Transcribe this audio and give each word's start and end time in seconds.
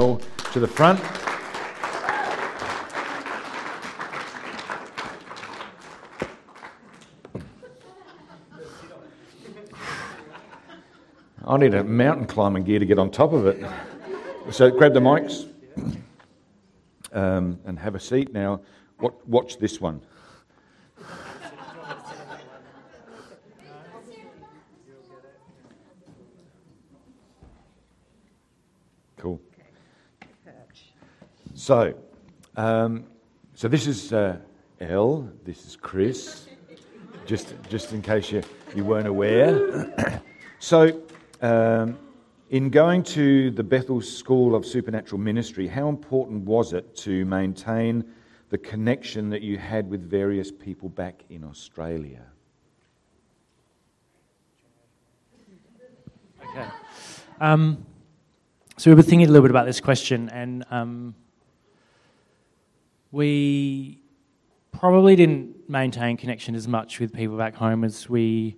to 0.00 0.58
the 0.58 0.66
front. 0.66 0.98
I 11.46 11.56
need 11.58 11.74
a 11.74 11.84
mountain 11.84 12.26
climbing 12.26 12.64
gear 12.64 12.78
to 12.78 12.86
get 12.86 12.98
on 12.98 13.10
top 13.10 13.34
of 13.34 13.46
it. 13.46 13.62
So 14.50 14.70
grab 14.70 14.94
the 14.94 15.00
mics 15.00 15.46
um, 17.12 17.58
and 17.66 17.78
have 17.78 17.94
a 17.94 18.00
seat. 18.00 18.32
Now, 18.32 18.62
watch 19.26 19.58
this 19.58 19.82
one. 19.82 20.00
Cool. 29.18 29.38
So, 31.60 31.92
um, 32.56 33.04
so 33.52 33.68
this 33.68 33.86
is 33.86 34.14
uh. 34.14 34.38
This 34.80 35.66
is 35.66 35.76
Chris. 35.76 36.46
Just, 37.26 37.54
just 37.68 37.92
in 37.92 38.00
case 38.00 38.32
you, 38.32 38.42
you 38.74 38.82
weren't 38.82 39.06
aware. 39.06 40.22
so, 40.58 41.02
um, 41.42 41.98
in 42.48 42.70
going 42.70 43.02
to 43.02 43.50
the 43.50 43.62
Bethel 43.62 44.00
School 44.00 44.54
of 44.54 44.64
Supernatural 44.64 45.20
Ministry, 45.20 45.68
how 45.68 45.90
important 45.90 46.46
was 46.46 46.72
it 46.72 46.96
to 46.96 47.26
maintain 47.26 48.06
the 48.48 48.56
connection 48.56 49.28
that 49.28 49.42
you 49.42 49.58
had 49.58 49.90
with 49.90 50.00
various 50.08 50.50
people 50.50 50.88
back 50.88 51.24
in 51.28 51.44
Australia? 51.44 52.24
Okay. 56.48 56.68
Um, 57.38 57.84
so 58.78 58.90
we 58.90 58.94
were 58.94 59.02
thinking 59.02 59.28
a 59.28 59.30
little 59.30 59.42
bit 59.42 59.50
about 59.50 59.66
this 59.66 59.80
question, 59.80 60.30
and 60.30 60.64
um, 60.70 61.14
we 63.12 64.02
probably 64.72 65.16
didn't 65.16 65.68
maintain 65.68 66.16
connection 66.16 66.54
as 66.54 66.68
much 66.68 67.00
with 67.00 67.12
people 67.12 67.36
back 67.36 67.54
home 67.54 67.84
as 67.84 68.08
we 68.08 68.56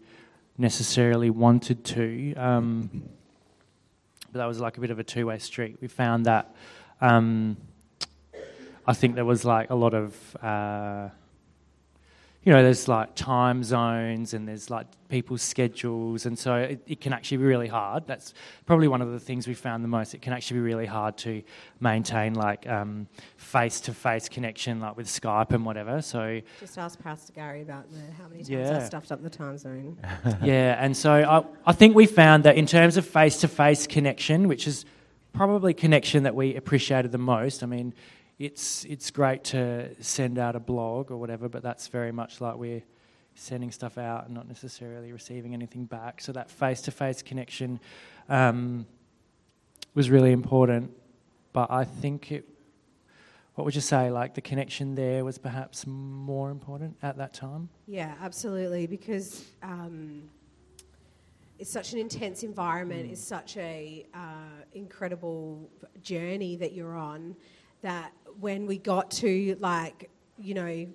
necessarily 0.59 1.31
wanted 1.31 1.85
to. 1.85 2.35
Um, 2.35 3.09
but 4.31 4.39
that 4.39 4.47
was 4.47 4.61
like 4.61 4.79
a 4.79 4.81
bit 4.81 4.91
of 4.91 4.99
a 4.99 5.05
two 5.05 5.27
way 5.27 5.39
street. 5.39 5.79
We 5.81 5.89
found 5.89 6.27
that 6.27 6.55
um, 7.01 7.57
I 8.87 8.95
think 8.95 9.15
there 9.15 9.25
was 9.25 9.45
like 9.45 9.71
a 9.71 9.75
lot 9.75 9.95
of. 9.95 10.37
Uh, 10.43 11.09
you 12.45 12.53
know, 12.53 12.63
there's 12.63 12.89
like 12.89 13.15
time 13.15 13.63
zones 13.63 14.35
and 14.35 14.49
there's 14.49 14.69
like 14.69 14.87
people's 15.09 15.43
schedules, 15.43 16.27
and 16.27 16.37
so 16.37 16.57
it, 16.57 16.83
it 16.89 17.01
can 17.01 17.13
actually 17.13 17.37
be 17.37 17.45
really 17.45 17.69
hard. 17.69 18.05
That's 18.09 18.35
probably 18.67 18.89
one 18.89 19.01
of 19.01 19.13
the 19.13 19.21
things 19.21 19.47
we 19.47 19.55
found 19.55 19.85
the 19.85 19.89
most. 19.89 20.13
It 20.13 20.23
can 20.23 20.33
actually 20.33 20.59
be 20.59 20.65
really 20.65 20.87
hard 20.87 21.17
to 21.19 21.43
maintain 21.79 22.35
like 22.35 22.67
face 23.37 23.81
to 23.83 23.95
face 23.95 24.29
connection, 24.29 24.81
like 24.81 24.97
with 24.97 25.07
Skype 25.07 25.53
and 25.53 25.65
whatever. 25.65 26.03
So 26.03 26.41
just 26.59 26.79
ask 26.79 27.01
Pastor 27.01 27.33
Gary 27.33 27.63
about 27.63 27.89
the, 27.93 28.01
how 28.21 28.29
many 28.29 28.39
times 28.39 28.49
yeah. 28.49 28.79
I 28.79 28.87
stuffed 28.87 29.13
up 29.13 29.23
the 29.23 29.31
time 29.31 29.57
zone. 29.57 29.99
yeah, 30.43 30.83
and 30.85 30.97
so 30.97 31.13
I, 31.13 31.71
I 31.71 31.73
think 31.73 31.95
we 31.95 32.07
found 32.07 32.43
that 32.45 32.57
in 32.57 32.67
terms 32.67 32.97
of 32.97 33.07
face 33.07 33.39
to 33.43 33.49
face 33.49 33.87
connection, 33.87 34.49
which 34.49 34.67
is 34.67 34.85
probably 35.33 35.75
connection 35.75 36.25
that 36.25 36.35
we 36.35 36.57
appreciated 36.57 37.13
the 37.13 37.19
most. 37.19 37.63
I 37.63 37.67
mean, 37.67 37.95
it's 38.39 38.85
it's 38.85 39.11
great 39.11 39.45
to 39.45 39.95
send 40.03 40.39
out 40.39 40.57
a 40.57 40.61
blog 40.61 41.11
or 41.11 41.17
whatever, 41.17 41.49
but 41.49 41.63
that's 41.63 41.89
very 41.89 42.13
much 42.13 42.41
like 42.41 42.57
we're 42.57 42.83
sending 43.35 43.71
stuff 43.71 43.99
out 43.99 44.27
and 44.27 44.35
not 44.35 44.47
necessarily 44.49 45.13
receiving 45.13 45.55
anything 45.55 45.85
back. 45.85 46.21
So 46.21 46.33
that 46.33 46.51
face-to-face 46.51 47.23
connection 47.23 47.81
um, 48.29 48.87
was 49.95 50.11
really 50.11 50.33
important. 50.33 50.91
But 51.53 51.71
I 51.71 51.85
think 51.85 52.33
it. 52.33 52.49
What 53.55 53.65
would 53.65 53.75
you 53.75 53.83
say? 53.83 54.11
Like 54.11 54.35
the 54.35 54.41
connection 54.41 54.95
there 54.95 55.25
was 55.25 55.37
perhaps 55.39 55.87
more 55.87 56.51
important 56.51 56.97
at 57.03 57.19
that 57.19 57.35
time. 57.35 57.69
Yeah, 57.87 58.15
absolutely, 58.21 58.87
because. 58.87 59.45
Um, 59.63 60.31
it's 61.59 61.71
such 61.71 61.93
an 61.93 62.01
intense 62.01 62.43
environment. 62.43 63.07
Mm. 63.07 63.13
It's 63.13 63.21
such 63.23 63.57
a 63.57 64.05
uh, 64.13 64.65
incredible 64.73 65.71
journey 66.03 66.57
that 66.57 66.73
you're 66.73 66.97
on 66.97 67.37
that 67.83 68.13
when 68.41 68.67
we 68.67 68.79
got 68.79 69.11
to 69.13 69.57
like, 69.61 70.11
you 70.39 70.55
know, 70.55 70.87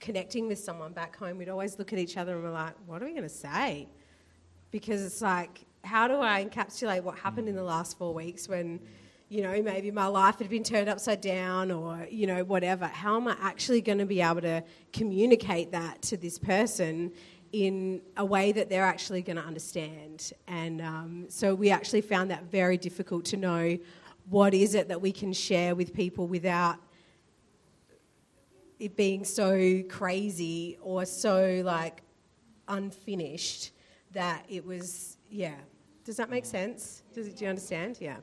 connecting 0.00 0.46
with 0.46 0.58
someone 0.58 0.92
back 0.92 1.16
home, 1.16 1.38
we'd 1.38 1.48
always 1.48 1.78
look 1.78 1.92
at 1.92 1.98
each 1.98 2.16
other 2.16 2.34
and 2.34 2.44
we're 2.44 2.50
like, 2.50 2.74
what 2.86 3.02
are 3.02 3.06
we 3.06 3.12
going 3.12 3.22
to 3.22 3.28
say? 3.28 3.88
Because 4.70 5.02
it's 5.02 5.22
like, 5.22 5.64
how 5.84 6.08
do 6.08 6.20
I 6.20 6.44
encapsulate 6.44 7.02
what 7.02 7.18
happened 7.18 7.48
in 7.48 7.54
the 7.54 7.62
last 7.62 7.96
four 7.96 8.12
weeks 8.12 8.48
when, 8.48 8.80
you 9.28 9.42
know, 9.42 9.62
maybe 9.62 9.90
my 9.90 10.06
life 10.06 10.38
had 10.38 10.48
been 10.48 10.64
turned 10.64 10.88
upside 10.88 11.20
down 11.20 11.70
or, 11.70 12.06
you 12.10 12.26
know, 12.26 12.44
whatever? 12.44 12.86
How 12.86 13.16
am 13.16 13.28
I 13.28 13.36
actually 13.40 13.80
going 13.80 13.98
to 13.98 14.06
be 14.06 14.20
able 14.20 14.42
to 14.42 14.62
communicate 14.92 15.72
that 15.72 16.02
to 16.02 16.16
this 16.16 16.38
person 16.38 17.12
in 17.52 18.02
a 18.16 18.24
way 18.24 18.52
that 18.52 18.68
they're 18.68 18.84
actually 18.84 19.22
going 19.22 19.36
to 19.36 19.44
understand? 19.44 20.32
And 20.48 20.82
um, 20.82 21.26
so 21.28 21.54
we 21.54 21.70
actually 21.70 22.00
found 22.00 22.30
that 22.30 22.44
very 22.44 22.76
difficult 22.76 23.24
to 23.26 23.36
know 23.36 23.78
what 24.28 24.54
is 24.54 24.74
it 24.74 24.88
that 24.88 25.00
we 25.00 25.12
can 25.12 25.32
share 25.32 25.74
with 25.74 25.94
people 25.94 26.26
without 26.26 26.76
it 28.78 28.96
being 28.96 29.24
so 29.24 29.82
crazy 29.88 30.76
or 30.80 31.04
so 31.04 31.62
like 31.64 32.02
unfinished 32.68 33.72
that 34.12 34.44
it 34.48 34.64
was 34.64 35.16
yeah. 35.30 35.54
Does 36.04 36.16
that 36.16 36.30
make 36.30 36.44
sense? 36.44 37.02
Does 37.12 37.26
it, 37.26 37.36
do 37.36 37.44
you 37.44 37.48
understand? 37.48 37.98
Yeah. 38.00 38.16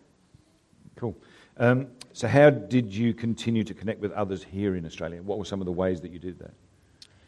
Cool. 0.96 1.18
Um, 1.58 1.88
so 2.14 2.28
how 2.28 2.50
did 2.50 2.94
you 2.94 3.14
continue 3.14 3.64
to 3.64 3.74
connect 3.74 4.00
with 4.00 4.12
others 4.14 4.44
here 4.44 4.76
in 4.76 4.86
australia? 4.86 5.22
What 5.22 5.38
were 5.38 5.46
some 5.46 5.60
of 5.60 5.66
the 5.66 5.72
ways 5.72 6.02
that 6.02 6.12
you 6.12 6.20
did 6.20 6.40
that? 6.40 6.54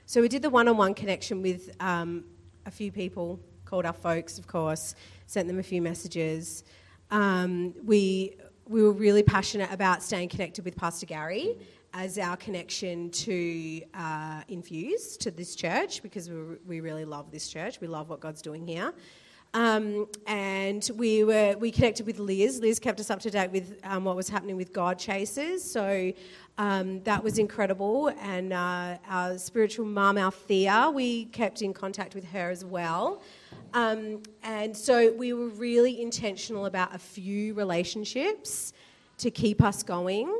So 0.05 0.21
we 0.21 0.27
did 0.27 0.41
the 0.41 0.49
one-on-one 0.49 0.93
connection 0.93 1.41
with 1.41 1.75
um, 1.79 2.25
a 2.65 2.71
few 2.71 2.91
people 2.91 3.39
called 3.65 3.85
our 3.85 3.93
folks 3.93 4.37
of 4.37 4.47
course 4.47 4.95
sent 5.25 5.47
them 5.47 5.59
a 5.59 5.63
few 5.63 5.81
messages. 5.81 6.63
Um, 7.11 7.73
we 7.83 8.37
we 8.67 8.81
were 8.81 8.91
really 8.91 9.21
passionate 9.21 9.71
about 9.71 10.01
staying 10.01 10.29
connected 10.29 10.65
with 10.65 10.75
Pastor 10.75 11.05
Gary 11.05 11.57
as 11.93 12.17
our 12.17 12.35
connection 12.35 13.09
to 13.11 13.81
uh, 13.93 14.41
Infuse, 14.47 15.17
to 15.17 15.31
this 15.31 15.55
church, 15.55 16.01
because 16.01 16.29
we, 16.29 16.35
we 16.65 16.79
really 16.79 17.05
love 17.05 17.31
this 17.31 17.47
church. 17.47 17.79
We 17.79 17.87
love 17.87 18.09
what 18.09 18.19
God's 18.19 18.41
doing 18.41 18.65
here. 18.65 18.93
Um, 19.55 20.09
and 20.27 20.87
we 20.95 21.23
were 21.23 21.55
we 21.57 21.71
connected 21.71 22.05
with 22.05 22.19
Liz. 22.19 22.59
Liz 22.59 22.77
kept 22.77 22.99
us 22.99 23.09
up 23.09 23.21
to 23.21 23.29
date 23.31 23.51
with 23.51 23.79
um, 23.85 24.03
what 24.03 24.17
was 24.17 24.27
happening 24.27 24.57
with 24.57 24.73
God 24.73 24.99
Chasers, 24.99 25.63
so 25.63 26.11
um, 26.57 27.01
that 27.03 27.23
was 27.23 27.37
incredible. 27.39 28.11
And 28.19 28.51
uh, 28.51 28.97
our 29.07 29.37
spiritual 29.37 29.85
mum, 29.85 30.17
Althea, 30.17 30.91
we 30.93 31.25
kept 31.25 31.61
in 31.61 31.73
contact 31.73 32.15
with 32.15 32.25
her 32.25 32.49
as 32.49 32.65
well. 32.65 33.21
Um, 33.73 34.23
and 34.43 34.75
so 34.75 35.13
we 35.13 35.31
were 35.31 35.47
really 35.47 36.01
intentional 36.01 36.65
about 36.65 36.93
a 36.93 36.99
few 36.99 37.53
relationships 37.53 38.73
to 39.19 39.31
keep 39.31 39.63
us 39.63 39.83
going. 39.83 40.37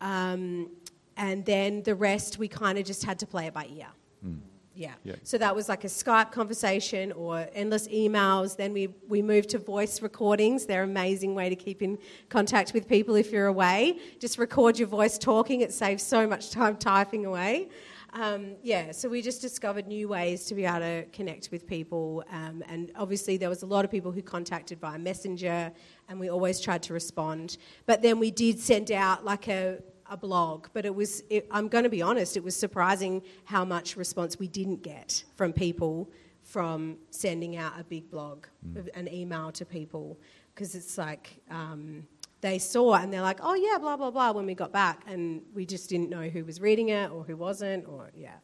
Um, 0.00 0.70
and 1.18 1.44
then 1.44 1.82
the 1.82 1.94
rest, 1.94 2.38
we 2.38 2.48
kind 2.48 2.78
of 2.78 2.86
just 2.86 3.04
had 3.04 3.18
to 3.18 3.26
play 3.26 3.46
it 3.46 3.52
by 3.52 3.66
ear. 3.66 3.88
Mm. 4.26 4.40
Yeah. 4.76 4.92
yeah. 5.04 5.14
So 5.22 5.38
that 5.38 5.56
was 5.56 5.68
like 5.68 5.84
a 5.84 5.88
Skype 5.88 6.30
conversation 6.30 7.10
or 7.12 7.48
endless 7.54 7.88
emails. 7.88 8.56
Then 8.56 8.74
we, 8.74 8.88
we 9.08 9.22
moved 9.22 9.48
to 9.50 9.58
voice 9.58 10.02
recordings. 10.02 10.66
They're 10.66 10.82
an 10.82 10.90
amazing 10.90 11.34
way 11.34 11.48
to 11.48 11.56
keep 11.56 11.82
in 11.82 11.98
contact 12.28 12.74
with 12.74 12.86
people 12.86 13.14
if 13.14 13.32
you're 13.32 13.46
away. 13.46 13.98
Just 14.20 14.38
record 14.38 14.78
your 14.78 14.88
voice 14.88 15.16
talking, 15.16 15.62
it 15.62 15.72
saves 15.72 16.02
so 16.02 16.26
much 16.26 16.50
time 16.50 16.76
typing 16.76 17.24
away. 17.24 17.68
Um, 18.12 18.56
yeah, 18.62 18.92
so 18.92 19.10
we 19.10 19.20
just 19.20 19.42
discovered 19.42 19.86
new 19.86 20.08
ways 20.08 20.46
to 20.46 20.54
be 20.54 20.64
able 20.64 20.78
to 20.80 21.04
connect 21.12 21.50
with 21.50 21.66
people. 21.66 22.24
Um, 22.30 22.62
and 22.66 22.90
obviously, 22.96 23.36
there 23.36 23.50
was 23.50 23.62
a 23.62 23.66
lot 23.66 23.84
of 23.84 23.90
people 23.90 24.10
who 24.10 24.22
contacted 24.22 24.80
via 24.80 24.98
Messenger, 24.98 25.70
and 26.08 26.18
we 26.18 26.30
always 26.30 26.58
tried 26.58 26.82
to 26.84 26.94
respond. 26.94 27.58
But 27.84 28.00
then 28.00 28.18
we 28.18 28.30
did 28.30 28.58
send 28.58 28.90
out 28.90 29.24
like 29.24 29.48
a, 29.48 29.82
a 30.10 30.16
blog, 30.16 30.68
but 30.72 30.84
it 30.84 30.94
was, 30.94 31.22
it, 31.30 31.46
I'm 31.50 31.68
going 31.68 31.84
to 31.84 31.90
be 31.90 32.02
honest, 32.02 32.36
it 32.36 32.44
was 32.44 32.56
surprising 32.56 33.22
how 33.44 33.64
much 33.64 33.96
response 33.96 34.38
we 34.38 34.48
didn't 34.48 34.82
get 34.82 35.24
from 35.36 35.52
people 35.52 36.10
from 36.42 36.96
sending 37.10 37.56
out 37.56 37.72
a 37.78 37.84
big 37.84 38.10
blog, 38.10 38.46
mm. 38.66 38.88
an 38.94 39.12
email 39.12 39.50
to 39.52 39.64
people, 39.64 40.18
because 40.54 40.74
it's 40.74 40.96
like, 40.96 41.38
um, 41.50 42.06
they 42.40 42.58
saw 42.58 42.94
and 42.94 43.12
they're 43.12 43.22
like, 43.22 43.40
oh 43.42 43.54
yeah, 43.54 43.78
blah 43.78 43.96
blah 43.96 44.10
blah. 44.10 44.30
When 44.32 44.46
we 44.46 44.54
got 44.54 44.72
back, 44.72 45.02
and 45.06 45.42
we 45.54 45.66
just 45.66 45.88
didn't 45.88 46.10
know 46.10 46.28
who 46.28 46.44
was 46.44 46.60
reading 46.60 46.90
it 46.90 47.10
or 47.10 47.24
who 47.24 47.36
wasn't, 47.36 47.88
or 47.88 48.10
yeah. 48.14 48.34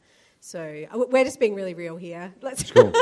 So 0.41 0.85
uh, 0.93 0.99
we're 1.09 1.25
just 1.25 1.39
being 1.39 1.55
really 1.55 1.75
real 1.75 1.97
here. 1.97 2.35
Let's 2.43 2.71
cool. 2.71 2.93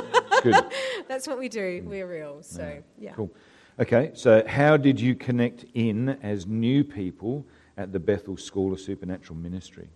good. 0.42 0.54
That's 1.08 1.26
what 1.26 1.38
we 1.38 1.48
do. 1.48 1.82
We're 1.86 2.06
real. 2.06 2.42
So 2.42 2.62
yeah. 2.62 2.80
yeah. 2.98 3.12
Cool. 3.14 3.32
Okay. 3.78 4.10
So 4.14 4.44
how 4.46 4.76
did 4.76 5.00
you 5.00 5.14
connect 5.14 5.64
in 5.74 6.10
as 6.22 6.46
new 6.46 6.84
people 6.84 7.46
at 7.80 7.92
the 7.92 7.98
Bethel 7.98 8.36
School 8.36 8.74
of 8.74 8.80
Supernatural 8.80 9.38
Ministry? 9.38 9.88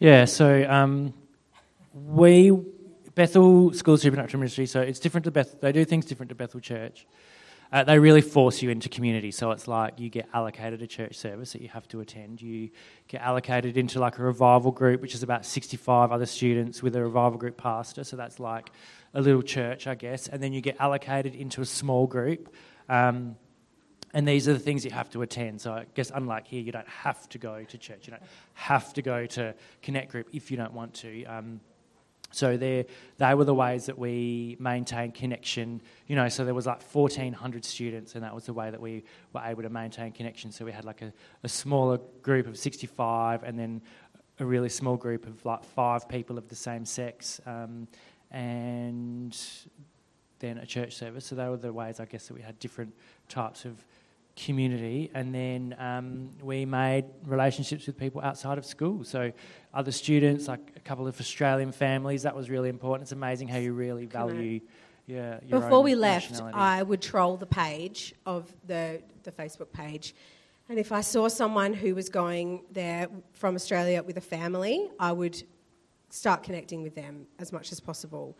Yeah. 0.00 0.24
So 0.24 0.68
um, 0.68 1.14
we 1.94 2.50
Bethel 3.14 3.72
School 3.72 3.94
of 3.94 4.00
Supernatural 4.00 4.40
Ministry. 4.40 4.66
So 4.66 4.80
it's 4.80 4.98
different 4.98 5.24
to 5.24 5.30
Bethel. 5.30 5.58
They 5.60 5.70
do 5.70 5.84
things 5.84 6.04
different 6.04 6.30
to 6.30 6.34
Bethel 6.34 6.60
Church. 6.60 7.06
uh, 7.72 7.84
they 7.84 7.98
really 7.98 8.20
force 8.20 8.62
you 8.62 8.70
into 8.70 8.88
community. 8.88 9.30
So 9.30 9.52
it's 9.52 9.68
like 9.68 9.98
you 10.00 10.10
get 10.10 10.28
allocated 10.34 10.82
a 10.82 10.86
church 10.88 11.16
service 11.16 11.52
that 11.52 11.62
you 11.62 11.68
have 11.68 11.86
to 11.88 12.00
attend. 12.00 12.42
You 12.42 12.70
get 13.06 13.22
allocated 13.22 13.76
into 13.76 14.00
like 14.00 14.18
a 14.18 14.22
revival 14.22 14.72
group, 14.72 15.00
which 15.00 15.14
is 15.14 15.22
about 15.22 15.46
65 15.46 16.10
other 16.10 16.26
students 16.26 16.82
with 16.82 16.96
a 16.96 17.02
revival 17.02 17.38
group 17.38 17.56
pastor. 17.56 18.02
So 18.02 18.16
that's 18.16 18.40
like 18.40 18.70
a 19.14 19.20
little 19.20 19.42
church, 19.42 19.86
I 19.86 19.94
guess. 19.94 20.26
And 20.26 20.42
then 20.42 20.52
you 20.52 20.60
get 20.60 20.76
allocated 20.80 21.36
into 21.36 21.60
a 21.60 21.66
small 21.66 22.06
group. 22.08 22.52
Um, 22.88 23.36
and 24.14 24.26
these 24.26 24.48
are 24.48 24.52
the 24.52 24.58
things 24.58 24.84
you 24.84 24.90
have 24.90 25.10
to 25.10 25.22
attend. 25.22 25.60
So 25.60 25.72
I 25.72 25.86
guess 25.94 26.10
unlike 26.14 26.46
here, 26.46 26.62
you 26.62 26.72
don't 26.72 26.88
have 26.88 27.28
to 27.30 27.38
go 27.38 27.64
to 27.64 27.78
church. 27.78 28.06
You 28.06 28.12
don't 28.12 28.22
have 28.54 28.92
to 28.94 29.02
go 29.02 29.26
to 29.26 29.54
Connect 29.82 30.10
Group 30.10 30.28
if 30.32 30.50
you 30.50 30.56
don't 30.56 30.72
want 30.72 30.94
to. 30.94 31.24
Um, 31.24 31.60
so 32.32 32.56
they 32.56 32.86
they 33.18 33.34
were 33.34 33.44
the 33.44 33.54
ways 33.54 33.86
that 33.86 33.98
we 33.98 34.56
maintained 34.58 35.14
connection. 35.14 35.80
You 36.06 36.16
know, 36.16 36.28
so 36.28 36.44
there 36.44 36.54
was 36.54 36.66
like 36.66 36.82
1,400 36.82 37.64
students, 37.64 38.14
and 38.14 38.24
that 38.24 38.34
was 38.34 38.46
the 38.46 38.52
way 38.52 38.70
that 38.70 38.80
we 38.80 39.04
were 39.32 39.42
able 39.44 39.62
to 39.62 39.70
maintain 39.70 40.12
connection. 40.12 40.52
So 40.52 40.64
we 40.64 40.72
had 40.72 40.84
like 40.84 41.02
a, 41.02 41.12
a 41.44 41.48
smaller 41.48 41.98
group 42.22 42.46
of 42.46 42.58
65, 42.58 43.42
and 43.42 43.58
then 43.58 43.80
a 44.38 44.44
really 44.44 44.68
small 44.68 44.96
group 44.96 45.26
of 45.26 45.44
like 45.44 45.64
five 45.64 46.08
people 46.08 46.36
of 46.36 46.48
the 46.48 46.56
same 46.56 46.84
sex, 46.84 47.40
um, 47.46 47.88
and 48.30 49.36
then 50.38 50.58
a 50.58 50.66
church 50.66 50.94
service. 50.94 51.26
So 51.26 51.34
they 51.34 51.48
were 51.48 51.56
the 51.56 51.72
ways, 51.72 52.00
I 52.00 52.04
guess, 52.04 52.28
that 52.28 52.34
we 52.34 52.42
had 52.42 52.58
different 52.58 52.94
types 53.28 53.64
of 53.64 53.84
community, 54.36 55.10
and 55.14 55.34
then 55.34 55.74
um, 55.78 56.30
we 56.42 56.66
made 56.66 57.06
relationships 57.24 57.86
with 57.86 57.98
people 57.98 58.20
outside 58.20 58.58
of 58.58 58.66
school. 58.66 59.02
So, 59.02 59.32
other 59.72 59.92
students, 59.92 60.46
like 60.46 60.72
a 60.76 60.80
couple 60.80 61.08
of 61.08 61.18
Australian 61.18 61.72
families, 61.72 62.22
that 62.22 62.36
was 62.36 62.50
really 62.50 62.68
important. 62.68 63.04
It's 63.04 63.12
amazing 63.12 63.48
how 63.48 63.58
you 63.58 63.72
really 63.72 64.06
value. 64.06 64.60
Yeah, 65.06 65.38
Before 65.48 65.82
we 65.82 65.94
left, 65.94 66.42
I 66.52 66.82
would 66.82 67.00
troll 67.00 67.36
the 67.36 67.46
page 67.46 68.14
of 68.26 68.52
the 68.66 69.02
the 69.22 69.32
Facebook 69.32 69.72
page, 69.72 70.14
and 70.68 70.78
if 70.78 70.92
I 70.92 71.00
saw 71.00 71.28
someone 71.28 71.72
who 71.72 71.94
was 71.94 72.08
going 72.08 72.62
there 72.72 73.08
from 73.32 73.54
Australia 73.54 74.02
with 74.02 74.16
a 74.16 74.22
family, 74.22 74.90
I 74.98 75.12
would 75.12 75.42
start 76.10 76.42
connecting 76.42 76.82
with 76.82 76.94
them 76.94 77.26
as 77.38 77.52
much 77.52 77.72
as 77.72 77.80
possible. 77.80 78.36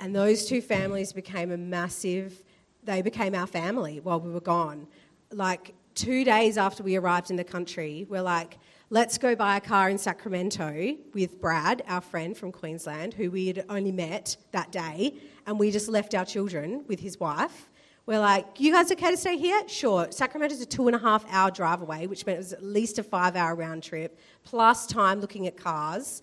And 0.00 0.14
those 0.14 0.46
two 0.46 0.60
families 0.60 1.12
became 1.12 1.50
a 1.50 1.56
massive. 1.56 2.42
They 2.84 3.02
became 3.02 3.34
our 3.34 3.46
family 3.46 4.00
while 4.00 4.20
we 4.20 4.30
were 4.30 4.40
gone 4.40 4.86
like 5.32 5.74
two 5.94 6.24
days 6.24 6.56
after 6.56 6.82
we 6.82 6.96
arrived 6.96 7.30
in 7.30 7.36
the 7.36 7.44
country, 7.44 8.06
we're 8.08 8.22
like, 8.22 8.58
let's 8.90 9.18
go 9.18 9.34
buy 9.34 9.56
a 9.56 9.60
car 9.60 9.90
in 9.90 9.98
Sacramento 9.98 10.96
with 11.12 11.40
Brad, 11.40 11.82
our 11.88 12.00
friend 12.00 12.36
from 12.36 12.52
Queensland, 12.52 13.14
who 13.14 13.30
we 13.30 13.48
had 13.48 13.64
only 13.68 13.92
met 13.92 14.36
that 14.52 14.72
day, 14.72 15.14
and 15.46 15.58
we 15.58 15.70
just 15.70 15.88
left 15.88 16.14
our 16.14 16.24
children 16.24 16.84
with 16.88 17.00
his 17.00 17.18
wife. 17.20 17.68
We're 18.06 18.20
like, 18.20 18.58
you 18.58 18.72
guys 18.72 18.90
okay 18.90 19.10
to 19.10 19.18
stay 19.18 19.36
here? 19.36 19.68
Sure. 19.68 20.06
Sacramento's 20.10 20.62
a 20.62 20.66
two 20.66 20.86
and 20.86 20.96
a 20.96 20.98
half 20.98 21.26
hour 21.30 21.50
drive 21.50 21.82
away, 21.82 22.06
which 22.06 22.24
meant 22.24 22.36
it 22.36 22.38
was 22.38 22.52
at 22.54 22.62
least 22.62 22.98
a 22.98 23.02
five 23.02 23.36
hour 23.36 23.54
round 23.54 23.82
trip, 23.82 24.18
plus 24.44 24.86
time 24.86 25.20
looking 25.20 25.46
at 25.46 25.58
cars. 25.58 26.22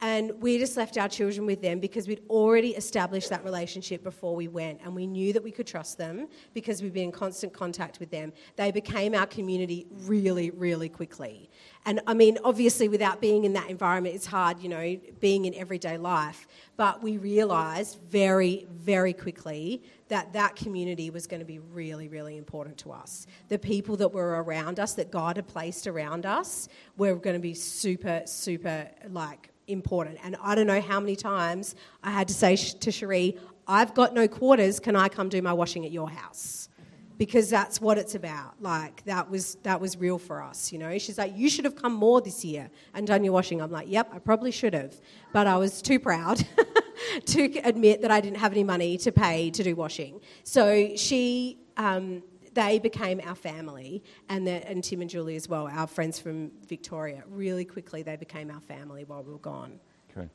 And 0.00 0.32
we 0.42 0.58
just 0.58 0.76
left 0.76 0.98
our 0.98 1.08
children 1.08 1.46
with 1.46 1.62
them 1.62 1.80
because 1.80 2.06
we'd 2.06 2.22
already 2.28 2.70
established 2.70 3.30
that 3.30 3.42
relationship 3.42 4.02
before 4.02 4.36
we 4.36 4.48
went. 4.48 4.80
And 4.84 4.94
we 4.94 5.06
knew 5.06 5.32
that 5.32 5.42
we 5.42 5.50
could 5.50 5.66
trust 5.66 5.96
them 5.96 6.28
because 6.52 6.82
we'd 6.82 6.92
been 6.92 7.04
in 7.04 7.12
constant 7.12 7.52
contact 7.52 8.00
with 8.00 8.10
them. 8.10 8.32
They 8.56 8.70
became 8.70 9.14
our 9.14 9.26
community 9.26 9.86
really, 10.02 10.50
really 10.50 10.90
quickly. 10.90 11.48
And 11.86 12.00
I 12.06 12.14
mean, 12.14 12.38
obviously, 12.44 12.88
without 12.88 13.20
being 13.20 13.44
in 13.44 13.54
that 13.54 13.70
environment, 13.70 14.14
it's 14.14 14.26
hard, 14.26 14.60
you 14.60 14.68
know, 14.68 14.98
being 15.20 15.46
in 15.46 15.54
everyday 15.54 15.96
life. 15.96 16.46
But 16.76 17.02
we 17.02 17.16
realised 17.16 17.98
very, 18.08 18.66
very 18.70 19.12
quickly 19.12 19.82
that 20.08 20.34
that 20.34 20.54
community 20.54 21.08
was 21.08 21.26
going 21.26 21.40
to 21.40 21.46
be 21.46 21.60
really, 21.60 22.08
really 22.08 22.36
important 22.36 22.76
to 22.78 22.92
us. 22.92 23.26
The 23.48 23.58
people 23.58 23.96
that 23.96 24.12
were 24.12 24.42
around 24.42 24.80
us, 24.80 24.94
that 24.94 25.10
God 25.10 25.36
had 25.36 25.46
placed 25.46 25.86
around 25.86 26.26
us, 26.26 26.68
were 26.98 27.14
going 27.14 27.36
to 27.36 27.40
be 27.40 27.54
super, 27.54 28.22
super, 28.26 28.90
like, 29.08 29.50
important. 29.68 30.18
And 30.22 30.36
I 30.42 30.54
don't 30.54 30.66
know 30.66 30.80
how 30.80 31.00
many 31.00 31.16
times 31.16 31.74
I 32.02 32.10
had 32.10 32.28
to 32.28 32.34
say 32.34 32.56
to 32.56 32.90
Cherie, 32.90 33.38
I've 33.66 33.94
got 33.94 34.14
no 34.14 34.28
quarters, 34.28 34.78
can 34.80 34.96
I 34.96 35.08
come 35.08 35.28
do 35.28 35.40
my 35.40 35.52
washing 35.52 35.84
at 35.84 35.92
your 35.92 36.08
house? 36.08 36.68
Because 37.16 37.48
that's 37.48 37.80
what 37.80 37.96
it's 37.96 38.14
about. 38.14 38.60
Like 38.60 39.04
that 39.04 39.30
was 39.30 39.54
that 39.62 39.80
was 39.80 39.96
real 39.96 40.18
for 40.18 40.42
us, 40.42 40.72
you 40.72 40.78
know. 40.80 40.98
She's 40.98 41.16
like, 41.16 41.36
You 41.36 41.48
should 41.48 41.64
have 41.64 41.76
come 41.76 41.92
more 41.92 42.20
this 42.20 42.44
year 42.44 42.68
and 42.92 43.06
done 43.06 43.22
your 43.22 43.32
washing. 43.32 43.62
I'm 43.62 43.70
like, 43.70 43.88
Yep, 43.88 44.10
I 44.12 44.18
probably 44.18 44.50
should 44.50 44.74
have. 44.74 45.00
But 45.32 45.46
I 45.46 45.56
was 45.56 45.80
too 45.80 46.00
proud 46.00 46.44
to 47.26 47.44
admit 47.60 48.02
that 48.02 48.10
I 48.10 48.20
didn't 48.20 48.38
have 48.38 48.50
any 48.50 48.64
money 48.64 48.98
to 48.98 49.12
pay 49.12 49.50
to 49.50 49.62
do 49.62 49.76
washing. 49.76 50.20
So 50.42 50.96
she 50.96 51.58
um, 51.76 52.22
they 52.54 52.78
became 52.78 53.20
our 53.24 53.34
family, 53.34 54.02
and, 54.28 54.46
the, 54.46 54.68
and 54.68 54.82
Tim 54.82 55.00
and 55.00 55.10
Julie 55.10 55.36
as 55.36 55.48
well, 55.48 55.68
our 55.68 55.86
friends 55.86 56.18
from 56.18 56.50
Victoria. 56.66 57.22
Really 57.28 57.64
quickly, 57.64 58.02
they 58.02 58.16
became 58.16 58.50
our 58.50 58.60
family 58.60 59.04
while 59.04 59.22
we 59.22 59.32
were 59.32 59.38
gone. 59.38 59.80
Okay. 60.10 60.28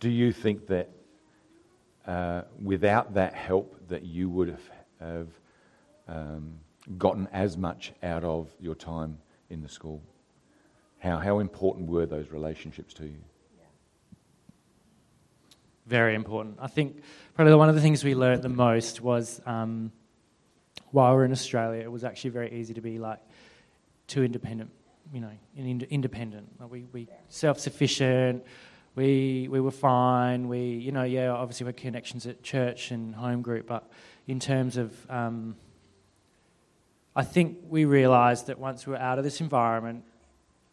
Do 0.00 0.08
you 0.08 0.32
think 0.32 0.66
that 0.66 0.88
uh, 2.06 2.42
without 2.62 3.14
that 3.14 3.34
help, 3.34 3.76
that 3.88 4.04
you 4.04 4.28
would 4.28 4.48
have, 4.48 4.70
have 5.00 5.28
um, 6.08 6.54
gotten 6.96 7.28
as 7.32 7.56
much 7.56 7.92
out 8.02 8.24
of 8.24 8.50
your 8.60 8.74
time 8.74 9.18
in 9.50 9.62
the 9.62 9.68
school? 9.68 10.02
How, 10.98 11.18
how 11.18 11.38
important 11.38 11.88
were 11.88 12.06
those 12.06 12.30
relationships 12.30 12.94
to 12.94 13.04
you? 13.04 13.18
Very 15.86 16.14
important. 16.14 16.58
I 16.60 16.66
think 16.66 17.02
probably 17.34 17.54
one 17.54 17.70
of 17.70 17.74
the 17.74 17.80
things 17.80 18.04
we 18.04 18.14
learned 18.14 18.42
the 18.42 18.50
most 18.50 19.00
was 19.00 19.40
um, 19.46 19.90
while 20.90 21.14
we 21.14 21.22
are 21.22 21.24
in 21.24 21.32
Australia, 21.32 21.82
it 21.82 21.90
was 21.90 22.04
actually 22.04 22.30
very 22.30 22.52
easy 22.52 22.74
to 22.74 22.80
be 22.80 22.98
like 22.98 23.20
too 24.06 24.22
independent, 24.24 24.70
you 25.12 25.20
know, 25.20 25.30
independent. 25.56 26.48
Like 26.60 26.70
we 26.70 26.86
we 26.92 27.08
self 27.28 27.58
sufficient. 27.58 28.44
We 28.94 29.48
we 29.50 29.60
were 29.60 29.70
fine. 29.70 30.48
We 30.48 30.60
you 30.60 30.92
know 30.92 31.04
yeah 31.04 31.30
obviously 31.30 31.64
we 31.64 31.68
had 31.68 31.76
connections 31.76 32.26
at 32.26 32.42
church 32.42 32.90
and 32.90 33.14
home 33.14 33.42
group, 33.42 33.66
but 33.66 33.90
in 34.26 34.40
terms 34.40 34.76
of 34.76 35.10
um, 35.10 35.56
I 37.14 37.24
think 37.24 37.58
we 37.68 37.84
realised 37.84 38.46
that 38.46 38.58
once 38.58 38.86
we 38.86 38.92
were 38.92 38.98
out 38.98 39.18
of 39.18 39.24
this 39.24 39.40
environment 39.40 40.04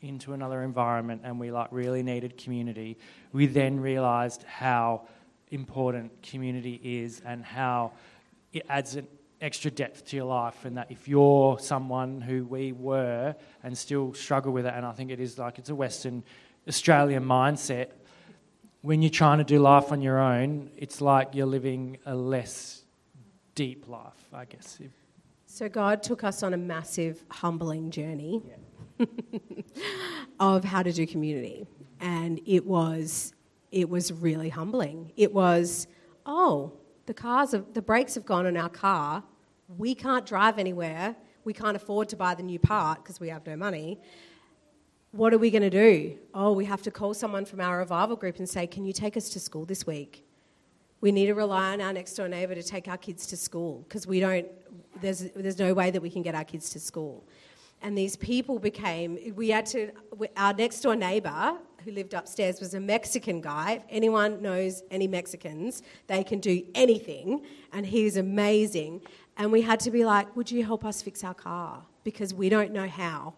into 0.01 0.33
another 0.33 0.61
environment 0.61 1.21
and 1.23 1.39
we 1.39 1.51
like 1.51 1.69
really 1.71 2.03
needed 2.03 2.37
community, 2.37 2.97
we 3.33 3.47
then 3.47 3.79
realised 3.79 4.43
how 4.43 5.07
important 5.51 6.21
community 6.21 6.79
is 6.83 7.21
and 7.25 7.43
how 7.43 7.93
it 8.53 8.65
adds 8.69 8.95
an 8.95 9.07
extra 9.45 9.69
depth 9.69 10.05
to 10.07 10.15
your 10.15 10.25
life, 10.25 10.65
and 10.65 10.77
that 10.77 10.87
if 10.89 11.07
you're 11.07 11.59
someone 11.59 12.19
who 12.19 12.45
we 12.45 12.71
were 12.71 13.35
and 13.63 13.77
still 13.77 14.13
struggle 14.13 14.51
with 14.51 14.65
it, 14.65 14.73
and 14.75 14.85
I 14.85 14.91
think 14.91 15.11
it 15.11 15.19
is 15.19 15.37
like 15.37 15.59
it's 15.59 15.69
a 15.69 15.75
Western 15.75 16.23
Australian 16.67 17.23
mindset, 17.23 17.89
when 18.81 19.01
you're 19.01 19.09
trying 19.09 19.37
to 19.37 19.43
do 19.43 19.59
life 19.59 19.91
on 19.91 20.01
your 20.01 20.19
own, 20.19 20.71
it's 20.75 20.99
like 20.99 21.29
you're 21.33 21.45
living 21.45 21.97
a 22.05 22.15
less 22.15 22.83
deep 23.53 23.87
life, 23.87 24.27
I 24.33 24.45
guess. 24.45 24.79
So 25.45 25.69
God 25.69 26.03
took 26.03 26.23
us 26.23 26.43
on 26.43 26.53
a 26.53 26.57
massive, 26.57 27.23
humbling 27.29 27.91
journey 27.91 28.43
yeah. 28.99 29.05
of 30.39 30.63
how 30.63 30.83
to 30.83 30.91
do 30.91 31.05
community, 31.05 31.67
and 32.01 32.41
it 32.45 32.65
was 32.65 33.33
it 33.71 33.89
was 33.89 34.11
really 34.13 34.47
humbling. 34.47 35.11
It 35.17 35.33
was, 35.33 35.87
oh, 36.25 36.71
the 37.07 37.13
cars 37.13 37.51
have, 37.51 37.73
the 37.73 37.81
brakes 37.81 38.15
have 38.15 38.25
gone 38.25 38.45
on 38.45 38.55
our 38.55 38.69
car. 38.69 39.21
We 39.67 39.95
can't 39.95 40.25
drive 40.25 40.59
anywhere. 40.59 41.15
We 41.43 41.53
can't 41.53 41.75
afford 41.75 42.09
to 42.09 42.15
buy 42.15 42.35
the 42.35 42.43
new 42.43 42.59
part 42.59 43.03
because 43.03 43.19
we 43.19 43.29
have 43.29 43.45
no 43.45 43.55
money. 43.55 43.99
What 45.11 45.33
are 45.33 45.37
we 45.37 45.49
going 45.49 45.63
to 45.63 45.69
do? 45.69 46.17
Oh, 46.33 46.51
we 46.51 46.65
have 46.65 46.81
to 46.83 46.91
call 46.91 47.13
someone 47.13 47.45
from 47.45 47.61
our 47.61 47.77
revival 47.77 48.15
group 48.15 48.37
and 48.37 48.49
say, 48.49 48.67
Can 48.67 48.85
you 48.85 48.93
take 48.93 49.15
us 49.15 49.29
to 49.29 49.39
school 49.39 49.65
this 49.65 49.87
week? 49.87 50.25
We 51.01 51.11
need 51.11 51.27
to 51.27 51.33
rely 51.33 51.73
on 51.73 51.81
our 51.81 51.93
next 51.93 52.13
door 52.15 52.27
neighbour 52.27 52.55
to 52.55 52.63
take 52.63 52.87
our 52.87 52.97
kids 52.97 53.27
to 53.27 53.37
school 53.37 53.85
because 53.87 54.07
we 54.07 54.19
don't, 54.19 54.47
there's, 55.01 55.29
there's 55.35 55.59
no 55.59 55.73
way 55.73 55.91
that 55.91 56.01
we 56.01 56.09
can 56.09 56.21
get 56.21 56.35
our 56.35 56.43
kids 56.43 56.69
to 56.71 56.79
school. 56.79 57.23
And 57.81 57.97
these 57.97 58.15
people 58.15 58.57
became, 58.57 59.19
we 59.35 59.49
had 59.49 59.65
to, 59.67 59.91
our 60.35 60.53
next 60.53 60.81
door 60.81 60.95
neighbour 60.95 61.57
who 61.83 61.91
lived 61.91 62.15
upstairs 62.15 62.59
was 62.59 62.73
a 62.73 62.79
Mexican 62.79 63.41
guy. 63.41 63.73
If 63.73 63.83
anyone 63.89 64.41
knows 64.41 64.81
any 64.89 65.07
Mexicans, 65.07 65.83
they 66.07 66.23
can 66.23 66.39
do 66.39 66.63
anything, 66.73 67.45
and 67.71 67.85
he 67.85 68.07
amazing. 68.17 69.01
And 69.37 69.51
we 69.51 69.61
had 69.61 69.79
to 69.81 69.91
be 69.91 70.05
like, 70.05 70.35
Would 70.35 70.51
you 70.51 70.63
help 70.63 70.85
us 70.85 71.01
fix 71.01 71.23
our 71.23 71.33
car? 71.33 71.83
Because 72.03 72.33
we 72.33 72.49
don't 72.49 72.71
know 72.71 72.87
how. 72.87 73.33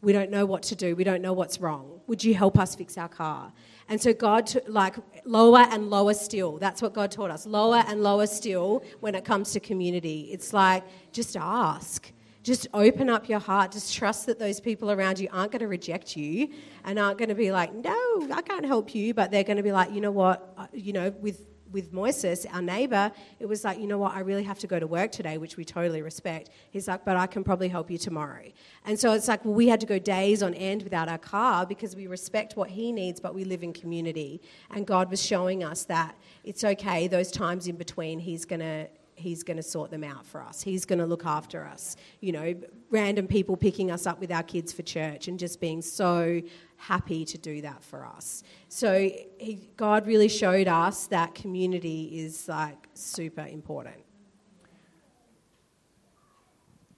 We 0.00 0.12
don't 0.12 0.30
know 0.30 0.46
what 0.46 0.62
to 0.64 0.76
do. 0.76 0.94
We 0.94 1.02
don't 1.02 1.22
know 1.22 1.32
what's 1.32 1.60
wrong. 1.60 2.00
Would 2.06 2.22
you 2.22 2.32
help 2.32 2.56
us 2.56 2.76
fix 2.76 2.96
our 2.96 3.08
car? 3.08 3.52
And 3.88 4.00
so 4.00 4.12
God, 4.12 4.46
t- 4.46 4.60
like 4.68 4.94
lower 5.24 5.66
and 5.70 5.90
lower 5.90 6.14
still. 6.14 6.58
That's 6.58 6.80
what 6.80 6.94
God 6.94 7.10
taught 7.10 7.32
us. 7.32 7.46
Lower 7.46 7.82
and 7.88 8.02
lower 8.02 8.28
still 8.28 8.84
when 9.00 9.16
it 9.16 9.24
comes 9.24 9.52
to 9.52 9.60
community. 9.60 10.28
It's 10.30 10.52
like 10.52 10.84
just 11.12 11.36
ask 11.36 12.12
just 12.48 12.66
open 12.72 13.10
up 13.10 13.28
your 13.28 13.38
heart. 13.38 13.72
Just 13.72 13.94
trust 13.94 14.26
that 14.26 14.38
those 14.38 14.58
people 14.58 14.90
around 14.90 15.18
you 15.18 15.28
aren't 15.32 15.52
going 15.52 15.60
to 15.60 15.68
reject 15.68 16.16
you 16.16 16.48
and 16.84 16.98
aren't 16.98 17.18
going 17.18 17.28
to 17.28 17.34
be 17.34 17.52
like, 17.52 17.74
no, 17.74 18.28
I 18.32 18.40
can't 18.42 18.64
help 18.64 18.94
you. 18.94 19.12
But 19.12 19.30
they're 19.30 19.44
going 19.44 19.58
to 19.58 19.62
be 19.62 19.72
like, 19.72 19.92
you 19.92 20.00
know 20.00 20.10
what, 20.10 20.54
uh, 20.56 20.66
you 20.72 20.94
know, 20.94 21.10
with 21.20 21.44
with 21.72 21.92
Moises, 21.92 22.46
our 22.52 22.62
neighbour, 22.62 23.12
it 23.38 23.46
was 23.46 23.64
like, 23.64 23.78
you 23.78 23.86
know 23.86 23.98
what, 23.98 24.14
I 24.14 24.20
really 24.20 24.42
have 24.44 24.58
to 24.60 24.66
go 24.66 24.78
to 24.78 24.86
work 24.86 25.12
today, 25.12 25.38
which 25.38 25.56
we 25.56 25.64
totally 25.64 26.02
respect. 26.02 26.50
He's 26.70 26.88
like, 26.88 27.04
but 27.04 27.16
I 27.16 27.26
can 27.26 27.44
probably 27.44 27.68
help 27.68 27.90
you 27.90 27.98
tomorrow. 27.98 28.44
And 28.84 28.98
so 28.98 29.12
it's 29.12 29.28
like, 29.28 29.44
well, 29.44 29.54
we 29.54 29.68
had 29.68 29.80
to 29.80 29.86
go 29.86 29.98
days 29.98 30.42
on 30.42 30.54
end 30.54 30.82
without 30.82 31.08
our 31.08 31.18
car 31.18 31.66
because 31.66 31.94
we 31.94 32.06
respect 32.06 32.56
what 32.56 32.70
he 32.70 32.92
needs, 32.92 33.20
but 33.20 33.34
we 33.34 33.44
live 33.44 33.62
in 33.62 33.72
community. 33.72 34.40
And 34.70 34.86
God 34.86 35.10
was 35.10 35.22
showing 35.22 35.64
us 35.64 35.84
that 35.84 36.16
it's 36.44 36.64
okay, 36.64 37.08
those 37.08 37.30
times 37.30 37.66
in 37.66 37.76
between, 37.76 38.18
he's 38.18 38.44
going 38.44 38.60
to 38.60 38.88
he's 39.18 39.42
going 39.42 39.56
to 39.56 39.62
sort 39.62 39.90
them 39.90 40.04
out 40.04 40.24
for 40.24 40.40
us. 40.42 40.62
He's 40.62 40.84
going 40.84 40.98
to 40.98 41.06
look 41.06 41.26
after 41.26 41.64
us. 41.64 41.96
You 42.20 42.32
know, 42.32 42.54
random 42.90 43.26
people 43.26 43.56
picking 43.56 43.90
us 43.90 44.06
up 44.06 44.20
with 44.20 44.30
our 44.30 44.42
kids 44.42 44.72
for 44.72 44.82
church 44.82 45.28
and 45.28 45.38
just 45.38 45.60
being 45.60 45.82
so 45.82 46.40
happy 46.76 47.24
to 47.24 47.36
do 47.36 47.60
that 47.62 47.82
for 47.82 48.06
us. 48.06 48.42
So 48.68 49.10
he, 49.38 49.68
God 49.76 50.06
really 50.06 50.28
showed 50.28 50.68
us 50.68 51.06
that 51.08 51.34
community 51.34 52.20
is 52.20 52.48
like 52.48 52.88
super 52.94 53.46
important. 53.46 53.96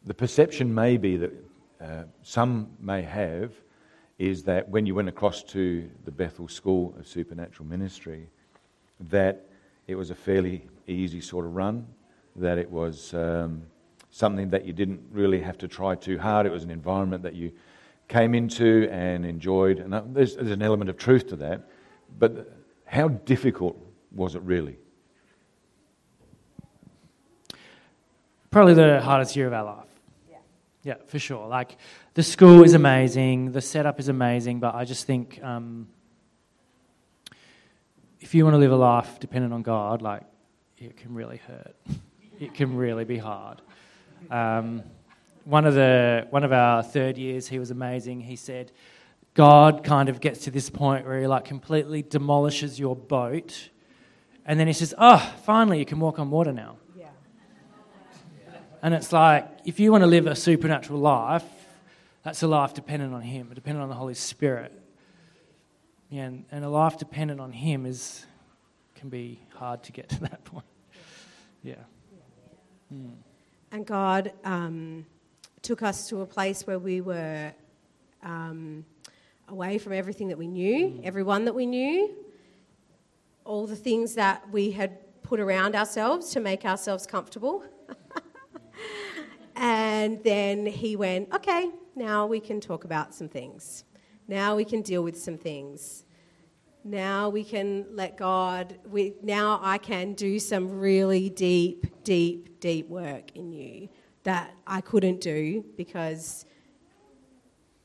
The 0.04 0.14
perception 0.14 0.74
may 0.74 0.96
be 0.96 1.16
that 1.16 1.32
uh, 1.80 2.04
some 2.22 2.70
may 2.80 3.02
have 3.02 3.52
is 4.18 4.42
that 4.44 4.68
when 4.68 4.84
you 4.84 4.94
went 4.94 5.08
across 5.08 5.42
to 5.42 5.90
the 6.04 6.10
Bethel 6.10 6.46
School 6.46 6.94
of 6.98 7.08
Supernatural 7.08 7.66
Ministry, 7.66 8.28
that 9.08 9.46
it 9.86 9.94
was 9.94 10.10
a 10.10 10.14
fairly 10.14 10.68
easy 10.86 11.20
sort 11.20 11.46
of 11.46 11.54
run 11.54 11.86
that 12.36 12.58
it 12.58 12.70
was 12.70 13.12
um, 13.14 13.62
something 14.10 14.50
that 14.50 14.64
you 14.64 14.72
didn't 14.72 15.00
really 15.10 15.40
have 15.40 15.58
to 15.58 15.68
try 15.68 15.94
too 15.94 16.18
hard. 16.18 16.46
It 16.46 16.52
was 16.52 16.64
an 16.64 16.70
environment 16.70 17.22
that 17.22 17.34
you 17.34 17.52
came 18.08 18.34
into 18.34 18.88
and 18.90 19.24
enjoyed. 19.24 19.78
And 19.78 19.94
uh, 19.94 20.02
there's, 20.06 20.36
there's 20.36 20.50
an 20.50 20.62
element 20.62 20.90
of 20.90 20.96
truth 20.96 21.28
to 21.28 21.36
that. 21.36 21.70
But 22.18 22.52
how 22.84 23.08
difficult 23.08 23.78
was 24.12 24.34
it 24.34 24.42
really? 24.42 24.76
Probably 28.50 28.74
the 28.74 29.00
hardest 29.00 29.36
year 29.36 29.46
of 29.46 29.52
our 29.52 29.64
life. 29.64 29.86
Yeah. 30.28 30.36
Yeah, 30.82 30.94
for 31.06 31.20
sure. 31.20 31.46
Like, 31.46 31.76
the 32.14 32.24
school 32.24 32.64
is 32.64 32.74
amazing, 32.74 33.52
the 33.52 33.60
setup 33.60 34.00
is 34.00 34.08
amazing, 34.08 34.58
but 34.58 34.74
I 34.74 34.84
just 34.84 35.06
think 35.06 35.40
um, 35.40 35.86
if 38.18 38.34
you 38.34 38.42
want 38.42 38.54
to 38.54 38.58
live 38.58 38.72
a 38.72 38.76
life 38.76 39.20
dependent 39.20 39.54
on 39.54 39.62
God, 39.62 40.02
like, 40.02 40.22
it 40.78 40.96
can 40.96 41.14
really 41.14 41.36
hurt 41.36 41.76
it 42.40 42.54
can 42.54 42.74
really 42.74 43.04
be 43.04 43.18
hard. 43.18 43.60
Um, 44.30 44.82
one 45.44 45.66
of 45.66 45.74
the 45.74 46.26
one 46.30 46.42
of 46.42 46.52
our 46.52 46.82
third 46.82 47.18
years, 47.18 47.46
he 47.46 47.58
was 47.58 47.70
amazing. 47.70 48.22
He 48.22 48.36
said, 48.36 48.72
God 49.34 49.84
kind 49.84 50.08
of 50.08 50.20
gets 50.20 50.44
to 50.44 50.50
this 50.50 50.70
point 50.70 51.06
where 51.06 51.20
he 51.20 51.26
like 51.26 51.44
completely 51.44 52.02
demolishes 52.02 52.80
your 52.80 52.96
boat, 52.96 53.68
and 54.44 54.58
then 54.58 54.66
he 54.66 54.72
says, 54.72 54.94
"Oh, 54.98 55.18
finally, 55.44 55.78
you 55.78 55.84
can 55.84 56.00
walk 56.00 56.18
on 56.18 56.30
water 56.30 56.52
now." 56.52 56.78
Yeah. 56.96 57.08
And 58.82 58.94
it's 58.94 59.12
like 59.12 59.46
if 59.64 59.78
you 59.78 59.92
want 59.92 60.02
to 60.02 60.08
live 60.08 60.26
a 60.26 60.34
supernatural 60.34 60.98
life, 60.98 61.44
that's 62.22 62.42
a 62.42 62.48
life 62.48 62.74
dependent 62.74 63.14
on 63.14 63.22
Him, 63.22 63.50
dependent 63.54 63.82
on 63.82 63.88
the 63.88 63.94
Holy 63.94 64.14
Spirit. 64.14 64.72
Yeah, 66.08 66.24
and, 66.24 66.44
and 66.50 66.64
a 66.64 66.68
life 66.68 66.98
dependent 66.98 67.40
on 67.40 67.52
Him 67.52 67.86
is 67.86 68.26
can 68.94 69.10
be 69.10 69.40
hard 69.54 69.82
to 69.84 69.92
get 69.92 70.08
to 70.10 70.20
that 70.20 70.44
point. 70.44 70.64
Yeah. 71.62 71.74
Mm. 72.92 73.10
And 73.72 73.86
God 73.86 74.32
um, 74.44 75.06
took 75.62 75.82
us 75.82 76.08
to 76.08 76.22
a 76.22 76.26
place 76.26 76.66
where 76.66 76.78
we 76.78 77.00
were 77.00 77.52
um, 78.22 78.84
away 79.48 79.78
from 79.78 79.92
everything 79.92 80.28
that 80.28 80.38
we 80.38 80.48
knew, 80.48 80.88
mm. 80.88 81.04
everyone 81.04 81.44
that 81.44 81.54
we 81.54 81.66
knew, 81.66 82.14
all 83.44 83.66
the 83.66 83.76
things 83.76 84.14
that 84.14 84.48
we 84.50 84.70
had 84.70 84.98
put 85.22 85.40
around 85.40 85.76
ourselves 85.76 86.30
to 86.30 86.40
make 86.40 86.64
ourselves 86.64 87.06
comfortable. 87.06 87.64
and 89.56 90.22
then 90.24 90.66
he 90.66 90.96
went, 90.96 91.32
okay, 91.32 91.70
now 91.94 92.26
we 92.26 92.40
can 92.40 92.60
talk 92.60 92.84
about 92.84 93.14
some 93.14 93.28
things. 93.28 93.84
Now 94.26 94.56
we 94.56 94.64
can 94.64 94.82
deal 94.82 95.02
with 95.02 95.20
some 95.20 95.36
things. 95.38 96.04
Now 96.82 97.28
we 97.28 97.44
can 97.44 97.86
let 97.90 98.16
God, 98.16 98.78
we, 98.88 99.14
now 99.22 99.60
I 99.62 99.78
can 99.78 100.14
do 100.14 100.38
some 100.38 100.78
really 100.78 101.28
deep, 101.28 101.86
deep, 102.04 102.58
deep 102.60 102.88
work 102.88 103.36
in 103.36 103.52
you 103.52 103.88
that 104.22 104.54
I 104.66 104.80
couldn't 104.80 105.20
do 105.20 105.64
because 105.76 106.46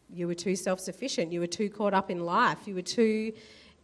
you 0.09 0.27
were 0.27 0.35
too 0.35 0.55
self 0.55 0.79
sufficient. 0.79 1.33
You 1.33 1.41
were 1.41 1.47
too 1.47 1.69
caught 1.69 1.93
up 1.93 2.09
in 2.09 2.25
life. 2.25 2.59
You 2.67 2.75
were 2.75 2.81
too 2.81 3.33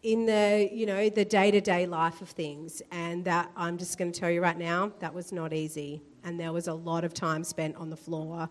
in 0.03 0.25
the, 0.25 0.69
you 0.71 0.85
know, 0.85 1.09
the 1.09 1.25
day 1.25 1.51
to 1.51 1.61
day 1.61 1.85
life 1.85 2.21
of 2.21 2.29
things. 2.29 2.81
And 2.91 3.25
that, 3.25 3.51
I'm 3.55 3.77
just 3.77 3.97
going 3.97 4.11
to 4.11 4.19
tell 4.19 4.31
you 4.31 4.41
right 4.41 4.57
now, 4.57 4.91
that 4.99 5.13
was 5.13 5.31
not 5.31 5.53
easy. 5.53 6.01
And 6.23 6.39
there 6.39 6.53
was 6.53 6.67
a 6.67 6.73
lot 6.73 7.03
of 7.03 7.13
time 7.13 7.43
spent 7.43 7.75
on 7.75 7.89
the 7.89 7.97
floor 7.97 8.49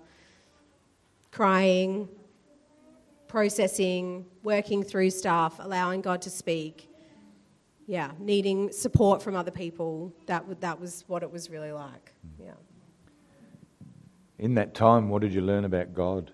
crying, 1.30 2.08
processing, 3.30 4.26
working 4.42 4.82
through 4.82 5.08
stuff, 5.08 5.60
allowing 5.60 6.00
God 6.00 6.20
to 6.22 6.30
speak. 6.30 6.88
Yeah, 7.86 8.10
needing 8.18 8.72
support 8.72 9.22
from 9.22 9.36
other 9.36 9.52
people. 9.52 10.12
That, 10.26 10.60
that 10.60 10.80
was 10.80 11.04
what 11.06 11.22
it 11.22 11.30
was 11.30 11.48
really 11.48 11.70
like. 11.70 12.12
Yeah. 12.42 12.50
In 14.38 14.54
that 14.54 14.74
time, 14.74 15.08
what 15.08 15.22
did 15.22 15.32
you 15.32 15.42
learn 15.42 15.64
about 15.64 15.94
God? 15.94 16.32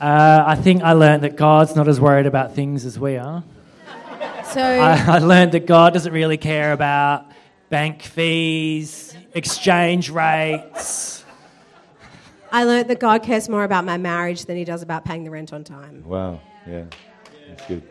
Uh, 0.00 0.44
I 0.46 0.54
think 0.56 0.82
I 0.82 0.92
learned 0.92 1.22
that 1.22 1.36
God's 1.36 1.76
not 1.76 1.86
as 1.86 2.00
worried 2.00 2.26
about 2.26 2.54
things 2.54 2.84
as 2.84 2.98
we 2.98 3.16
are. 3.16 3.44
So 4.46 4.60
I, 4.60 5.16
I 5.16 5.18
learned 5.18 5.52
that 5.52 5.66
God 5.66 5.92
doesn't 5.92 6.12
really 6.12 6.36
care 6.38 6.72
about 6.72 7.26
bank 7.68 8.02
fees, 8.02 9.14
exchange 9.34 10.10
rates. 10.10 11.23
I 12.54 12.62
learned 12.62 12.88
that 12.90 13.00
God 13.00 13.24
cares 13.24 13.48
more 13.48 13.64
about 13.64 13.84
my 13.84 13.96
marriage 13.96 14.44
than 14.44 14.56
he 14.56 14.64
does 14.64 14.80
about 14.80 15.04
paying 15.04 15.24
the 15.24 15.30
rent 15.32 15.52
on 15.52 15.64
time. 15.64 16.04
Wow, 16.06 16.40
yeah, 16.68 16.84
that's 17.48 17.66
good. 17.66 17.82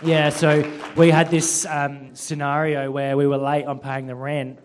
Yeah, 0.00 0.28
so 0.28 0.62
we 0.96 1.10
had 1.10 1.28
this 1.28 1.66
um, 1.66 2.14
scenario 2.14 2.88
where 2.92 3.16
we 3.16 3.26
were 3.26 3.38
late 3.38 3.64
on 3.64 3.80
paying 3.80 4.06
the 4.06 4.14
rent, 4.14 4.60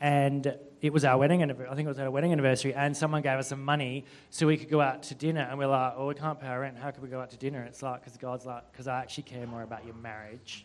and 0.00 0.56
it 0.80 0.94
was 0.94 1.04
our 1.04 1.18
wedding 1.18 1.42
anniversary. 1.42 1.70
I 1.70 1.74
think 1.74 1.84
it 1.84 1.90
was 1.90 1.98
our 1.98 2.10
wedding 2.10 2.32
anniversary, 2.32 2.72
and 2.72 2.96
someone 2.96 3.20
gave 3.20 3.38
us 3.38 3.48
some 3.48 3.62
money 3.62 4.06
so 4.30 4.46
we 4.46 4.56
could 4.56 4.70
go 4.70 4.80
out 4.80 5.02
to 5.04 5.14
dinner. 5.14 5.46
And 5.50 5.58
we're 5.58 5.66
like, 5.66 5.92
"Oh, 5.94 6.06
we 6.06 6.14
can't 6.14 6.40
pay 6.40 6.46
our 6.46 6.60
rent. 6.60 6.78
How 6.78 6.90
could 6.90 7.02
we 7.02 7.10
go 7.10 7.20
out 7.20 7.28
to 7.32 7.36
dinner?" 7.36 7.62
It's 7.64 7.82
like 7.82 8.02
because 8.02 8.16
God's 8.16 8.46
like, 8.46 8.72
"Because 8.72 8.88
I 8.88 9.00
actually 9.00 9.24
care 9.24 9.46
more 9.46 9.62
about 9.62 9.84
your 9.84 9.96
marriage, 9.96 10.64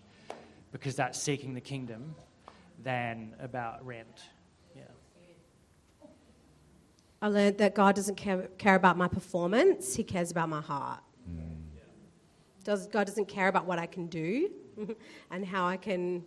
because 0.71 0.95
that's 0.95 1.21
seeking 1.21 1.53
the 1.53 1.59
kingdom, 1.59 2.15
than 2.81 3.35
about 3.41 3.85
rent." 3.85 4.23
I 7.21 7.27
learned 7.27 7.57
that 7.57 7.73
God 7.73 7.95
doesn't 7.95 8.15
care, 8.15 8.47
care 8.57 8.75
about 8.75 8.97
my 8.97 9.07
performance, 9.07 9.95
He 9.95 10.03
cares 10.03 10.31
about 10.31 10.49
my 10.49 10.61
heart. 10.61 10.99
Mm. 11.29 11.57
Does, 12.63 12.87
God 12.87 13.07
doesn't 13.07 13.27
care 13.27 13.47
about 13.47 13.65
what 13.65 13.79
I 13.79 13.85
can 13.85 14.07
do 14.07 14.51
and 15.31 15.45
how 15.45 15.65
I 15.65 15.77
can 15.77 16.23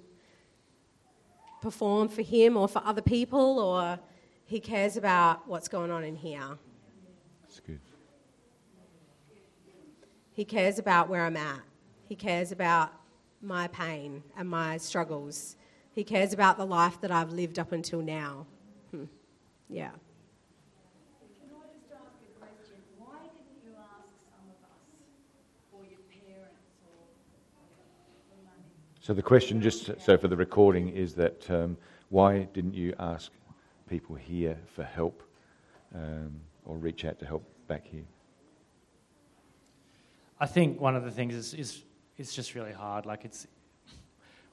perform 1.62 2.09
for 2.09 2.23
Him 2.23 2.56
or 2.56 2.66
for 2.66 2.82
other 2.85 3.02
people, 3.02 3.59
or 3.61 3.99
He 4.47 4.59
cares 4.59 4.97
about 4.97 5.47
what's 5.47 5.68
going 5.68 5.90
on 5.90 6.02
in 6.02 6.16
here. 6.16 6.59
That's 7.42 7.61
good. 7.61 7.80
He 10.32 10.44
cares 10.44 10.78
about 10.78 11.09
where 11.09 11.25
I'm 11.25 11.37
at. 11.37 11.61
He 12.09 12.16
cares 12.16 12.50
about 12.50 12.92
my 13.42 13.68
pain 13.68 14.23
and 14.37 14.49
my 14.49 14.76
struggles. 14.78 15.56
He 15.92 16.04
cares 16.04 16.32
about 16.32 16.56
the 16.56 16.64
life 16.64 17.00
that 17.00 17.11
I've 17.11 17.30
lived 17.32 17.59
up 17.59 17.73
until 17.73 18.00
now. 18.02 18.47
Hmm. 18.90 19.04
Yeah. 19.73 19.90
So 29.11 29.14
the 29.14 29.23
question, 29.23 29.61
just 29.61 29.90
so 30.00 30.17
for 30.17 30.29
the 30.29 30.37
recording, 30.37 30.90
is 30.90 31.14
that 31.14 31.50
um, 31.50 31.76
why 32.11 32.45
didn't 32.55 32.75
you 32.75 32.95
ask 33.00 33.33
people 33.88 34.14
here 34.14 34.57
for 34.73 34.85
help 34.85 35.25
um, 35.93 36.31
or 36.64 36.76
reach 36.76 37.05
out 37.05 37.19
to 37.19 37.26
help 37.26 37.43
back 37.67 37.85
here? 37.85 38.05
I 40.38 40.47
think 40.47 40.81
one 40.81 40.95
of 40.95 41.02
the 41.02 41.11
things 41.11 41.35
is, 41.35 41.55
is 41.55 41.83
it's 42.19 42.33
just 42.33 42.55
really 42.55 42.71
hard. 42.71 43.05
Like 43.05 43.25
it's 43.25 43.49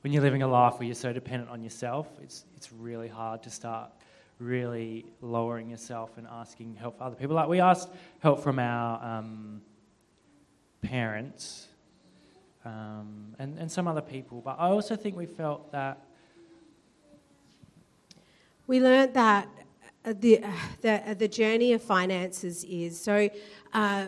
when 0.01 0.11
you're 0.11 0.23
living 0.23 0.41
a 0.41 0.47
life 0.47 0.79
where 0.79 0.87
you're 0.87 0.95
so 0.95 1.13
dependent 1.13 1.51
on 1.51 1.63
yourself, 1.63 2.07
it's 2.23 2.43
it's 2.55 2.73
really 2.73 3.09
hard 3.09 3.43
to 3.43 3.51
start 3.51 3.91
really 4.39 5.05
lowering 5.21 5.69
yourself 5.69 6.17
and 6.17 6.25
asking 6.25 6.73
help 6.73 6.97
for 6.97 7.03
other 7.03 7.15
people. 7.15 7.35
Like 7.35 7.47
we 7.47 7.59
asked 7.59 7.89
help 8.21 8.41
from 8.41 8.57
our 8.57 9.19
um, 9.19 9.61
parents 10.81 11.67
um, 12.67 13.35
and, 13.39 13.57
and 13.57 13.71
some 13.71 13.87
other 13.87 14.01
people. 14.01 14.41
But 14.43 14.57
I 14.59 14.67
also 14.67 14.95
think 14.95 15.15
we 15.15 15.25
felt 15.25 15.71
that. 15.71 16.03
We 18.65 18.81
learned 18.81 19.13
that 19.13 19.47
uh, 20.03 20.13
the, 20.19 20.43
uh, 20.43 20.51
the, 20.81 21.09
uh, 21.09 21.13
the 21.13 21.27
journey 21.27 21.73
of 21.73 21.81
finances 21.81 22.63
is 22.65 22.99
so. 22.99 23.29
Uh, 23.73 24.07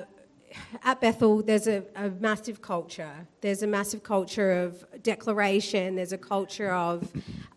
at 0.84 1.00
Bethel, 1.00 1.44
there's 1.44 1.68
a, 1.68 1.84
a, 1.96 2.10
massive 2.10 2.60
culture. 2.60 3.13
There's 3.39 3.62
a 3.62 3.68
massive 3.68 4.01
culture 4.01 4.51
of 4.63 4.84
declaration. 5.04 5.96
There's 5.96 6.12
a 6.12 6.18
culture 6.18 6.72
of 6.72 7.08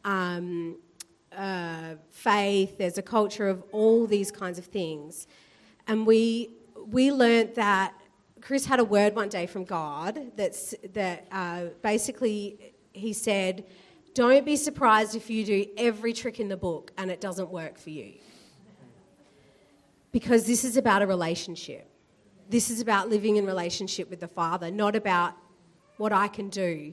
um, 0.05 0.77
uh, 1.35 1.95
faith. 2.11 2.77
There's 2.77 2.99
a 2.99 3.03
culture 3.03 3.49
of 3.49 3.65
all 3.73 4.07
these 4.07 4.31
kinds 4.31 4.59
of 4.59 4.67
things. 4.67 5.27
And 5.89 6.07
we, 6.07 6.51
we 6.87 7.11
learned 7.11 7.55
that 7.55 7.95
Chris 8.43 8.67
had 8.67 8.81
a 8.81 8.85
word 8.85 9.15
one 9.15 9.29
day 9.29 9.47
from 9.47 9.65
God 9.65 10.33
that's, 10.37 10.75
that 10.95 11.29
uh, 11.31 11.67
basically 11.81 12.75
he 12.93 13.13
said, 13.13 13.65
Don't 14.15 14.45
be 14.45 14.57
surprised 14.57 15.15
if 15.15 15.31
you 15.31 15.45
do 15.45 15.67
every 15.77 16.13
trick 16.13 16.41
in 16.41 16.49
the 16.49 16.57
book 16.57 16.93
and 16.99 17.09
it 17.09 17.21
doesn't 17.21 17.51
work 17.51 17.79
for 17.79 17.91
you. 17.91 18.15
Because 20.11 20.45
this 20.45 20.65
is 20.65 20.77
about 20.77 21.03
a 21.03 21.07
relationship. 21.07 21.89
This 22.51 22.69
is 22.69 22.81
about 22.81 23.09
living 23.09 23.37
in 23.37 23.47
relationship 23.47 24.11
with 24.11 24.19
the 24.19 24.29
Father, 24.29 24.73
not 24.73 24.97
about 24.97 25.35
what 25.97 26.13
I 26.13 26.27
can 26.27 26.49
do 26.49 26.93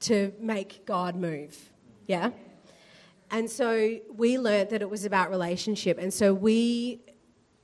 to 0.00 0.32
make 0.40 0.84
God 0.84 1.14
move. 1.14 1.56
Yeah? 2.08 2.30
And 3.30 3.48
so 3.48 4.00
we 4.12 4.38
learnt 4.38 4.70
that 4.70 4.82
it 4.82 4.90
was 4.90 5.04
about 5.04 5.30
relationship. 5.30 5.98
And 5.98 6.12
so 6.12 6.34
we 6.34 7.00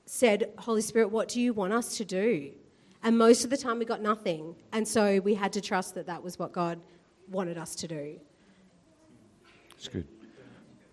said, 0.05 0.51
Holy 0.59 0.81
Spirit, 0.81 1.11
what 1.11 1.27
do 1.27 1.41
you 1.41 1.53
want 1.53 1.73
us 1.73 1.97
to 1.97 2.05
do? 2.05 2.51
And 3.05 3.17
most 3.17 3.43
of 3.43 3.51
the 3.51 3.57
time 3.57 3.77
we 3.77 3.85
got 3.85 4.01
nothing. 4.01 4.55
And 4.73 4.85
so 4.85 5.19
we 5.19 5.35
had 5.35 5.53
to 5.53 5.61
trust 5.61 5.93
that 5.93 6.07
that 6.07 6.23
was 6.23 6.39
what 6.39 6.51
God 6.51 6.81
wanted 7.29 7.55
us 7.55 7.75
to 7.75 7.87
do. 7.87 8.19
That's 9.69 9.87
good. 9.87 10.07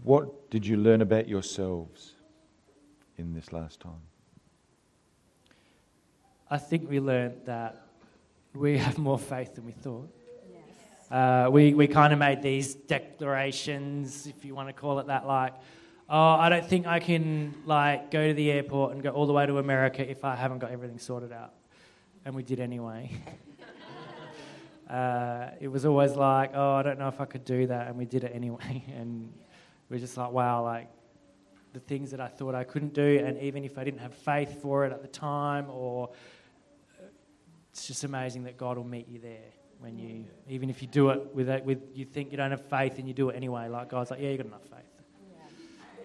What 0.04 0.50
did 0.50 0.66
you 0.66 0.76
learn 0.76 1.00
about 1.00 1.26
yourselves 1.26 2.12
in 3.16 3.33
this 3.33 3.50
last 3.50 3.81
time? 3.81 4.02
I 6.50 6.59
think 6.59 6.90
we 6.90 7.00
learned 7.00 7.47
that 7.47 7.87
we 8.54 8.76
have 8.76 8.99
more 8.99 9.19
faith 9.19 9.54
than 9.54 9.64
we 9.64 9.73
thought. 9.73 10.11
Uh, 11.11 11.49
we 11.50 11.73
we 11.73 11.87
kind 11.87 12.12
of 12.12 12.19
made 12.19 12.42
these 12.42 12.75
declarations, 12.75 14.26
if 14.26 14.45
you 14.45 14.54
want 14.54 14.69
to 14.69 14.75
call 14.75 14.99
it 14.99 15.07
that, 15.07 15.26
like, 15.26 15.54
oh, 16.11 16.33
I 16.33 16.50
don't 16.50 16.66
think 16.66 16.87
I 16.87 17.00
can 17.00 17.54
like 17.64 18.11
go 18.11 18.28
to 18.28 18.35
the 18.35 18.50
airport 18.50 18.92
and 18.92 19.02
go 19.02 19.11
all 19.11 19.26
the 19.26 19.33
way 19.33 19.47
to 19.47 19.57
America 19.59 20.09
if 20.11 20.25
I 20.25 20.37
haven't 20.37 20.59
got 20.59 20.73
everything 20.73 20.99
sorted 20.99 21.33
out, 21.33 21.52
and 22.24 22.34
we 22.34 22.42
did 22.42 22.60
anyway. 22.60 23.10
uh, 24.90 25.48
it 25.60 25.68
was 25.68 25.84
always 25.84 26.12
like, 26.12 26.52
oh, 26.54 26.74
I 26.74 26.82
don't 26.82 26.98
know 26.98 27.08
if 27.08 27.20
I 27.20 27.24
could 27.24 27.44
do 27.44 27.66
that, 27.66 27.88
and 27.88 27.96
we 27.96 28.04
did 28.04 28.24
it 28.24 28.32
anyway, 28.34 28.84
and 28.96 29.32
we 29.88 29.96
are 29.96 30.00
just 30.00 30.16
like, 30.16 30.30
wow, 30.30 30.62
like 30.64 30.88
the 31.72 31.80
things 31.80 32.10
that 32.10 32.20
I 32.20 32.28
thought 32.28 32.54
I 32.54 32.64
couldn't 32.64 32.94
do, 32.94 33.22
and 33.24 33.38
even 33.38 33.64
if 33.64 33.78
I 33.78 33.84
didn't 33.84 34.00
have 34.00 34.14
faith 34.14 34.60
for 34.60 34.84
it 34.84 34.92
at 34.92 35.02
the 35.02 35.08
time, 35.08 35.66
or 35.70 36.10
it's 37.70 37.86
just 37.86 38.04
amazing 38.04 38.44
that 38.44 38.58
God 38.58 38.76
will 38.76 38.84
meet 38.84 39.08
you 39.08 39.18
there 39.18 39.52
when 39.82 39.98
you, 39.98 40.24
even 40.48 40.70
if 40.70 40.80
you 40.80 40.86
do 40.86 41.10
it 41.10 41.34
with, 41.34 41.48
with 41.64 41.82
you 41.92 42.04
think 42.04 42.30
you 42.30 42.36
don't 42.36 42.52
have 42.52 42.64
faith 42.68 42.98
and 42.98 43.08
you 43.08 43.14
do 43.14 43.30
it 43.30 43.36
anyway, 43.36 43.68
like 43.68 43.88
God's 43.88 44.12
like, 44.12 44.20
yeah, 44.20 44.28
you 44.28 44.36
got 44.36 44.46
enough 44.46 44.62
faith. 44.62 45.02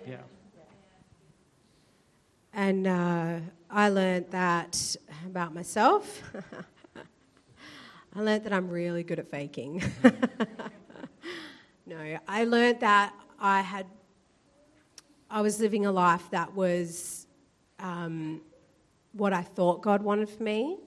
Yeah. 0.07 0.12
yeah. 0.13 0.17
And 2.54 2.88
uh, 2.88 3.39
I 3.70 3.89
learned 3.89 4.32
that 4.32 4.96
about 5.25 5.54
myself. 5.54 6.22
I 8.16 8.22
learned 8.22 8.46
that 8.46 8.54
I'm 8.54 8.70
really 8.70 9.04
good 9.04 9.20
at 9.20 9.30
faking. 9.30 9.84
no, 11.86 12.18
I 12.27 12.46
learned 12.46 12.80
that 12.80 13.13
I 13.39 13.62
had, 13.62 13.86
I 15.30 15.42
was 15.42 15.60
living 15.60 15.86
a 15.86 15.92
life 15.92 16.30
that 16.32 16.56
was 16.56 17.27
um, 17.80 18.42
what 19.12 19.34
I 19.34 19.44
thought 19.44 19.82
God 19.82 20.01
wanted 20.01 20.30
for 20.30 20.44
me 20.44 20.77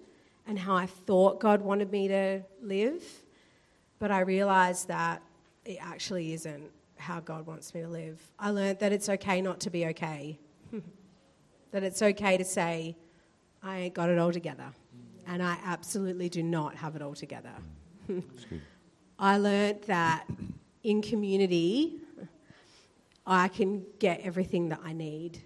and 0.47 0.59
how 0.59 0.75
I 0.75 0.87
thought 0.87 1.38
God 1.40 1.62
wanted 1.62 1.93
me 1.93 2.09
to 2.09 2.43
live, 2.61 3.05
but 3.99 4.11
I 4.11 4.21
realized 4.21 4.88
that 4.88 5.23
it 5.64 5.79
actually 5.81 6.33
isn't 6.33 6.71
how 6.97 7.21
God 7.21 7.47
wants 7.47 7.75
me 7.75 7.83
to 7.83 7.88
live. 7.88 8.21
I 8.38 8.50
learned 8.50 8.81
that 8.81 8.93
it's 8.93 9.09
okay 9.09 9.40
not 9.40 9.61
to 9.61 9.71
be 9.71 9.87
okay, 9.87 10.38
that 11.73 11.83
it's 11.83 12.03
okay 12.03 12.37
to 12.37 12.45
say, 12.45 12.97
I 13.62 13.79
ain't 13.79 13.95
got 13.95 14.09
it 14.09 14.19
all 14.19 14.33
together, 14.33 14.67
and 15.27 15.43
I 15.43 15.59
absolutely 15.65 16.28
do 16.28 16.43
not 16.43 16.75
have 16.76 16.97
it 16.97 17.02
all 17.02 17.15
together. 17.15 17.52
I 19.19 19.37
learned 19.37 19.83
that 19.83 20.26
in 20.83 21.02
community, 21.02 21.99
I 23.26 23.49
can 23.49 23.85
get 23.99 24.21
everything 24.21 24.71
that 24.71 24.80
I 24.85 24.93
need. 24.93 25.41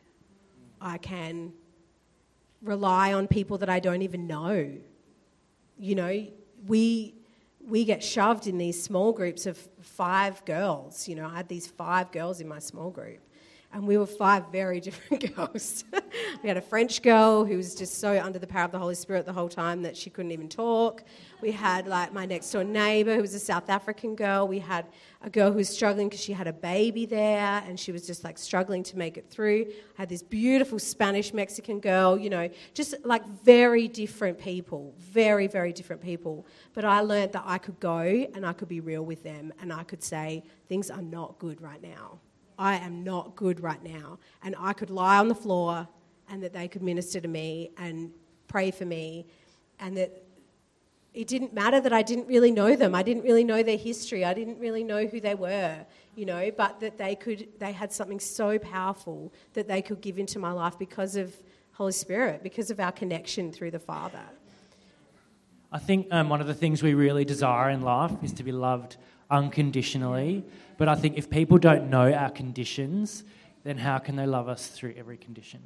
I 0.80 0.98
can 0.98 1.52
rely 2.62 3.12
on 3.12 3.26
people 3.26 3.58
that 3.58 3.68
I 3.68 3.80
don't 3.80 4.02
even 4.02 4.26
know 4.26 4.70
you 5.78 5.94
know, 5.94 6.26
we 6.66 7.14
we 7.66 7.84
get 7.84 8.02
shoved 8.02 8.46
in 8.46 8.58
these 8.58 8.82
small 8.82 9.12
groups 9.12 9.46
of 9.46 9.56
five 9.80 10.44
girls. 10.44 11.08
You 11.08 11.16
know, 11.16 11.26
I 11.26 11.36
had 11.36 11.48
these 11.48 11.66
five 11.66 12.12
girls 12.12 12.40
in 12.40 12.48
my 12.48 12.58
small 12.58 12.90
group 12.90 13.20
and 13.74 13.88
we 13.88 13.98
were 13.98 14.06
five 14.06 14.44
very 14.52 14.78
different 14.80 15.34
girls. 15.36 15.84
we 16.42 16.48
had 16.48 16.56
a 16.56 16.62
French 16.62 17.02
girl 17.02 17.44
who 17.44 17.56
was 17.56 17.74
just 17.74 17.98
so 17.98 18.18
under 18.22 18.38
the 18.38 18.46
power 18.46 18.64
of 18.64 18.70
the 18.70 18.78
Holy 18.78 18.94
Spirit 18.94 19.26
the 19.26 19.32
whole 19.32 19.48
time 19.48 19.82
that 19.82 19.96
she 19.96 20.10
couldn't 20.10 20.30
even 20.30 20.48
talk. 20.48 21.02
We 21.42 21.50
had 21.50 21.88
like 21.88 22.12
my 22.12 22.24
next 22.24 22.52
door 22.52 22.62
neighbor 22.62 23.16
who 23.16 23.20
was 23.20 23.34
a 23.34 23.40
South 23.40 23.68
African 23.68 24.14
girl. 24.14 24.46
We 24.46 24.60
had 24.60 24.86
a 25.22 25.28
girl 25.28 25.50
who 25.50 25.56
was 25.56 25.68
struggling 25.68 26.08
because 26.08 26.22
she 26.22 26.32
had 26.32 26.46
a 26.46 26.52
baby 26.52 27.04
there 27.04 27.64
and 27.66 27.78
she 27.78 27.90
was 27.90 28.06
just 28.06 28.22
like 28.22 28.38
struggling 28.38 28.84
to 28.84 28.96
make 28.96 29.16
it 29.16 29.28
through. 29.28 29.66
I 29.98 30.02
had 30.02 30.08
this 30.08 30.22
beautiful 30.22 30.78
Spanish 30.78 31.34
Mexican 31.34 31.80
girl, 31.80 32.16
you 32.16 32.30
know, 32.30 32.48
just 32.74 32.94
like 33.04 33.26
very 33.42 33.88
different 33.88 34.38
people, 34.38 34.94
very, 35.00 35.48
very 35.48 35.72
different 35.72 36.00
people. 36.00 36.46
But 36.74 36.84
I 36.84 37.00
learned 37.00 37.32
that 37.32 37.42
I 37.44 37.58
could 37.58 37.80
go 37.80 37.98
and 37.98 38.46
I 38.46 38.52
could 38.52 38.68
be 38.68 38.78
real 38.78 39.02
with 39.02 39.24
them 39.24 39.52
and 39.60 39.72
I 39.72 39.82
could 39.82 40.02
say, 40.02 40.44
things 40.68 40.92
are 40.92 41.02
not 41.02 41.40
good 41.40 41.60
right 41.60 41.82
now 41.82 42.20
I 42.58 42.76
am 42.76 43.04
not 43.04 43.36
good 43.36 43.60
right 43.60 43.82
now. 43.82 44.18
And 44.42 44.54
I 44.58 44.72
could 44.72 44.90
lie 44.90 45.18
on 45.18 45.28
the 45.28 45.34
floor 45.34 45.88
and 46.28 46.42
that 46.42 46.52
they 46.52 46.68
could 46.68 46.82
minister 46.82 47.20
to 47.20 47.28
me 47.28 47.70
and 47.76 48.10
pray 48.48 48.70
for 48.70 48.84
me. 48.84 49.26
And 49.80 49.96
that 49.96 50.22
it 51.14 51.28
didn't 51.28 51.54
matter 51.54 51.80
that 51.80 51.92
I 51.92 52.02
didn't 52.02 52.26
really 52.26 52.50
know 52.50 52.74
them. 52.74 52.94
I 52.94 53.02
didn't 53.02 53.22
really 53.22 53.44
know 53.44 53.62
their 53.62 53.76
history. 53.76 54.24
I 54.24 54.34
didn't 54.34 54.58
really 54.58 54.82
know 54.82 55.06
who 55.06 55.20
they 55.20 55.34
were, 55.34 55.86
you 56.16 56.26
know, 56.26 56.50
but 56.56 56.80
that 56.80 56.98
they 56.98 57.14
could, 57.14 57.48
they 57.60 57.72
had 57.72 57.92
something 57.92 58.18
so 58.18 58.58
powerful 58.58 59.32
that 59.52 59.68
they 59.68 59.80
could 59.80 60.00
give 60.00 60.18
into 60.18 60.40
my 60.40 60.50
life 60.50 60.76
because 60.78 61.14
of 61.14 61.34
Holy 61.72 61.92
Spirit, 61.92 62.42
because 62.42 62.70
of 62.70 62.80
our 62.80 62.92
connection 62.92 63.52
through 63.52 63.70
the 63.70 63.78
Father. 63.78 64.22
I 65.70 65.78
think 65.78 66.08
um, 66.12 66.28
one 66.28 66.40
of 66.40 66.46
the 66.46 66.54
things 66.54 66.82
we 66.82 66.94
really 66.94 67.24
desire 67.24 67.70
in 67.70 67.82
life 67.82 68.12
is 68.22 68.32
to 68.34 68.44
be 68.44 68.52
loved 68.52 68.96
unconditionally. 69.30 70.44
But 70.76 70.88
I 70.88 70.94
think 70.94 71.16
if 71.16 71.30
people 71.30 71.58
don't 71.58 71.88
know 71.88 72.12
our 72.12 72.30
conditions, 72.30 73.24
then 73.62 73.78
how 73.78 73.98
can 73.98 74.16
they 74.16 74.26
love 74.26 74.48
us 74.48 74.68
through 74.68 74.94
every 74.96 75.16
condition? 75.16 75.60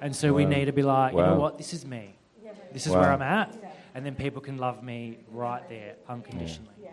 And 0.00 0.14
so 0.14 0.30
wow. 0.30 0.36
we 0.36 0.44
need 0.44 0.66
to 0.66 0.72
be 0.72 0.82
like, 0.82 1.12
wow. 1.12 1.20
you 1.20 1.30
know 1.30 1.40
what, 1.40 1.58
this 1.58 1.74
is 1.74 1.84
me. 1.84 2.14
This 2.72 2.86
is 2.86 2.92
wow. 2.92 3.00
where 3.00 3.12
I'm 3.12 3.22
at. 3.22 3.56
And 3.94 4.04
then 4.04 4.14
people 4.14 4.40
can 4.40 4.58
love 4.58 4.82
me 4.82 5.18
right 5.30 5.66
there, 5.68 5.96
unconditionally. 6.08 6.70
Yeah. 6.80 6.90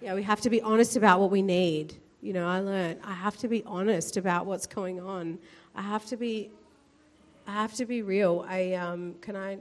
yeah, 0.00 0.14
we 0.14 0.22
have 0.22 0.40
to 0.42 0.50
be 0.50 0.60
honest 0.62 0.96
about 0.96 1.20
what 1.20 1.30
we 1.30 1.42
need. 1.42 1.96
You 2.20 2.32
know, 2.32 2.46
I 2.46 2.60
learned 2.60 3.00
I 3.02 3.14
have 3.14 3.36
to 3.38 3.48
be 3.48 3.62
honest 3.64 4.16
about 4.16 4.46
what's 4.46 4.66
going 4.66 5.00
on. 5.00 5.38
I 5.74 5.82
have 5.82 6.04
to 6.06 6.16
be, 6.16 6.50
I 7.46 7.52
have 7.52 7.74
to 7.74 7.86
be 7.86 8.02
real. 8.02 8.44
I 8.48 8.74
um, 8.74 9.14
can 9.20 9.36
I. 9.36 9.58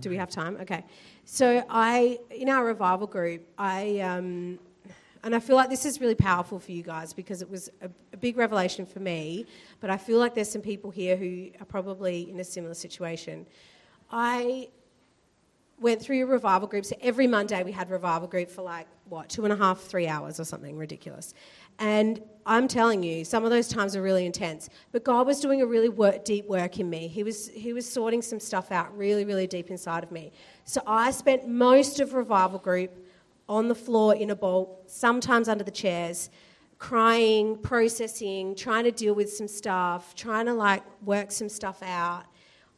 Do 0.00 0.10
we 0.10 0.16
have 0.16 0.30
time? 0.30 0.56
Okay. 0.62 0.84
So 1.24 1.64
I, 1.70 2.18
in 2.30 2.48
our 2.48 2.64
revival 2.64 3.06
group, 3.06 3.46
I 3.56 4.00
um, 4.00 4.58
and 5.26 5.34
I 5.34 5.40
feel 5.40 5.56
like 5.56 5.68
this 5.68 5.84
is 5.84 6.00
really 6.00 6.14
powerful 6.14 6.60
for 6.60 6.70
you 6.70 6.84
guys 6.84 7.12
because 7.12 7.42
it 7.42 7.50
was 7.50 7.68
a, 7.82 7.90
a, 8.12 8.16
big 8.16 8.36
revelation 8.36 8.86
for 8.86 9.00
me, 9.00 9.44
but 9.80 9.90
I 9.90 9.96
feel 9.96 10.20
like 10.20 10.36
there's 10.36 10.48
some 10.48 10.62
people 10.62 10.88
here 10.88 11.16
who 11.16 11.48
are 11.60 11.64
probably 11.64 12.30
in 12.30 12.38
a 12.38 12.44
similar 12.44 12.74
situation. 12.74 13.44
I 14.08 14.68
went 15.80 16.00
through 16.00 16.22
a 16.22 16.26
revival 16.26 16.68
group, 16.68 16.84
so 16.84 16.94
every 17.00 17.26
Monday 17.26 17.64
we 17.64 17.72
had 17.72 17.90
revival 17.90 18.28
group 18.28 18.48
for 18.48 18.62
like, 18.62 18.86
what, 19.08 19.28
two 19.28 19.42
and 19.42 19.52
a 19.52 19.56
half, 19.56 19.80
three 19.80 20.06
hours 20.06 20.38
or 20.38 20.44
something 20.44 20.76
ridiculous. 20.76 21.34
And 21.80 22.22
I'm 22.46 22.68
telling 22.68 23.02
you, 23.02 23.24
some 23.24 23.42
of 23.42 23.50
those 23.50 23.66
times 23.66 23.96
are 23.96 24.02
really 24.02 24.26
intense. 24.26 24.70
But 24.92 25.02
God 25.02 25.26
was 25.26 25.40
doing 25.40 25.60
a 25.60 25.66
really 25.66 25.88
work, 25.88 26.24
deep 26.24 26.46
work 26.46 26.78
in 26.78 26.88
me. 26.88 27.08
He 27.08 27.24
was, 27.24 27.48
he 27.48 27.72
was 27.72 27.86
sorting 27.90 28.22
some 28.22 28.38
stuff 28.38 28.70
out 28.70 28.96
really, 28.96 29.24
really 29.24 29.48
deep 29.48 29.72
inside 29.72 30.04
of 30.04 30.12
me. 30.12 30.30
So 30.66 30.80
I 30.86 31.10
spent 31.10 31.48
most 31.48 31.98
of 31.98 32.14
revival 32.14 32.60
group 32.60 33.05
on 33.48 33.68
the 33.68 33.74
floor 33.74 34.14
in 34.14 34.30
a 34.30 34.36
ball, 34.36 34.82
sometimes 34.86 35.48
under 35.48 35.64
the 35.64 35.70
chairs, 35.70 36.30
crying, 36.78 37.56
processing, 37.58 38.54
trying 38.54 38.84
to 38.84 38.90
deal 38.90 39.14
with 39.14 39.32
some 39.32 39.48
stuff, 39.48 40.14
trying 40.14 40.46
to 40.46 40.52
like 40.52 40.82
work 41.02 41.30
some 41.30 41.48
stuff 41.48 41.82
out. 41.82 42.24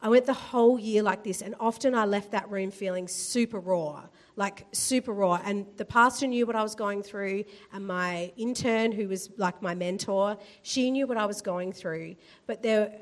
I 0.01 0.07
went 0.07 0.25
the 0.25 0.33
whole 0.33 0.79
year 0.79 1.03
like 1.03 1.23
this, 1.23 1.41
and 1.41 1.55
often 1.59 1.93
I 1.93 2.05
left 2.05 2.31
that 2.31 2.49
room 2.49 2.71
feeling 2.71 3.07
super 3.07 3.59
raw, 3.59 4.03
like 4.37 4.65
super 4.71 5.11
raw. 5.11 5.41
And 5.43 5.65
the 5.75 5.83
pastor 5.83 6.25
knew 6.27 6.45
what 6.45 6.55
I 6.55 6.63
was 6.63 6.73
going 6.73 7.03
through, 7.03 7.43
and 7.73 7.85
my 7.85 8.31
intern, 8.37 8.93
who 8.93 9.09
was 9.09 9.29
like 9.35 9.61
my 9.61 9.75
mentor, 9.75 10.37
she 10.61 10.89
knew 10.89 11.05
what 11.05 11.17
I 11.17 11.25
was 11.25 11.41
going 11.41 11.73
through. 11.73 12.15
But 12.47 12.63
there, 12.63 12.93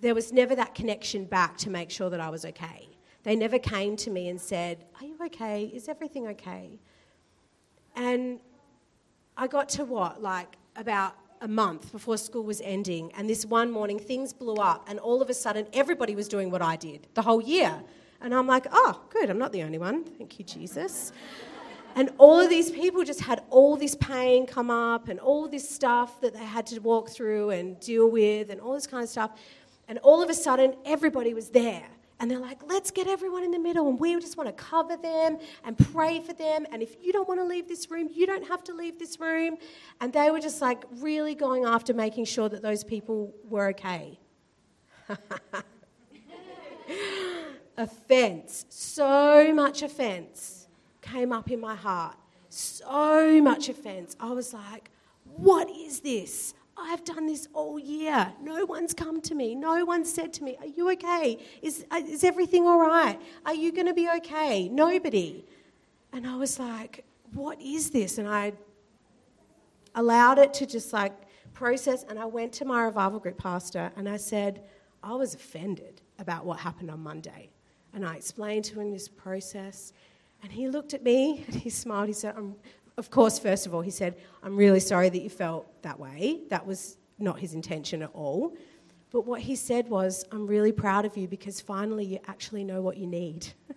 there 0.00 0.16
was 0.16 0.32
never 0.32 0.56
that 0.56 0.74
connection 0.74 1.26
back 1.26 1.56
to 1.58 1.70
make 1.70 1.90
sure 1.90 2.10
that 2.10 2.20
I 2.20 2.28
was 2.28 2.44
okay. 2.44 2.88
They 3.24 3.34
never 3.34 3.58
came 3.58 3.96
to 3.96 4.10
me 4.10 4.28
and 4.28 4.40
said, 4.40 4.84
Are 5.00 5.06
you 5.06 5.16
okay? 5.26 5.64
Is 5.74 5.88
everything 5.88 6.28
okay? 6.28 6.78
And 7.96 8.38
I 9.36 9.46
got 9.46 9.68
to 9.70 9.84
what, 9.84 10.22
like 10.22 10.56
about 10.76 11.14
a 11.40 11.48
month 11.48 11.90
before 11.90 12.16
school 12.16 12.44
was 12.44 12.60
ending, 12.62 13.12
and 13.16 13.28
this 13.28 13.44
one 13.44 13.70
morning 13.70 13.98
things 13.98 14.32
blew 14.32 14.54
up, 14.54 14.88
and 14.88 14.98
all 14.98 15.20
of 15.20 15.28
a 15.28 15.34
sudden 15.34 15.66
everybody 15.72 16.14
was 16.14 16.28
doing 16.28 16.50
what 16.50 16.62
I 16.62 16.76
did 16.76 17.06
the 17.14 17.22
whole 17.22 17.42
year. 17.42 17.82
And 18.20 18.34
I'm 18.34 18.46
like, 18.46 18.66
oh, 18.72 19.02
good, 19.10 19.28
I'm 19.28 19.38
not 19.38 19.52
the 19.52 19.62
only 19.62 19.76
one. 19.76 20.04
Thank 20.04 20.38
you, 20.38 20.44
Jesus. 20.44 21.12
And 21.96 22.10
all 22.18 22.40
of 22.40 22.48
these 22.48 22.70
people 22.70 23.04
just 23.04 23.20
had 23.20 23.42
all 23.50 23.76
this 23.76 23.94
pain 23.94 24.46
come 24.46 24.70
up 24.70 25.08
and 25.08 25.20
all 25.20 25.46
this 25.46 25.68
stuff 25.68 26.20
that 26.22 26.32
they 26.32 26.44
had 26.44 26.66
to 26.68 26.80
walk 26.80 27.10
through 27.10 27.50
and 27.50 27.78
deal 27.80 28.10
with 28.10 28.50
and 28.50 28.60
all 28.60 28.74
this 28.74 28.86
kind 28.86 29.04
of 29.04 29.10
stuff. 29.10 29.32
And 29.88 29.98
all 29.98 30.22
of 30.22 30.30
a 30.30 30.34
sudden, 30.34 30.74
everybody 30.84 31.34
was 31.34 31.50
there. 31.50 31.86
And 32.20 32.30
they're 32.30 32.38
like, 32.38 32.60
let's 32.66 32.90
get 32.90 33.06
everyone 33.06 33.42
in 33.42 33.50
the 33.50 33.58
middle 33.58 33.88
and 33.88 33.98
we 33.98 34.14
just 34.20 34.36
want 34.36 34.48
to 34.48 34.52
cover 34.52 34.96
them 34.96 35.38
and 35.64 35.76
pray 35.92 36.20
for 36.20 36.32
them. 36.32 36.64
And 36.72 36.80
if 36.82 36.96
you 37.02 37.12
don't 37.12 37.28
want 37.28 37.40
to 37.40 37.44
leave 37.44 37.66
this 37.66 37.90
room, 37.90 38.08
you 38.12 38.26
don't 38.26 38.46
have 38.46 38.62
to 38.64 38.74
leave 38.74 38.98
this 38.98 39.18
room. 39.18 39.56
And 40.00 40.12
they 40.12 40.30
were 40.30 40.40
just 40.40 40.60
like 40.62 40.84
really 40.98 41.34
going 41.34 41.64
after 41.64 41.92
making 41.92 42.26
sure 42.26 42.48
that 42.48 42.62
those 42.62 42.84
people 42.84 43.34
were 43.48 43.68
okay. 43.70 44.18
offense, 47.76 48.66
so 48.68 49.52
much 49.52 49.82
offense 49.82 50.68
came 51.02 51.32
up 51.32 51.50
in 51.50 51.60
my 51.60 51.74
heart. 51.74 52.16
So 52.48 53.42
much 53.42 53.68
offense. 53.68 54.16
I 54.20 54.32
was 54.32 54.54
like, 54.54 54.90
what 55.24 55.68
is 55.68 56.00
this? 56.00 56.54
I've 56.76 57.04
done 57.04 57.26
this 57.26 57.48
all 57.52 57.78
year. 57.78 58.32
No 58.40 58.64
one's 58.64 58.94
come 58.94 59.20
to 59.22 59.34
me. 59.34 59.54
No 59.54 59.84
one 59.84 60.04
said 60.04 60.32
to 60.34 60.44
me, 60.44 60.56
Are 60.60 60.66
you 60.66 60.90
okay? 60.92 61.38
Is, 61.62 61.86
uh, 61.90 62.00
is 62.04 62.24
everything 62.24 62.66
all 62.66 62.80
right? 62.80 63.20
Are 63.46 63.54
you 63.54 63.72
going 63.72 63.86
to 63.86 63.94
be 63.94 64.08
okay? 64.16 64.68
Nobody. 64.68 65.44
And 66.12 66.26
I 66.26 66.36
was 66.36 66.58
like, 66.58 67.04
What 67.32 67.60
is 67.60 67.90
this? 67.90 68.18
And 68.18 68.28
I 68.28 68.52
allowed 69.94 70.38
it 70.38 70.52
to 70.54 70.66
just 70.66 70.92
like 70.92 71.12
process. 71.52 72.04
And 72.08 72.18
I 72.18 72.26
went 72.26 72.52
to 72.54 72.64
my 72.64 72.82
revival 72.82 73.20
group 73.20 73.38
pastor 73.38 73.92
and 73.96 74.08
I 74.08 74.16
said, 74.16 74.62
I 75.02 75.14
was 75.14 75.34
offended 75.34 76.00
about 76.18 76.44
what 76.44 76.58
happened 76.58 76.90
on 76.90 77.00
Monday. 77.00 77.50
And 77.92 78.04
I 78.04 78.16
explained 78.16 78.64
to 78.66 78.80
him 78.80 78.90
this 78.90 79.08
process. 79.08 79.92
And 80.42 80.50
he 80.50 80.68
looked 80.68 80.94
at 80.94 81.04
me 81.04 81.44
and 81.46 81.54
he 81.54 81.70
smiled. 81.70 82.08
He 82.08 82.12
said, 82.12 82.34
I'm 82.36 82.56
of 82.96 83.10
course, 83.10 83.38
first 83.38 83.66
of 83.66 83.74
all, 83.74 83.80
he 83.80 83.90
said, 83.90 84.16
I'm 84.42 84.56
really 84.56 84.80
sorry 84.80 85.08
that 85.08 85.20
you 85.20 85.30
felt 85.30 85.82
that 85.82 85.98
way. 85.98 86.40
That 86.50 86.66
was 86.66 86.96
not 87.18 87.38
his 87.40 87.54
intention 87.54 88.02
at 88.02 88.10
all. 88.14 88.56
But 89.10 89.26
what 89.26 89.40
he 89.40 89.56
said 89.56 89.88
was, 89.88 90.24
I'm 90.32 90.46
really 90.46 90.72
proud 90.72 91.04
of 91.04 91.16
you 91.16 91.28
because 91.28 91.60
finally 91.60 92.04
you 92.04 92.18
actually 92.26 92.64
know 92.64 92.80
what 92.80 92.96
you 92.96 93.06
need. 93.06 93.46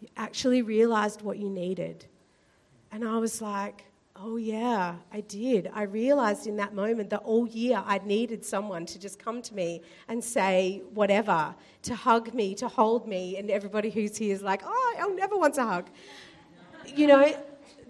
you 0.00 0.08
actually 0.16 0.62
realized 0.62 1.22
what 1.22 1.38
you 1.38 1.48
needed. 1.48 2.06
And 2.92 3.06
I 3.06 3.18
was 3.18 3.40
like, 3.40 3.84
oh, 4.16 4.36
yeah, 4.36 4.96
I 5.12 5.20
did. 5.20 5.70
I 5.72 5.82
realized 5.82 6.46
in 6.46 6.56
that 6.56 6.74
moment 6.74 7.10
that 7.10 7.20
all 7.20 7.46
year 7.46 7.82
I'd 7.86 8.04
needed 8.04 8.44
someone 8.44 8.84
to 8.86 8.98
just 8.98 9.18
come 9.18 9.42
to 9.42 9.54
me 9.54 9.82
and 10.08 10.22
say 10.22 10.82
whatever, 10.92 11.54
to 11.82 11.94
hug 11.94 12.34
me, 12.34 12.54
to 12.56 12.68
hold 12.68 13.06
me. 13.06 13.36
And 13.36 13.50
everybody 13.50 13.90
who's 13.90 14.16
here 14.16 14.34
is 14.34 14.42
like, 14.42 14.62
oh, 14.64 14.96
I'll 14.98 15.14
never 15.14 15.36
want 15.36 15.56
a 15.58 15.64
hug 15.64 15.88
you 16.96 17.06
know, 17.06 17.36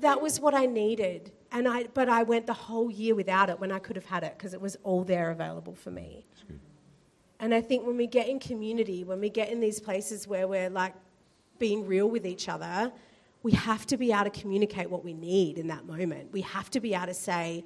that 0.01 0.21
was 0.21 0.41
what 0.41 0.55
I 0.55 0.67
needed. 0.67 1.33
And 1.51 1.67
I, 1.67 1.85
but 1.95 2.09
I 2.09 2.23
went 2.23 2.47
the 2.47 2.53
whole 2.53 2.91
year 2.91 3.15
without 3.15 3.49
it 3.49 3.59
when 3.59 3.73
I 3.73 3.79
could 3.79 3.97
have 3.97 4.05
had 4.05 4.23
it 4.23 4.35
because 4.37 4.53
it 4.53 4.61
was 4.61 4.77
all 4.85 5.03
there 5.03 5.31
available 5.31 5.75
for 5.75 5.91
me. 5.91 6.27
And 7.41 7.55
I 7.55 7.61
think 7.61 7.87
when 7.87 7.97
we 7.97 8.07
get 8.07 8.29
in 8.29 8.39
community, 8.39 9.05
when 9.05 9.21
we 9.21 9.31
get 9.31 9.49
in 9.51 9.61
these 9.61 9.81
places 9.81 10.27
where 10.27 10.47
we're 10.47 10.71
like 10.71 10.95
being 11.59 11.87
real 11.87 12.09
with 12.09 12.27
each 12.27 12.49
other, 12.49 12.93
we 13.43 13.53
have 13.53 13.87
to 13.87 13.97
be 13.97 14.13
able 14.13 14.25
to 14.25 14.31
communicate 14.31 14.91
what 14.91 15.05
we 15.05 15.15
need 15.15 15.59
in 15.59 15.69
that 15.69 15.87
moment. 15.87 16.33
We 16.33 16.43
have 16.43 16.71
to 16.71 16.81
be 16.81 16.95
able 16.95 17.07
to 17.07 17.15
say, 17.15 17.65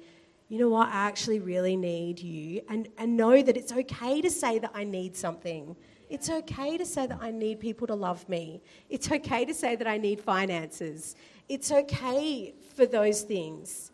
you 0.49 0.59
know 0.59 0.69
what, 0.69 0.89
I 0.89 1.07
actually 1.07 1.39
really 1.39 1.75
need 1.75 2.19
you, 2.19 2.61
and, 2.69 2.87
and 2.99 3.17
know 3.17 3.41
that 3.41 3.57
it's 3.57 3.71
okay 3.71 4.21
to 4.21 4.29
say 4.29 4.59
that 4.59 4.71
I 4.75 4.83
need 4.83 5.15
something. 5.15 5.75
It's 6.09 6.29
okay 6.29 6.77
to 6.77 6.85
say 6.85 7.07
that 7.07 7.19
I 7.21 7.31
need 7.31 7.59
people 7.59 7.87
to 7.87 7.95
love 7.95 8.27
me. 8.29 8.61
It's 8.89 9.11
okay 9.11 9.45
to 9.45 9.53
say 9.53 9.75
that 9.75 9.87
I 9.87 9.97
need 9.97 10.19
finances. 10.21 11.15
It's 11.49 11.71
okay 11.71 12.53
for 12.75 12.85
those 12.85 13.21
things. 13.21 13.91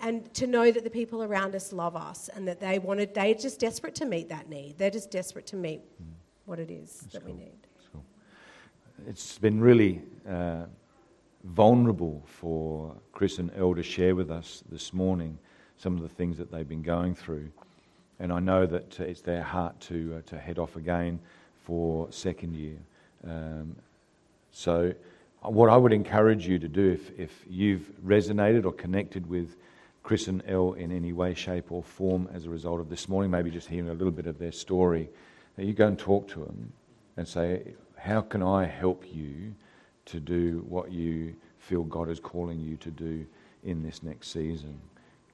And 0.00 0.32
to 0.34 0.46
know 0.46 0.70
that 0.70 0.84
the 0.84 0.90
people 0.90 1.22
around 1.24 1.54
us 1.54 1.72
love 1.72 1.96
us 1.96 2.28
and 2.34 2.46
that 2.46 2.60
they 2.60 2.78
wanted, 2.78 3.14
they're 3.14 3.34
just 3.34 3.58
desperate 3.58 3.94
to 3.96 4.04
meet 4.06 4.28
that 4.28 4.48
need. 4.48 4.78
They're 4.78 4.90
just 4.90 5.10
desperate 5.10 5.46
to 5.48 5.56
meet 5.56 5.80
what 6.44 6.58
it 6.58 6.70
is 6.70 7.00
That's 7.00 7.12
that 7.14 7.24
cool. 7.26 7.34
we 7.34 7.40
need. 7.40 7.58
Cool. 7.92 8.04
It's 9.08 9.38
been 9.38 9.60
really 9.60 10.02
uh, 10.28 10.64
vulnerable 11.44 12.22
for 12.26 12.94
Chris 13.12 13.38
and 13.38 13.50
El 13.56 13.74
to 13.74 13.82
share 13.82 14.14
with 14.14 14.30
us 14.30 14.62
this 14.70 14.92
morning 14.92 15.38
some 15.76 15.96
of 15.96 16.02
the 16.02 16.08
things 16.08 16.38
that 16.38 16.50
they've 16.50 16.68
been 16.68 16.82
going 16.82 17.14
through. 17.14 17.50
And 18.20 18.32
I 18.32 18.40
know 18.40 18.66
that 18.66 18.98
it's 19.00 19.20
their 19.20 19.42
heart 19.42 19.78
to, 19.82 20.16
uh, 20.18 20.28
to 20.30 20.38
head 20.38 20.58
off 20.58 20.76
again 20.76 21.20
for 21.64 22.08
second 22.10 22.54
year. 22.54 22.78
Um, 23.26 23.76
so, 24.50 24.92
uh, 25.44 25.50
what 25.50 25.70
I 25.70 25.76
would 25.76 25.92
encourage 25.92 26.48
you 26.48 26.58
to 26.58 26.68
do 26.68 26.90
if, 26.90 27.18
if 27.18 27.44
you've 27.48 27.92
resonated 28.04 28.64
or 28.64 28.72
connected 28.72 29.28
with 29.28 29.56
Chris 30.02 30.26
and 30.26 30.42
El 30.46 30.72
in 30.72 30.90
any 30.90 31.12
way, 31.12 31.34
shape, 31.34 31.70
or 31.70 31.82
form 31.82 32.28
as 32.32 32.46
a 32.46 32.50
result 32.50 32.80
of 32.80 32.88
this 32.88 33.08
morning, 33.08 33.30
maybe 33.30 33.50
just 33.50 33.68
hearing 33.68 33.90
a 33.90 33.94
little 33.94 34.10
bit 34.10 34.26
of 34.26 34.38
their 34.38 34.52
story, 34.52 35.08
that 35.56 35.66
you 35.66 35.72
go 35.72 35.86
and 35.86 35.98
talk 35.98 36.26
to 36.28 36.40
them 36.40 36.72
and 37.16 37.28
say, 37.28 37.62
How 37.96 38.22
can 38.22 38.42
I 38.42 38.64
help 38.64 39.04
you 39.12 39.54
to 40.06 40.18
do 40.18 40.64
what 40.68 40.90
you 40.90 41.34
feel 41.58 41.82
God 41.84 42.08
is 42.08 42.20
calling 42.20 42.58
you 42.58 42.76
to 42.78 42.90
do 42.90 43.26
in 43.64 43.82
this 43.82 44.02
next 44.02 44.28
season? 44.32 44.80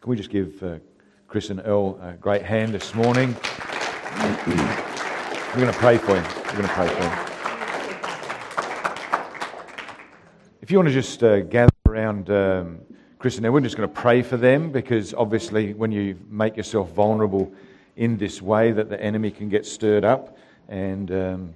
Can 0.01 0.11
we 0.11 0.16
just 0.16 0.31
give 0.31 0.62
uh, 0.62 0.79
Chris 1.28 1.50
and 1.50 1.60
El 1.60 1.98
a 2.02 2.12
great 2.12 2.42
hand 2.42 2.72
this 2.72 2.94
morning. 2.94 3.34
We're 4.46 5.60
going 5.60 5.72
to 5.72 5.78
pray 5.78 5.98
for 5.98 6.14
him. 6.14 6.24
We're 6.24 6.52
going 6.52 6.68
to 6.68 6.74
pray 6.74 6.88
for 6.88 7.02
him. 7.02 7.12
If 10.62 10.70
you 10.70 10.78
want 10.78 10.88
to 10.88 10.94
just 10.94 11.22
uh, 11.24 11.40
gather 11.40 11.72
around 11.87 12.30
um, 12.30 12.78
Chris 13.18 13.37
and 13.37 13.46
El, 13.46 13.52
we're 13.52 13.60
just 13.60 13.76
going 13.76 13.88
to 13.88 13.94
pray 13.94 14.22
for 14.22 14.37
them 14.37 14.70
because 14.70 15.12
obviously, 15.14 15.74
when 15.74 15.90
you 15.90 16.18
make 16.28 16.56
yourself 16.56 16.92
vulnerable 16.92 17.52
in 17.96 18.16
this 18.16 18.40
way, 18.40 18.70
that 18.72 18.88
the 18.88 19.00
enemy 19.02 19.30
can 19.30 19.48
get 19.48 19.66
stirred 19.66 20.04
up. 20.04 20.37
And 20.68 21.10
um, 21.10 21.54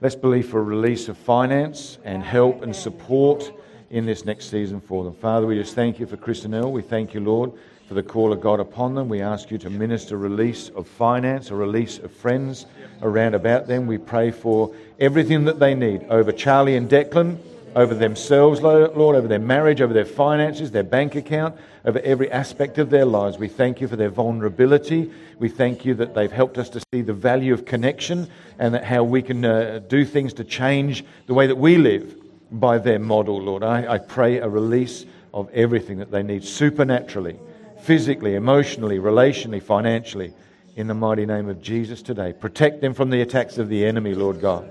let's 0.00 0.16
believe 0.16 0.48
for 0.48 0.58
a 0.58 0.64
release 0.64 1.08
of 1.08 1.16
finance 1.16 1.98
and 2.04 2.22
help 2.22 2.62
and 2.62 2.74
support 2.74 3.52
in 3.90 4.04
this 4.04 4.24
next 4.24 4.50
season 4.50 4.80
for 4.80 5.04
them. 5.04 5.14
Father, 5.14 5.46
we 5.46 5.56
just 5.56 5.74
thank 5.74 6.00
you 6.00 6.06
for 6.06 6.16
Chris 6.16 6.44
and 6.44 6.54
El. 6.54 6.72
We 6.72 6.82
thank 6.82 7.14
you, 7.14 7.20
Lord 7.20 7.52
for 7.86 7.94
the 7.94 8.02
call 8.02 8.32
of 8.32 8.40
God 8.40 8.58
upon 8.58 8.94
them. 8.94 9.08
We 9.08 9.20
ask 9.20 9.50
you 9.50 9.58
to 9.58 9.70
minister 9.70 10.16
release 10.16 10.70
of 10.70 10.88
finance, 10.88 11.50
a 11.50 11.54
release 11.54 11.98
of 11.98 12.10
friends 12.10 12.66
around 13.02 13.34
about 13.34 13.68
them. 13.68 13.86
We 13.86 13.98
pray 13.98 14.30
for 14.30 14.74
everything 14.98 15.44
that 15.44 15.60
they 15.60 15.74
need 15.74 16.04
over 16.08 16.32
Charlie 16.32 16.76
and 16.76 16.90
Declan, 16.90 17.38
over 17.76 17.94
themselves, 17.94 18.62
Lord, 18.62 18.90
over 18.96 19.28
their 19.28 19.38
marriage, 19.38 19.82
over 19.82 19.92
their 19.92 20.06
finances, 20.06 20.70
their 20.70 20.82
bank 20.82 21.14
account, 21.14 21.56
over 21.84 22.00
every 22.00 22.30
aspect 22.32 22.78
of 22.78 22.88
their 22.88 23.04
lives. 23.04 23.38
We 23.38 23.48
thank 23.48 23.80
you 23.80 23.86
for 23.86 23.96
their 23.96 24.08
vulnerability. 24.08 25.12
We 25.38 25.50
thank 25.50 25.84
you 25.84 25.94
that 25.94 26.14
they've 26.14 26.32
helped 26.32 26.56
us 26.56 26.70
to 26.70 26.80
see 26.92 27.02
the 27.02 27.12
value 27.12 27.52
of 27.52 27.66
connection 27.66 28.28
and 28.58 28.74
that 28.74 28.84
how 28.84 29.04
we 29.04 29.20
can 29.20 29.44
uh, 29.44 29.82
do 29.86 30.06
things 30.06 30.32
to 30.34 30.44
change 30.44 31.04
the 31.26 31.34
way 31.34 31.46
that 31.46 31.56
we 31.56 31.76
live 31.76 32.16
by 32.50 32.78
their 32.78 32.98
model, 32.98 33.40
Lord. 33.40 33.62
I, 33.62 33.94
I 33.94 33.98
pray 33.98 34.38
a 34.38 34.48
release 34.48 35.04
of 35.34 35.50
everything 35.50 35.98
that 35.98 36.10
they 36.10 36.22
need 36.22 36.44
supernaturally 36.44 37.38
physically, 37.86 38.34
emotionally, 38.34 38.98
relationally, 38.98 39.62
financially, 39.62 40.34
in 40.74 40.88
the 40.88 40.94
mighty 40.94 41.24
name 41.24 41.48
of 41.48 41.62
Jesus 41.62 42.02
today. 42.02 42.32
Protect 42.32 42.80
them 42.80 42.94
from 42.94 43.10
the 43.10 43.20
attacks 43.20 43.58
of 43.58 43.68
the 43.68 43.86
enemy, 43.86 44.12
Lord 44.12 44.40
God. 44.40 44.68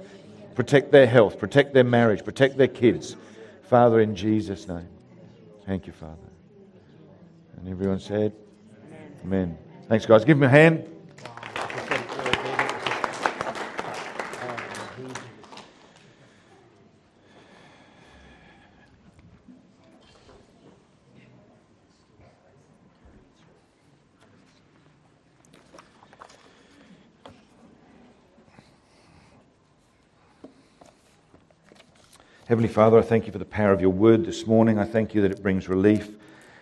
Protect 0.54 0.92
their 0.92 1.08
health, 1.08 1.40
protect 1.40 1.74
their 1.74 1.86
marriage, 1.86 2.26
protect 2.26 2.58
their 2.58 2.68
kids. 2.68 3.16
Father, 3.70 4.02
in 4.02 4.18
Jesus' 4.18 4.68
name. 4.68 4.90
Thank 5.66 5.88
you, 5.88 5.94
Father. 5.94 6.30
And 7.58 7.70
everyone 7.70 8.02
said, 8.02 8.34
Amen. 8.86 9.12
Amen. 9.24 9.58
Thanks, 9.88 10.06
guys. 10.06 10.26
Give 10.26 10.38
them 10.38 10.48
a 10.48 10.52
hand. 10.52 10.95
Heavenly 32.56 32.74
Father, 32.74 32.98
I 32.98 33.02
thank 33.02 33.26
you 33.26 33.34
for 33.34 33.38
the 33.38 33.44
power 33.44 33.74
of 33.74 33.82
your 33.82 33.90
word 33.90 34.26
this 34.26 34.48
morning. 34.48 34.80
I 34.80 34.86
thank 34.86 35.14
you 35.14 35.22
that 35.24 35.32
it 35.34 35.44
brings 35.44 35.68
relief, 35.68 36.16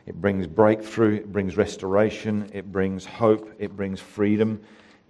it 0.08 0.16
brings 0.16 0.48
breakthrough, 0.48 1.18
it 1.18 1.32
brings 1.32 1.56
restoration, 1.56 2.50
it 2.52 2.72
brings 2.72 3.06
hope, 3.06 3.54
it 3.60 3.76
brings 3.76 4.00
freedom, 4.00 4.60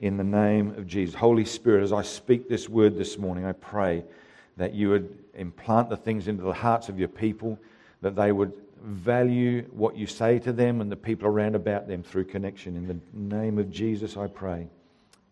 in 0.01 0.17
the 0.17 0.25
name 0.25 0.71
of 0.71 0.85
Jesus. 0.85 1.15
Holy 1.15 1.45
Spirit, 1.45 1.83
as 1.83 1.93
I 1.93 2.01
speak 2.01 2.49
this 2.49 2.67
word 2.67 2.97
this 2.97 3.17
morning, 3.17 3.45
I 3.45 3.53
pray 3.53 4.03
that 4.57 4.73
you 4.73 4.89
would 4.89 5.23
implant 5.35 5.89
the 5.89 5.95
things 5.95 6.27
into 6.27 6.43
the 6.43 6.51
hearts 6.51 6.89
of 6.89 6.99
your 6.99 7.07
people, 7.07 7.57
that 8.01 8.17
they 8.17 8.33
would 8.33 8.51
value 8.81 9.61
what 9.71 9.95
you 9.95 10.05
say 10.05 10.37
to 10.39 10.51
them 10.51 10.81
and 10.81 10.91
the 10.91 10.97
people 10.97 11.29
around 11.29 11.55
about 11.55 11.87
them 11.87 12.03
through 12.03 12.25
connection. 12.25 12.75
In 12.75 12.87
the 12.87 12.99
name 13.13 13.57
of 13.57 13.71
Jesus, 13.71 14.17
I 14.17 14.27
pray. 14.27 14.67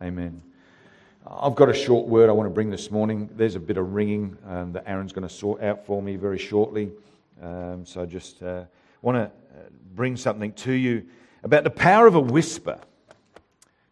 Amen. 0.02 0.42
I've 1.28 1.54
got 1.54 1.70
a 1.70 1.74
short 1.74 2.08
word 2.08 2.30
I 2.30 2.32
want 2.32 2.48
to 2.48 2.54
bring 2.54 2.72
this 2.72 2.90
morning. 2.90 3.30
There's 3.36 3.54
a 3.54 3.60
bit 3.60 3.78
of 3.78 3.94
ringing 3.94 4.38
um, 4.48 4.74
that 4.74 4.86
Aaron's 4.88 5.14
going 5.14 5.28
to 5.28 5.34
sort 5.34 5.62
out 5.62 5.86
for 5.86 6.02
me 6.02 6.16
very 6.16 6.40
shortly. 6.40 6.92
Um, 7.40 7.86
so 7.86 8.02
I 8.02 8.06
just 8.06 8.42
uh, 8.42 8.64
want 9.04 9.18
to 9.18 9.24
uh, 9.26 9.70
bring 9.94 10.18
something 10.18 10.52
to 10.54 10.72
you 10.72 11.06
about 11.44 11.64
the 11.64 11.70
power 11.70 12.08
of 12.08 12.16
a 12.16 12.20
whisper. 12.20 12.80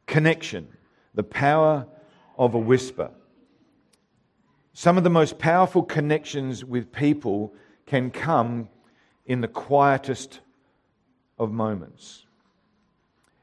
Connection. 0.08 0.70
The 1.14 1.22
power 1.22 1.86
of 2.36 2.56
a 2.56 2.60
whisper. 2.60 3.12
Some 4.74 4.98
of 4.98 5.04
the 5.04 5.12
most 5.12 5.38
powerful 5.38 5.84
connections 5.84 6.66
with 6.66 6.92
people 6.92 7.54
can 7.86 8.10
come 8.10 8.70
in 9.28 9.42
the 9.42 9.48
quietest 9.48 10.40
of 11.38 11.52
moments. 11.52 12.26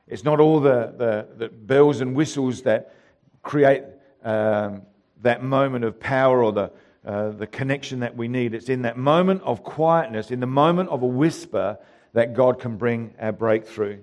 It's 0.08 0.24
not 0.24 0.40
all 0.40 0.58
the, 0.58 0.92
the, 0.96 1.28
the 1.36 1.48
bells 1.50 2.00
and 2.00 2.16
whistles 2.16 2.62
that 2.62 2.95
create 3.46 3.84
um, 4.22 4.82
that 5.22 5.42
moment 5.42 5.84
of 5.84 5.98
power 5.98 6.44
or 6.44 6.52
the, 6.52 6.70
uh, 7.04 7.30
the 7.30 7.46
connection 7.46 8.00
that 8.00 8.14
we 8.14 8.28
need. 8.28 8.52
It's 8.52 8.68
in 8.68 8.82
that 8.82 8.98
moment 8.98 9.42
of 9.42 9.62
quietness, 9.62 10.30
in 10.30 10.40
the 10.40 10.46
moment 10.46 10.90
of 10.90 11.02
a 11.02 11.06
whisper, 11.06 11.78
that 12.12 12.34
God 12.34 12.60
can 12.60 12.76
bring 12.76 13.14
our 13.18 13.32
breakthrough. 13.32 14.00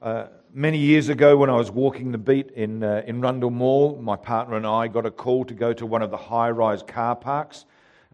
Uh, 0.00 0.26
many 0.52 0.78
years 0.78 1.08
ago, 1.08 1.36
when 1.36 1.50
I 1.50 1.56
was 1.56 1.70
walking 1.70 2.12
the 2.12 2.18
beat 2.18 2.50
in, 2.50 2.84
uh, 2.84 3.02
in 3.04 3.20
Rundle 3.20 3.50
Mall, 3.50 3.98
my 4.00 4.16
partner 4.16 4.56
and 4.56 4.66
I 4.66 4.86
got 4.86 5.06
a 5.06 5.10
call 5.10 5.44
to 5.46 5.54
go 5.54 5.72
to 5.72 5.86
one 5.86 6.02
of 6.02 6.12
the 6.12 6.16
high 6.16 6.50
rise 6.50 6.84
car 6.84 7.16
parks 7.16 7.64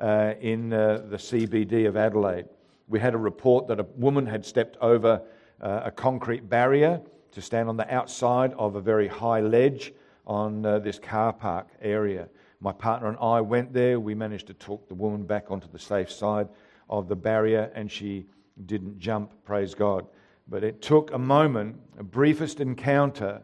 uh, 0.00 0.34
in 0.40 0.72
uh, 0.72 1.04
the 1.10 1.18
CBD 1.18 1.86
of 1.86 1.96
Adelaide 1.96 2.46
we 2.92 3.00
had 3.00 3.14
a 3.14 3.18
report 3.18 3.68
that 3.68 3.80
a 3.80 3.86
woman 3.96 4.26
had 4.26 4.44
stepped 4.44 4.76
over 4.82 5.22
uh, 5.62 5.80
a 5.84 5.90
concrete 5.90 6.48
barrier 6.48 7.00
to 7.32 7.40
stand 7.40 7.68
on 7.68 7.76
the 7.78 7.92
outside 7.92 8.52
of 8.54 8.76
a 8.76 8.80
very 8.80 9.08
high 9.08 9.40
ledge 9.40 9.92
on 10.26 10.64
uh, 10.64 10.78
this 10.78 10.98
car 10.98 11.32
park 11.32 11.68
area. 11.80 12.28
My 12.60 12.72
partner 12.72 13.08
and 13.08 13.18
I 13.20 13.40
went 13.40 13.72
there. 13.72 13.98
We 13.98 14.14
managed 14.14 14.46
to 14.46 14.54
talk 14.54 14.88
the 14.88 14.94
woman 14.94 15.24
back 15.24 15.50
onto 15.50 15.66
the 15.68 15.78
safe 15.78 16.10
side 16.10 16.48
of 16.88 17.08
the 17.08 17.16
barrier, 17.16 17.70
and 17.74 17.90
she 17.90 18.26
didn't 18.66 18.98
jump, 18.98 19.32
praise 19.44 19.74
God. 19.74 20.06
But 20.48 20.62
it 20.62 20.82
took 20.82 21.12
a 21.12 21.18
moment, 21.18 21.80
a 21.98 22.04
briefest 22.04 22.60
encounter, 22.60 23.42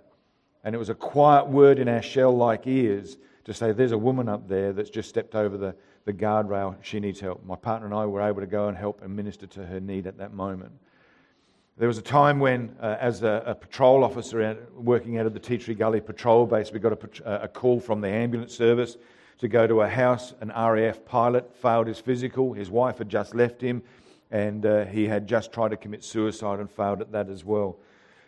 and 0.62 0.75
it 0.75 0.79
was 0.79 0.88
a 0.88 0.95
quiet 0.95 1.49
word 1.49 1.79
in 1.79 1.88
our 1.88 2.03
shell 2.03 2.37
like 2.37 2.67
ears 2.67 3.17
to 3.45 3.55
say, 3.55 3.73
There's 3.73 3.93
a 3.93 3.99
woman 3.99 4.29
up 4.29 4.49
there 4.49 4.73
that's 4.73 4.91
just 4.91 5.09
stepped 5.09 5.35
over 5.35 5.57
the, 5.57 5.75
the 6.05 6.12
guardrail. 6.12 6.77
She 6.83 7.01
needs 7.01 7.19
help. 7.19 7.45
My 7.45 7.57
partner 7.57 7.87
and 7.87 7.95
I 7.95 8.07
were 8.07 8.21
able 8.21 8.41
to 8.41 8.47
go 8.47 8.69
and 8.69 8.77
help 8.77 9.03
and 9.03 9.17
minister 9.17 9.47
to 9.47 9.67
her 9.67 9.81
need 9.81 10.07
at 10.07 10.19
that 10.19 10.33
moment. 10.33 10.73
There 11.79 11.87
was 11.87 11.99
a 11.99 12.03
time 12.03 12.41
when, 12.41 12.75
uh, 12.81 12.97
as 12.99 13.23
a, 13.23 13.45
a, 13.47 13.55
patrol 13.55 14.03
officer 14.03 14.67
working 14.75 15.17
out 15.19 15.27
of 15.27 15.33
the 15.33 15.38
Tea 15.38 15.59
Tree 15.59 15.77
Gully 15.77 16.01
patrol 16.01 16.45
base, 16.45 16.73
we 16.73 16.81
got 16.81 16.93
a, 17.25 17.45
a, 17.45 17.47
call 17.47 17.79
from 17.79 18.01
the 18.01 18.09
ambulance 18.09 18.53
service 18.53 18.97
to 19.38 19.47
go 19.47 19.64
to 19.64 19.83
a 19.83 19.88
house. 19.88 20.35
An 20.41 20.49
RAF 20.49 21.05
pilot 21.05 21.55
failed 21.55 21.87
his 21.87 22.01
physical. 22.01 22.53
His 22.53 22.69
wife 22.69 22.99
had 22.99 23.09
just 23.09 23.33
left 23.33 23.61
him, 23.61 23.81
and 24.33 24.67
uh, 24.67 24.87
he 24.87 25.07
had 25.07 25.29
just 25.29 25.53
tried 25.53 25.69
to 25.69 25.77
commit 25.77 26.03
suicide 26.03 26.59
and 26.59 26.69
failed 26.69 27.01
at 27.01 27.12
that 27.12 27.29
as 27.29 27.45
well. 27.45 27.77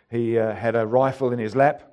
He 0.09 0.39
uh, 0.39 0.55
had 0.55 0.77
a 0.77 0.87
rifle 0.87 1.33
in 1.33 1.39
his 1.39 1.53
lap. 1.53 1.91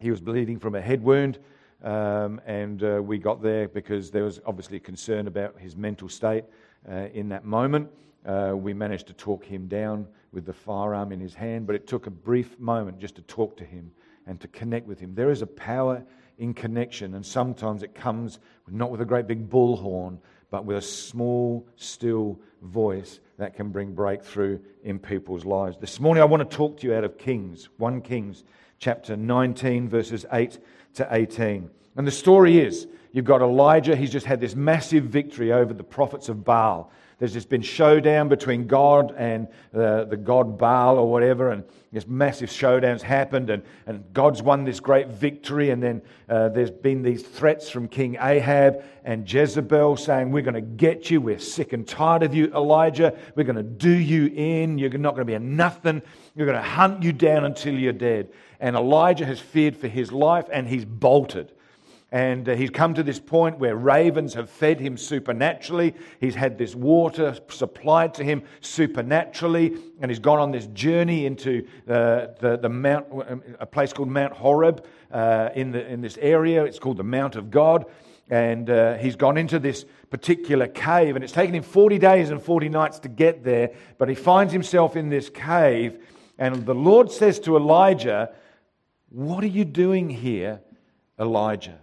He 0.00 0.10
was 0.10 0.20
bleeding 0.20 0.58
from 0.58 0.74
a 0.74 0.80
head 0.80 1.04
wound. 1.04 1.38
Um, 1.84 2.40
and 2.46 2.82
uh, 2.82 3.00
we 3.00 3.18
got 3.18 3.40
there 3.40 3.68
because 3.68 4.10
there 4.10 4.24
was 4.24 4.40
obviously 4.44 4.80
concern 4.80 5.28
about 5.28 5.56
his 5.56 5.76
mental 5.76 6.08
state 6.08 6.46
uh, 6.90 7.06
in 7.14 7.28
that 7.28 7.44
moment. 7.44 7.90
Uh, 8.26 8.52
we 8.56 8.74
managed 8.74 9.06
to 9.06 9.12
talk 9.12 9.44
him 9.44 9.68
down 9.68 10.06
with 10.32 10.44
the 10.44 10.52
firearm 10.52 11.12
in 11.12 11.20
his 11.20 11.34
hand, 11.34 11.66
but 11.66 11.76
it 11.76 11.86
took 11.86 12.06
a 12.06 12.10
brief 12.10 12.58
moment 12.58 12.98
just 12.98 13.14
to 13.14 13.22
talk 13.22 13.56
to 13.56 13.64
him 13.64 13.90
and 14.26 14.40
to 14.40 14.48
connect 14.48 14.86
with 14.86 14.98
him. 14.98 15.14
There 15.14 15.30
is 15.30 15.42
a 15.42 15.46
power 15.46 16.04
in 16.38 16.52
connection, 16.52 17.14
and 17.14 17.24
sometimes 17.24 17.82
it 17.82 17.94
comes 17.94 18.40
not 18.68 18.90
with 18.90 19.00
a 19.00 19.04
great 19.04 19.28
big 19.28 19.48
bullhorn, 19.48 20.18
but 20.50 20.64
with 20.64 20.76
a 20.76 20.82
small, 20.82 21.66
still 21.76 22.38
voice 22.62 23.20
that 23.38 23.54
can 23.54 23.70
bring 23.70 23.92
breakthrough 23.92 24.58
in 24.82 24.98
people's 24.98 25.44
lives. 25.44 25.76
This 25.78 26.00
morning, 26.00 26.22
I 26.22 26.26
want 26.26 26.48
to 26.48 26.56
talk 26.56 26.80
to 26.80 26.86
you 26.86 26.94
out 26.94 27.04
of 27.04 27.18
Kings, 27.18 27.68
1 27.78 28.00
Kings 28.02 28.44
chapter 28.78 29.16
19, 29.16 29.88
verses 29.88 30.26
8 30.32 30.58
to 30.94 31.08
18. 31.10 31.70
And 31.96 32.06
the 32.06 32.10
story 32.10 32.58
is 32.58 32.86
you've 33.12 33.24
got 33.24 33.40
Elijah, 33.40 33.96
he's 33.96 34.10
just 34.10 34.26
had 34.26 34.40
this 34.40 34.54
massive 34.54 35.04
victory 35.04 35.52
over 35.52 35.72
the 35.72 35.84
prophets 35.84 36.28
of 36.28 36.44
Baal. 36.44 36.90
There's 37.18 37.32
just 37.32 37.48
been 37.48 37.62
showdown 37.62 38.28
between 38.28 38.66
God 38.66 39.14
and 39.16 39.48
uh, 39.74 40.04
the 40.04 40.18
god 40.18 40.58
Baal 40.58 40.98
or 40.98 41.10
whatever, 41.10 41.50
and 41.50 41.64
this 41.90 42.06
massive 42.06 42.50
showdowns 42.50 43.00
happened, 43.00 43.48
and, 43.48 43.62
and 43.86 44.04
God's 44.12 44.42
won 44.42 44.64
this 44.64 44.80
great 44.80 45.08
victory. 45.08 45.70
And 45.70 45.82
then 45.82 46.02
uh, 46.28 46.50
there's 46.50 46.70
been 46.70 47.02
these 47.02 47.22
threats 47.22 47.70
from 47.70 47.88
King 47.88 48.18
Ahab 48.20 48.84
and 49.02 49.30
Jezebel 49.30 49.96
saying, 49.96 50.30
We're 50.30 50.42
going 50.42 50.54
to 50.54 50.60
get 50.60 51.10
you. 51.10 51.22
We're 51.22 51.38
sick 51.38 51.72
and 51.72 51.88
tired 51.88 52.22
of 52.22 52.34
you, 52.34 52.52
Elijah. 52.54 53.16
We're 53.34 53.44
going 53.44 53.56
to 53.56 53.62
do 53.62 53.90
you 53.90 54.26
in. 54.34 54.76
You're 54.76 54.90
not 54.90 55.14
going 55.14 55.26
to 55.26 55.30
be 55.30 55.34
a 55.34 55.40
nothing. 55.40 56.02
We're 56.34 56.44
going 56.44 56.58
to 56.58 56.62
hunt 56.62 57.02
you 57.02 57.14
down 57.14 57.46
until 57.46 57.74
you're 57.74 57.94
dead. 57.94 58.28
And 58.60 58.76
Elijah 58.76 59.24
has 59.24 59.40
feared 59.40 59.74
for 59.74 59.88
his 59.88 60.12
life, 60.12 60.48
and 60.52 60.68
he's 60.68 60.84
bolted. 60.84 61.52
And 62.12 62.48
uh, 62.48 62.54
he's 62.54 62.70
come 62.70 62.94
to 62.94 63.02
this 63.02 63.18
point 63.18 63.58
where 63.58 63.74
ravens 63.74 64.34
have 64.34 64.48
fed 64.48 64.78
him 64.78 64.96
supernaturally. 64.96 65.94
He's 66.20 66.36
had 66.36 66.56
this 66.56 66.74
water 66.74 67.36
supplied 67.48 68.14
to 68.14 68.24
him 68.24 68.44
supernaturally. 68.60 69.76
And 70.00 70.08
he's 70.10 70.20
gone 70.20 70.38
on 70.38 70.52
this 70.52 70.66
journey 70.68 71.26
into 71.26 71.66
uh, 71.88 72.28
the, 72.38 72.58
the 72.62 72.68
mount, 72.68 73.06
a 73.58 73.66
place 73.66 73.92
called 73.92 74.08
Mount 74.08 74.34
Horeb 74.34 74.86
uh, 75.10 75.50
in, 75.56 75.72
the, 75.72 75.84
in 75.86 76.00
this 76.00 76.16
area. 76.18 76.64
It's 76.64 76.78
called 76.78 76.96
the 76.96 77.04
Mount 77.04 77.34
of 77.34 77.50
God. 77.50 77.86
And 78.30 78.70
uh, 78.70 78.94
he's 78.98 79.16
gone 79.16 79.36
into 79.36 79.58
this 79.58 79.84
particular 80.08 80.68
cave. 80.68 81.16
And 81.16 81.24
it's 81.24 81.32
taken 81.32 81.56
him 81.56 81.64
40 81.64 81.98
days 81.98 82.30
and 82.30 82.40
40 82.40 82.68
nights 82.68 83.00
to 83.00 83.08
get 83.08 83.42
there. 83.42 83.72
But 83.98 84.08
he 84.08 84.14
finds 84.14 84.52
himself 84.52 84.94
in 84.94 85.08
this 85.08 85.28
cave. 85.28 86.00
And 86.38 86.64
the 86.66 86.74
Lord 86.74 87.10
says 87.10 87.40
to 87.40 87.56
Elijah, 87.56 88.32
What 89.08 89.42
are 89.42 89.48
you 89.48 89.64
doing 89.64 90.08
here, 90.08 90.60
Elijah? 91.18 91.80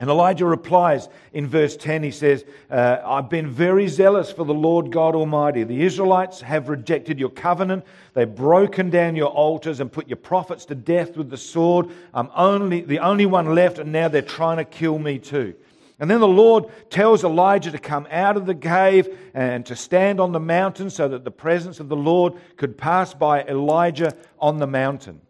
And 0.00 0.08
Elijah 0.08 0.46
replies 0.46 1.10
in 1.34 1.46
verse 1.46 1.76
10, 1.76 2.02
he 2.02 2.10
says, 2.10 2.46
uh, 2.70 3.02
I've 3.04 3.28
been 3.28 3.50
very 3.50 3.86
zealous 3.86 4.32
for 4.32 4.46
the 4.46 4.54
Lord 4.54 4.90
God 4.90 5.14
Almighty. 5.14 5.62
The 5.62 5.82
Israelites 5.82 6.40
have 6.40 6.70
rejected 6.70 7.20
your 7.20 7.28
covenant. 7.28 7.84
They've 8.14 8.34
broken 8.34 8.88
down 8.88 9.14
your 9.14 9.28
altars 9.28 9.78
and 9.78 9.92
put 9.92 10.08
your 10.08 10.16
prophets 10.16 10.64
to 10.66 10.74
death 10.74 11.18
with 11.18 11.28
the 11.28 11.36
sword. 11.36 11.88
I'm 12.14 12.30
only, 12.34 12.80
the 12.80 13.00
only 13.00 13.26
one 13.26 13.54
left, 13.54 13.78
and 13.78 13.92
now 13.92 14.08
they're 14.08 14.22
trying 14.22 14.56
to 14.56 14.64
kill 14.64 14.98
me 14.98 15.18
too. 15.18 15.54
And 15.98 16.10
then 16.10 16.20
the 16.20 16.26
Lord 16.28 16.64
tells 16.88 17.22
Elijah 17.22 17.70
to 17.70 17.78
come 17.78 18.08
out 18.10 18.38
of 18.38 18.46
the 18.46 18.54
cave 18.54 19.14
and 19.34 19.66
to 19.66 19.76
stand 19.76 20.18
on 20.18 20.32
the 20.32 20.40
mountain 20.40 20.88
so 20.88 21.08
that 21.08 21.24
the 21.24 21.30
presence 21.30 21.78
of 21.78 21.90
the 21.90 21.96
Lord 21.96 22.32
could 22.56 22.78
pass 22.78 23.12
by 23.12 23.42
Elijah 23.42 24.16
on 24.38 24.56
the 24.56 24.66
mountain. 24.66 25.20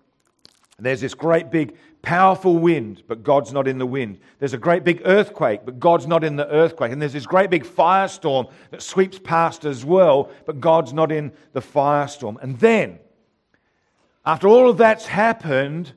And 0.76 0.86
there's 0.86 1.00
this 1.00 1.12
great 1.12 1.50
big 1.50 1.76
powerful 2.02 2.58
wind, 2.58 3.02
but 3.06 3.22
God's 3.22 3.52
not 3.52 3.68
in 3.68 3.78
the 3.78 3.86
wind. 3.86 4.18
There's 4.38 4.54
a 4.54 4.58
great 4.58 4.84
big 4.84 5.02
earthquake, 5.04 5.60
but 5.64 5.78
God's 5.78 6.06
not 6.06 6.24
in 6.24 6.36
the 6.36 6.48
earthquake. 6.48 6.92
And 6.92 7.00
there's 7.00 7.12
this 7.12 7.26
great 7.26 7.50
big 7.50 7.64
firestorm 7.64 8.50
that 8.70 8.82
sweeps 8.82 9.18
past 9.18 9.64
as 9.64 9.84
well, 9.84 10.30
but 10.46 10.60
God's 10.60 10.92
not 10.92 11.12
in 11.12 11.32
the 11.52 11.60
firestorm. 11.60 12.36
And 12.42 12.58
then, 12.58 12.98
after 14.24 14.48
all 14.48 14.68
of 14.68 14.78
that's 14.78 15.06
happened, 15.06 15.92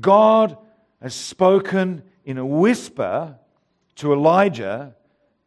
God 0.00 0.56
has 1.00 1.14
spoken 1.14 2.02
in 2.24 2.38
a 2.38 2.46
whisper 2.46 3.38
to 3.96 4.12
Elijah, 4.12 4.96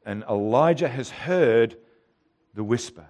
and 0.05 0.23
Elijah 0.29 0.87
has 0.87 1.09
heard 1.09 1.75
the 2.53 2.63
whisper. 2.63 3.07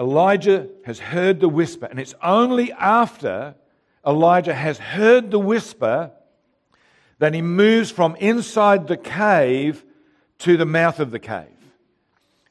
Elijah 0.00 0.66
has 0.86 0.98
heard 0.98 1.40
the 1.40 1.48
whisper, 1.48 1.84
and 1.84 2.00
it's 2.00 2.14
only 2.22 2.72
after 2.72 3.54
Elijah 4.06 4.54
has 4.54 4.78
heard 4.78 5.30
the 5.30 5.38
whisper 5.38 6.10
that 7.18 7.34
he 7.34 7.42
moves 7.42 7.90
from 7.90 8.16
inside 8.16 8.88
the 8.88 8.96
cave 8.96 9.84
to 10.38 10.56
the 10.56 10.64
mouth 10.64 11.00
of 11.00 11.10
the 11.10 11.18
cave. 11.18 11.46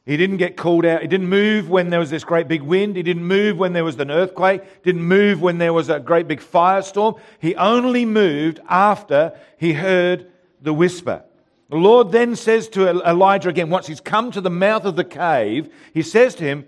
He 0.05 0.15
didn't 0.15 0.38
get 0.38 0.57
called 0.57 0.85
out. 0.85 1.01
He 1.01 1.07
didn't 1.07 1.29
move 1.29 1.69
when 1.69 1.89
there 1.89 1.99
was 1.99 2.12
this 2.12 2.23
great 2.23 2.47
big 2.47 2.62
wind. 2.62 2.95
He 2.95 3.03
didn't 3.03 3.25
move 3.25 3.57
when 3.57 3.73
there 3.73 3.83
was 3.83 3.99
an 3.99 4.12
earthquake. 4.12 4.83
Didn't 4.83 5.03
move 5.03 5.41
when 5.41 5.57
there 5.57 5.73
was 5.73 5.89
a 5.89 5.99
great 5.99 6.27
big 6.27 6.41
firestorm. 6.41 7.19
He 7.39 7.55
only 7.55 8.05
moved 8.05 8.59
after 8.67 9.38
he 9.57 9.73
heard 9.73 10.31
the 10.62 10.73
whisper. 10.73 11.23
The 11.69 11.77
Lord 11.77 12.12
then 12.12 12.35
says 12.35 12.69
to 12.69 12.89
Elijah 12.89 13.49
again, 13.49 13.69
once 13.69 13.85
he's 13.85 14.01
come 14.01 14.31
to 14.31 14.41
the 14.41 14.49
mouth 14.49 14.85
of 14.85 14.95
the 14.95 15.03
cave, 15.03 15.71
he 15.93 16.01
says 16.01 16.33
to 16.35 16.43
him, 16.43 16.67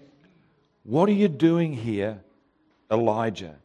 What 0.83 1.09
are 1.09 1.13
you 1.13 1.27
doing 1.27 1.73
here, 1.73 2.21
Elijah? 2.91 3.55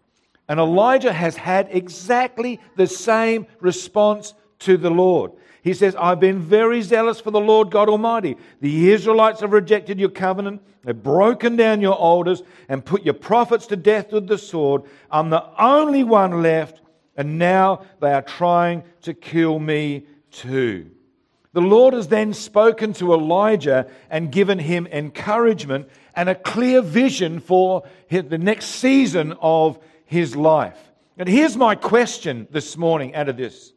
And 0.49 0.61
Elijah 0.61 1.13
has 1.13 1.37
had 1.37 1.69
exactly 1.71 2.61
the 2.77 2.87
same 2.87 3.47
response 3.61 4.35
to 4.61 4.77
the 4.77 4.91
Lord. 4.91 5.33
He 5.63 5.75
says, 5.75 5.97
I've 5.97 6.21
been 6.21 6.39
very 6.39 6.81
zealous 6.83 7.21
for 7.21 7.33
the 7.33 7.41
Lord 7.41 7.71
God 7.71 7.89
Almighty. 7.89 8.37
The 8.61 8.91
Israelites 8.93 9.41
have 9.41 9.53
rejected 9.53 9.99
your 9.99 10.11
covenant, 10.11 10.63
they've 10.85 11.03
broken 11.03 11.57
down 11.57 11.81
your 11.81 11.95
altars, 11.95 12.43
and 12.69 12.85
put 12.85 13.03
your 13.03 13.15
prophets 13.15 13.67
to 13.69 13.77
death 13.77 14.13
with 14.13 14.29
the 14.29 14.39
sword. 14.39 14.83
I'm 15.11 15.31
the 15.31 15.45
only 15.61 16.05
one 16.05 16.43
left, 16.43 16.81
and 17.17 17.39
now 17.39 17.85
they 18.01 18.13
are 18.13 18.23
trying 18.23 18.85
to 19.03 19.15
kill 19.15 19.59
me 19.59 20.07
too. 20.31 20.91
The 21.57 21.63
Lord 21.63 21.95
has 21.95 22.09
then 22.09 22.35
spoken 22.35 22.93
to 22.93 23.15
Elijah 23.15 23.87
and 24.11 24.31
given 24.31 24.59
him 24.59 24.87
encouragement 24.89 25.89
and 26.15 26.29
a 26.29 26.35
clear 26.35 26.83
vision 26.83 27.41
for 27.41 27.85
the 28.11 28.37
next 28.37 28.67
season 28.67 29.33
of 29.41 29.79
his 30.05 30.37
life. 30.37 30.77
And 31.17 31.27
here's 31.27 31.57
my 31.57 31.75
question 31.75 32.47
this 32.51 32.77
morning 32.77 33.15
out 33.15 33.31
of 33.31 33.39
this. 33.39 33.73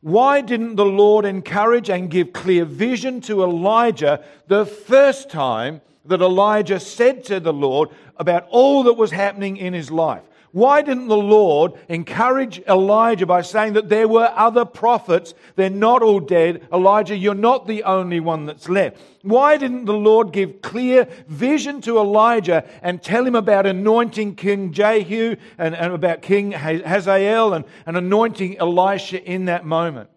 Why 0.00 0.42
didn't 0.42 0.76
the 0.76 0.84
Lord 0.84 1.24
encourage 1.24 1.90
and 1.90 2.08
give 2.08 2.32
clear 2.32 2.64
vision 2.64 3.20
to 3.22 3.42
Elijah 3.42 4.22
the 4.46 4.64
first 4.64 5.28
time 5.28 5.80
that 6.04 6.22
Elijah 6.22 6.78
said 6.78 7.24
to 7.24 7.40
the 7.40 7.52
Lord 7.52 7.88
about 8.16 8.46
all 8.48 8.84
that 8.84 8.92
was 8.92 9.10
happening 9.10 9.56
in 9.56 9.72
his 9.72 9.90
life? 9.90 10.22
Why 10.52 10.82
didn't 10.82 11.08
the 11.08 11.16
Lord 11.16 11.72
encourage 11.88 12.60
Elijah 12.68 13.24
by 13.24 13.40
saying 13.40 13.72
that 13.72 13.88
there 13.88 14.06
were 14.06 14.30
other 14.36 14.66
prophets? 14.66 15.32
They're 15.56 15.70
not 15.70 16.02
all 16.02 16.20
dead. 16.20 16.68
Elijah, 16.70 17.16
you're 17.16 17.34
not 17.34 17.66
the 17.66 17.84
only 17.84 18.20
one 18.20 18.44
that's 18.44 18.68
left. 18.68 18.98
Why 19.22 19.56
didn't 19.56 19.86
the 19.86 19.94
Lord 19.94 20.30
give 20.30 20.60
clear 20.60 21.08
vision 21.26 21.80
to 21.82 21.98
Elijah 21.98 22.68
and 22.82 23.02
tell 23.02 23.26
him 23.26 23.34
about 23.34 23.64
anointing 23.66 24.34
King 24.34 24.72
Jehu 24.72 25.36
and, 25.56 25.74
and 25.74 25.94
about 25.94 26.20
King 26.20 26.52
Hazael 26.52 27.54
and, 27.54 27.64
and 27.86 27.96
anointing 27.96 28.58
Elisha 28.58 29.24
in 29.24 29.46
that 29.46 29.64
moment? 29.64 30.10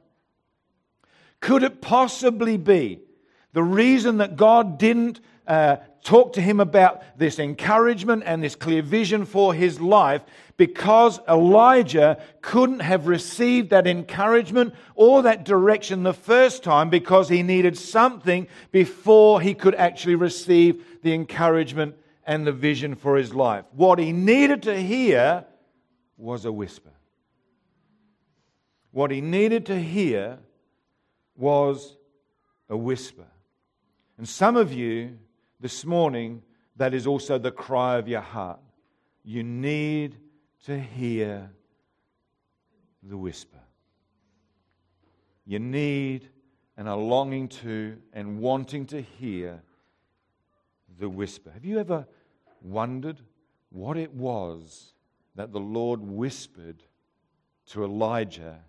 Could 1.39 1.63
it 1.63 1.80
possibly 1.80 2.58
be 2.58 3.00
the 3.54 3.63
reason 3.63 4.17
that 4.17 4.36
God 4.36 4.78
didn't 4.78 5.21
uh, 5.48 5.78
talk 6.05 6.33
to 6.33 6.41
him 6.41 6.59
about 6.59 7.03
this 7.17 7.39
encouragement 7.39 8.23
and 8.25 8.41
this 8.41 8.55
clear 8.55 8.81
vision 8.81 9.25
for 9.25 9.53
his 9.53 9.81
life 9.81 10.21
because 10.55 11.19
Elijah 11.27 12.21
couldn't 12.41 12.79
have 12.79 13.07
received 13.07 13.71
that 13.71 13.87
encouragement 13.87 14.73
or 14.93 15.23
that 15.23 15.43
direction 15.43 16.03
the 16.03 16.13
first 16.13 16.63
time 16.63 16.89
because 16.89 17.27
he 17.27 17.43
needed 17.43 17.77
something 17.77 18.47
before 18.71 19.41
he 19.41 19.53
could 19.53 19.75
actually 19.75 20.15
receive 20.15 20.85
the 21.01 21.11
encouragement 21.11 21.95
and 22.25 22.45
the 22.45 22.53
vision 22.53 22.95
for 22.95 23.17
his 23.17 23.33
life. 23.33 23.65
What 23.73 23.99
he 23.99 24.11
needed 24.11 24.63
to 24.63 24.79
hear 24.79 25.43
was 26.17 26.45
a 26.45 26.51
whisper. 26.51 26.91
What 28.91 29.11
he 29.11 29.21
needed 29.21 29.65
to 29.65 29.77
hear 29.77 30.37
was 31.35 31.97
a 32.69 32.77
whisper. 32.77 33.25
And 34.17 34.29
some 34.29 34.55
of 34.55 34.71
you 34.71 35.17
this 35.65 35.84
morning, 35.84 36.43
that 36.75 36.93
is 36.93 37.08
also 37.08 37.39
the 37.39 37.49
cry 37.49 37.97
of 37.97 38.08
your 38.08 38.21
heart. 38.21 38.60
You 39.23 39.41
need 39.41 40.15
to 40.65 40.80
hear 40.80 41.49
the 43.01 43.17
whisper. 43.17 43.58
You 45.43 45.58
need 45.58 46.30
and 46.78 46.88
are 46.88 46.95
longing 46.95 47.47
to 47.63 47.97
and 48.13 48.38
wanting 48.38 48.86
to 48.86 49.01
hear 49.01 49.63
the 50.99 51.10
whisper. 51.10 51.49
Have 51.49 51.65
you 51.65 51.80
ever 51.80 52.06
wondered 52.62 53.19
what 53.71 53.97
it 53.97 54.13
was 54.13 54.93
that 55.34 55.51
the 55.51 55.60
Lord 55.60 55.99
whispered 55.99 56.84
to 57.71 57.84
Elijah 57.84 58.60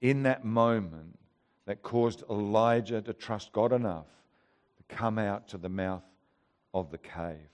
in 0.00 0.24
that 0.24 0.44
moment 0.44 1.20
that 1.66 1.84
caused 1.84 2.24
Elijah 2.28 3.00
to 3.00 3.12
trust 3.12 3.52
God 3.52 3.72
enough 3.72 4.08
to 4.78 4.96
come 4.96 5.20
out 5.20 5.46
to 5.46 5.56
the 5.56 5.68
mouth 5.68 6.02
of 6.74 6.90
the 6.90 6.98
cave. 6.98 7.48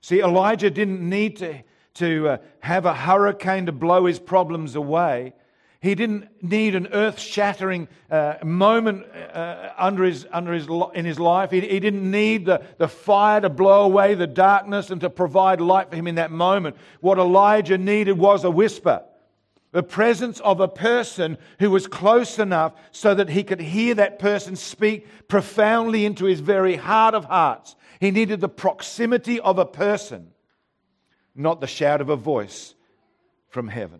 See, 0.00 0.20
Elijah 0.20 0.70
didn't 0.70 1.00
need 1.00 1.36
to, 1.38 1.62
to 1.94 2.28
uh, 2.28 2.36
have 2.60 2.84
a 2.84 2.94
hurricane 2.94 3.66
to 3.66 3.72
blow 3.72 4.06
his 4.06 4.18
problems 4.18 4.76
away. 4.76 5.32
He 5.80 5.94
didn't 5.94 6.28
need 6.42 6.74
an 6.74 6.88
earth 6.92 7.18
shattering 7.18 7.88
uh, 8.10 8.36
moment 8.42 9.04
uh, 9.06 9.70
under 9.76 10.04
his, 10.04 10.26
under 10.32 10.52
his, 10.52 10.66
in 10.94 11.04
his 11.04 11.20
life. 11.20 11.50
He, 11.50 11.60
he 11.60 11.78
didn't 11.78 12.10
need 12.10 12.46
the, 12.46 12.62
the 12.78 12.88
fire 12.88 13.40
to 13.40 13.50
blow 13.50 13.82
away 13.84 14.14
the 14.14 14.26
darkness 14.26 14.90
and 14.90 15.00
to 15.02 15.10
provide 15.10 15.60
light 15.60 15.90
for 15.90 15.96
him 15.96 16.06
in 16.06 16.14
that 16.14 16.30
moment. 16.30 16.76
What 17.00 17.18
Elijah 17.18 17.76
needed 17.76 18.18
was 18.18 18.44
a 18.44 18.50
whisper 18.50 19.02
the 19.74 19.82
presence 19.82 20.38
of 20.38 20.60
a 20.60 20.68
person 20.68 21.36
who 21.58 21.68
was 21.68 21.88
close 21.88 22.38
enough 22.38 22.74
so 22.92 23.12
that 23.12 23.28
he 23.28 23.42
could 23.42 23.58
hear 23.58 23.92
that 23.96 24.20
person 24.20 24.54
speak 24.54 25.04
profoundly 25.26 26.04
into 26.04 26.26
his 26.26 26.38
very 26.38 26.76
heart 26.76 27.12
of 27.12 27.24
hearts. 27.24 27.74
He 27.98 28.12
needed 28.12 28.40
the 28.40 28.48
proximity 28.48 29.40
of 29.40 29.58
a 29.58 29.66
person, 29.66 30.30
not 31.34 31.60
the 31.60 31.66
shout 31.66 32.00
of 32.00 32.08
a 32.08 32.14
voice 32.14 32.76
from 33.48 33.66
heaven. 33.66 33.98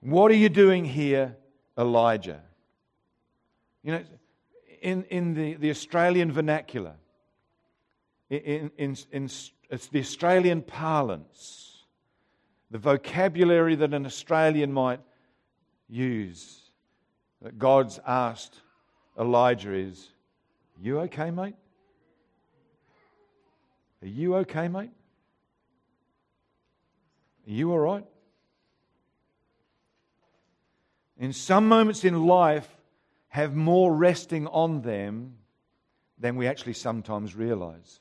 What 0.00 0.32
are 0.32 0.36
you 0.36 0.48
doing 0.48 0.84
here, 0.84 1.36
Elijah? 1.78 2.42
You 3.84 3.92
know, 3.92 4.04
in, 4.82 5.04
in 5.04 5.34
the, 5.34 5.54
the 5.54 5.70
Australian 5.70 6.32
vernacular, 6.32 6.94
in, 8.28 8.72
in, 8.76 8.96
in 9.12 9.28
it's 9.70 9.86
the 9.86 10.00
Australian 10.00 10.62
parlance, 10.62 11.84
the 12.70 12.78
vocabulary 12.78 13.76
that 13.76 13.94
an 13.94 14.04
Australian 14.04 14.72
might 14.72 15.00
use. 15.88 16.70
That 17.42 17.58
God's 17.58 17.98
asked 18.06 18.60
Elijah 19.18 19.72
is, 19.72 20.08
You 20.80 21.00
okay, 21.00 21.30
mate? 21.30 21.54
Are 24.02 24.08
you 24.08 24.36
okay, 24.36 24.68
mate? 24.68 24.90
Are 27.46 27.50
you 27.50 27.70
all 27.72 27.78
right? 27.78 28.04
In 31.18 31.32
some 31.32 31.68
moments 31.68 32.04
in 32.04 32.26
life, 32.26 32.68
have 33.28 33.54
more 33.54 33.94
resting 33.94 34.46
on 34.48 34.82
them 34.82 35.34
than 36.18 36.36
we 36.36 36.46
actually 36.48 36.72
sometimes 36.72 37.36
realize. 37.36 38.00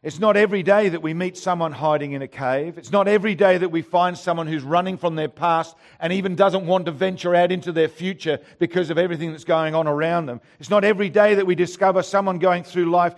It's 0.00 0.20
not 0.20 0.36
every 0.36 0.62
day 0.62 0.90
that 0.90 1.02
we 1.02 1.12
meet 1.12 1.36
someone 1.36 1.72
hiding 1.72 2.12
in 2.12 2.22
a 2.22 2.28
cave. 2.28 2.78
It's 2.78 2.92
not 2.92 3.08
every 3.08 3.34
day 3.34 3.58
that 3.58 3.70
we 3.70 3.82
find 3.82 4.16
someone 4.16 4.46
who's 4.46 4.62
running 4.62 4.96
from 4.96 5.16
their 5.16 5.28
past 5.28 5.74
and 5.98 6.12
even 6.12 6.36
doesn't 6.36 6.64
want 6.66 6.86
to 6.86 6.92
venture 6.92 7.34
out 7.34 7.50
into 7.50 7.72
their 7.72 7.88
future 7.88 8.38
because 8.60 8.90
of 8.90 8.98
everything 8.98 9.32
that's 9.32 9.42
going 9.42 9.74
on 9.74 9.88
around 9.88 10.26
them. 10.26 10.40
It's 10.60 10.70
not 10.70 10.84
every 10.84 11.10
day 11.10 11.34
that 11.34 11.44
we 11.44 11.56
discover 11.56 12.04
someone 12.04 12.38
going 12.38 12.62
through 12.62 12.84
life 12.92 13.16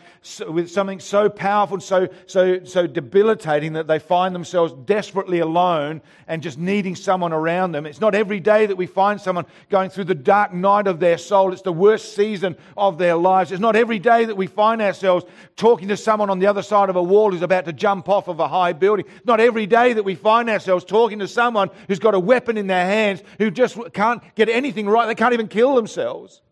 with 0.49 0.71
something 0.71 1.01
so 1.01 1.29
powerful, 1.29 1.81
so, 1.81 2.09
so, 2.27 2.65
so 2.65 2.87
debilitating 2.87 3.75
that 3.75 3.87
they 3.87 3.99
find 3.99 4.35
themselves 4.35 4.73
desperately 4.87 5.41
alone 5.41 6.01
and 6.29 6.43
just 6.43 6.57
needing 6.57 6.97
someone 6.97 7.35
around 7.35 7.73
them. 7.73 7.85
It's 7.85 8.01
not 8.01 8.15
every 8.15 8.41
day 8.41 8.65
that 8.65 8.77
we 8.77 8.87
find 8.87 9.21
someone 9.21 9.45
going 9.69 9.91
through 9.91 10.05
the 10.05 10.15
dark 10.15 10.55
night 10.55 10.87
of 10.87 10.99
their 10.99 11.19
soul. 11.19 11.53
It's 11.53 11.61
the 11.61 11.75
worst 11.75 12.17
season 12.17 12.57
of 12.75 12.97
their 12.97 13.17
lives. 13.17 13.53
It's 13.53 13.61
not 13.61 13.77
every 13.77 13.99
day 13.99 14.25
that 14.25 14.37
we 14.39 14.47
find 14.47 14.81
ourselves 14.81 15.27
talking 15.57 15.89
to 15.89 15.97
someone 15.99 16.31
on 16.31 16.39
the 16.39 16.47
other 16.47 16.63
of 16.73 16.97
a 16.97 17.03
wall 17.03 17.33
who's 17.33 17.43
about 17.43 17.65
to 17.65 17.73
jump 17.73 18.09
off 18.09 18.29
of 18.29 18.39
a 18.39 18.47
high 18.49 18.73
building. 18.73 19.07
Not 19.25 19.41
every 19.41 19.67
day 19.67 19.93
that 19.95 20.05
we 20.05 20.15
find 20.15 20.49
ourselves 20.49 20.85
talking 20.85 21.19
to 21.19 21.29
someone 21.29 21.71
who's 21.89 21.99
got 21.99 22.15
a 22.15 22.21
weapon 22.21 22.57
in 22.57 22.67
their 22.67 22.87
hands 22.87 23.23
who 23.39 23.51
just 23.51 23.79
can't 23.93 24.23
get 24.35 24.49
anything 24.49 24.89
right. 24.89 25.07
They 25.07 25.15
can't 25.15 25.35
even 25.35 25.49
kill 25.49 25.75
themselves. 25.75 26.43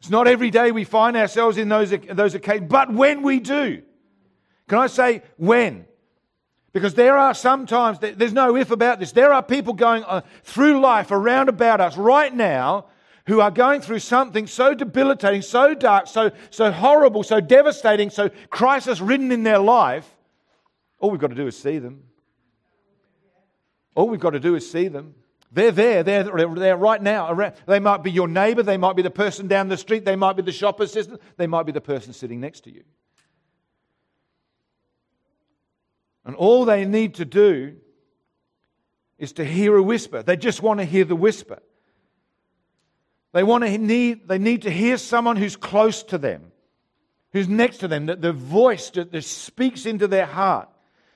It's 0.00 0.10
not 0.10 0.26
every 0.26 0.50
day 0.50 0.72
we 0.72 0.84
find 0.84 1.16
ourselves 1.16 1.58
in 1.58 1.68
those, 1.68 1.90
those 1.90 2.34
occasions, 2.34 2.68
but 2.70 2.92
when 2.92 3.22
we 3.22 3.38
do, 3.38 3.82
can 4.66 4.78
I 4.78 4.86
say 4.86 5.22
when? 5.36 5.84
Because 6.72 6.94
there 6.94 7.18
are 7.18 7.34
sometimes, 7.34 7.98
there's 7.98 8.32
no 8.32 8.56
if 8.56 8.70
about 8.70 9.00
this, 9.00 9.12
there 9.12 9.32
are 9.32 9.42
people 9.42 9.74
going 9.74 10.04
uh, 10.04 10.22
through 10.44 10.80
life 10.80 11.10
around 11.10 11.48
about 11.48 11.80
us 11.80 11.96
right 11.96 12.32
now 12.32 12.86
who 13.30 13.40
are 13.40 13.52
going 13.52 13.80
through 13.80 14.00
something 14.00 14.48
so 14.48 14.74
debilitating, 14.74 15.40
so 15.40 15.72
dark, 15.72 16.08
so, 16.08 16.32
so 16.50 16.72
horrible, 16.72 17.22
so 17.22 17.40
devastating, 17.40 18.10
so 18.10 18.28
crisis 18.50 19.00
ridden 19.00 19.30
in 19.30 19.44
their 19.44 19.60
life, 19.60 20.16
all 20.98 21.12
we've 21.12 21.20
got 21.20 21.30
to 21.30 21.36
do 21.36 21.46
is 21.46 21.56
see 21.56 21.78
them. 21.78 22.02
All 23.94 24.08
we've 24.08 24.18
got 24.18 24.30
to 24.30 24.40
do 24.40 24.56
is 24.56 24.68
see 24.68 24.88
them. 24.88 25.14
They're 25.52 25.70
there. 25.70 26.02
They're 26.02 26.24
there 26.24 26.76
right 26.76 27.00
now. 27.00 27.52
They 27.66 27.78
might 27.78 28.02
be 28.02 28.10
your 28.10 28.26
neighbor. 28.26 28.64
They 28.64 28.76
might 28.76 28.96
be 28.96 29.02
the 29.02 29.10
person 29.10 29.46
down 29.46 29.68
the 29.68 29.76
street. 29.76 30.04
They 30.04 30.16
might 30.16 30.34
be 30.34 30.42
the 30.42 30.50
shop 30.50 30.80
assistant. 30.80 31.20
They 31.36 31.46
might 31.46 31.66
be 31.66 31.72
the 31.72 31.80
person 31.80 32.12
sitting 32.12 32.40
next 32.40 32.64
to 32.64 32.72
you. 32.72 32.82
And 36.24 36.34
all 36.34 36.64
they 36.64 36.84
need 36.84 37.14
to 37.14 37.24
do 37.24 37.76
is 39.18 39.32
to 39.34 39.44
hear 39.44 39.76
a 39.76 39.82
whisper. 39.82 40.24
They 40.24 40.36
just 40.36 40.62
want 40.62 40.80
to 40.80 40.84
hear 40.84 41.04
the 41.04 41.16
whisper. 41.16 41.60
They, 43.32 43.42
want 43.42 43.64
to 43.64 43.78
need, 43.78 44.28
they 44.28 44.38
need 44.38 44.62
to 44.62 44.70
hear 44.70 44.96
someone 44.96 45.36
who's 45.36 45.56
close 45.56 46.02
to 46.04 46.18
them, 46.18 46.50
who's 47.32 47.48
next 47.48 47.78
to 47.78 47.88
them, 47.88 48.06
that 48.06 48.20
the 48.20 48.32
voice 48.32 48.90
that, 48.90 49.12
that 49.12 49.24
speaks 49.24 49.86
into 49.86 50.08
their 50.08 50.26
heart. 50.26 50.68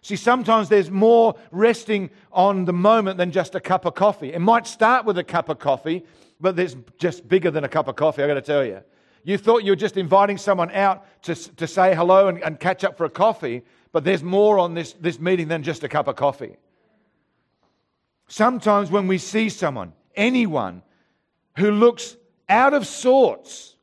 See, 0.03 0.17
sometimes 0.17 0.69
there's 0.69 0.91
more 0.91 1.35
resting 1.51 2.11
on 2.31 2.67
the 2.67 2.73
moment 2.73 3.17
than 3.17 3.33
just 3.33 3.55
a 3.55 3.61
cup 3.61 3.85
of 3.85 3.95
coffee. 3.95 4.33
It 4.33 4.41
might 4.41 4.67
start 4.67 5.07
with 5.07 5.19
a 5.19 5.25
cup 5.25 5.49
of 5.49 5.59
coffee, 5.59 6.05
but 6.41 6.59
it's 6.59 6.77
just 6.99 7.27
bigger 7.27 7.51
than 7.51 7.65
a 7.65 7.69
cup 7.69 7.89
of 7.89 7.97
coffee, 7.97 8.23
I've 8.23 8.29
got 8.29 8.35
to 8.35 8.43
tell 8.43 8.65
you. 8.65 8.83
You 9.25 9.39
thought 9.39 9.65
you 9.65 9.73
were 9.73 9.77
just 9.77 9.97
inviting 9.97 10.37
someone 10.37 10.71
out 10.73 11.07
to, 11.23 11.35
to 11.57 11.67
say 11.67 11.95
hello 11.95 12.29
and, 12.29 12.43
and 12.45 12.61
catch 12.61 12.85
up 12.85 12.99
for 12.99 13.07
a 13.07 13.11
coffee, 13.11 13.63
but 13.93 14.05
there's 14.05 14.23
more 14.23 14.59
on 14.59 14.75
this, 14.75 14.93
this 14.93 15.19
meeting 15.19 15.49
than 15.49 15.63
just 15.63 15.83
a 15.83 15.89
cup 15.89 16.07
of 16.07 16.17
coffee. 16.17 16.57
Sometimes 18.29 18.91
when 18.91 19.07
we 19.07 19.17
see 19.17 19.49
someone, 19.49 19.95
anyone, 20.15 20.83
who 21.57 21.71
looks 21.71 22.17
out 22.49 22.75
of 22.75 22.87
sorts, 22.87 23.77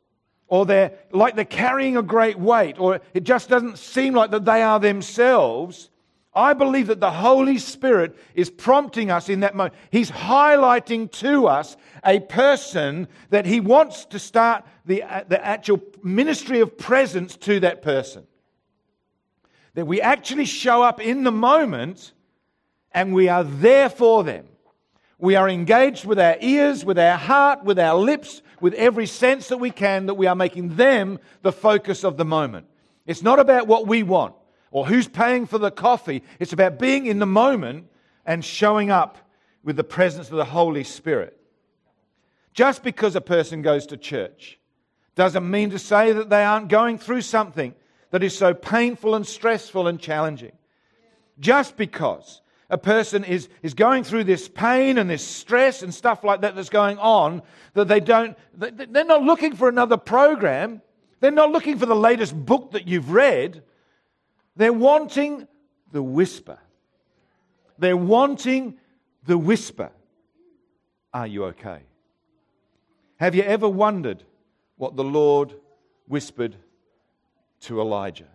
or 0.48 0.66
they're 0.66 0.94
like 1.12 1.36
they're 1.36 1.46
carrying 1.46 1.98
a 1.98 2.04
great 2.04 2.38
weight, 2.38 2.80
or 2.80 3.02
it 3.14 3.24
just 3.24 3.50
doesn't 3.50 3.78
seem 3.78 4.14
like 4.14 4.32
that 4.32 4.46
they 4.46 4.62
are 4.62 4.80
themselves, 4.80 5.90
I 6.34 6.54
believe 6.54 6.88
that 6.88 7.02
the 7.02 7.12
Holy 7.12 7.58
Spirit 7.58 8.18
is 8.36 8.50
prompting 8.50 9.12
us 9.12 9.28
in 9.28 9.42
that 9.42 9.54
moment. 9.54 9.76
He's 9.90 10.10
highlighting 10.10 11.12
to 11.14 11.48
us 11.48 11.76
a 12.06 12.22
person 12.22 13.10
that 13.32 13.46
He 13.46 13.60
wants 13.60 14.06
to 14.06 14.20
start 14.20 14.66
the, 14.86 15.04
uh, 15.04 15.24
the 15.28 15.44
actual 15.46 15.82
ministry 16.04 16.62
of 16.62 16.78
presence 16.78 17.36
to 17.38 17.60
that 17.62 17.82
person. 17.82 18.26
That 19.74 19.86
we 19.86 20.00
actually 20.00 20.46
show 20.46 20.82
up 20.82 21.02
in 21.02 21.24
the 21.24 21.32
moment 21.32 22.14
and 22.94 23.14
we 23.14 23.28
are 23.28 23.44
there 23.44 23.90
for 23.90 24.24
them. 24.24 24.48
We 25.22 25.36
are 25.36 25.48
engaged 25.48 26.04
with 26.04 26.20
our 26.20 26.36
ears, 26.42 26.84
with 26.84 26.98
our 26.98 27.16
heart, 27.16 27.64
with 27.64 27.78
our 27.78 27.96
lips, 27.96 28.42
with 28.60 28.74
every 28.74 29.06
sense 29.06 29.50
that 29.50 29.58
we 29.58 29.70
can, 29.70 30.08
that 30.08 30.16
we 30.16 30.26
are 30.26 30.36
making 30.36 30.78
them 30.78 31.20
the 31.44 31.52
focus 31.52 32.04
of 32.04 32.18
the 32.18 32.26
moment. 32.26 32.66
It's 33.06 33.22
not 33.22 33.38
about 33.40 33.68
what 33.68 33.86
we 33.86 34.02
want 34.02 34.34
or 34.72 34.88
who's 34.88 35.08
paying 35.08 35.46
for 35.46 35.60
the 35.60 35.70
coffee. 35.70 36.24
It's 36.40 36.54
about 36.54 36.80
being 36.80 37.06
in 37.06 37.20
the 37.20 37.28
moment 37.28 37.86
and 38.26 38.44
showing 38.44 38.90
up 38.90 39.20
with 39.64 39.76
the 39.76 39.84
presence 39.84 40.32
of 40.32 40.38
the 40.38 40.46
Holy 40.46 40.84
Spirit. 40.84 41.40
Just 42.56 42.82
because 42.82 43.16
a 43.16 43.22
person 43.22 43.62
goes 43.62 43.86
to 43.88 43.98
church 43.98 44.60
doesn't 45.14 45.50
mean 45.50 45.70
to 45.70 45.78
say 45.78 46.14
that 46.14 46.32
they 46.32 46.44
aren't 46.44 46.68
going 46.68 46.98
through 46.98 47.22
something 47.22 47.76
that 48.10 48.24
is 48.24 48.36
so 48.36 48.56
painful 48.56 49.14
and 49.14 49.28
stressful 49.28 49.88
and 49.88 50.00
challenging. 50.00 50.54
Just 51.40 51.78
because 51.78 52.42
a 52.72 52.78
person 52.78 53.26
is, 53.26 53.50
is 53.62 53.74
going 53.74 54.06
through 54.06 54.24
this 54.24 54.48
pain 54.48 54.98
and 54.98 55.10
this 55.10 55.28
stress 55.28 55.84
and 55.84 55.94
stuff 55.94 56.24
like 56.24 56.42
that 56.42 56.56
that's 56.56 56.70
going 56.70 56.98
on, 56.98 57.42
that 57.74 57.90
they 57.90 58.00
don't, 58.00 58.38
they're 58.56 59.04
not 59.04 59.24
looking 59.24 59.56
for 59.58 59.68
another 59.68 59.98
program. 59.98 60.82
They're 61.20 61.32
not 61.32 61.52
looking 61.52 61.78
for 61.78 61.86
the 61.86 61.96
latest 61.96 62.34
book 62.34 62.72
that 62.72 62.88
you've 62.88 63.12
read. 63.12 63.62
They're 64.56 64.74
wanting 64.74 65.50
the 65.92 66.02
whisper. 66.02 66.60
They're 67.78 67.98
wanting 67.98 68.78
the 69.26 69.38
whisper. 69.38 69.92
Are 71.14 71.28
you 71.28 71.46
okay? 71.46 71.82
Have 73.18 73.36
you 73.36 73.44
ever 73.44 73.68
wondered 73.68 74.24
what 74.78 74.96
the 74.96 75.04
Lord 75.04 75.54
whispered 76.08 76.56
to 77.62 77.82
Elijah? 77.82 78.30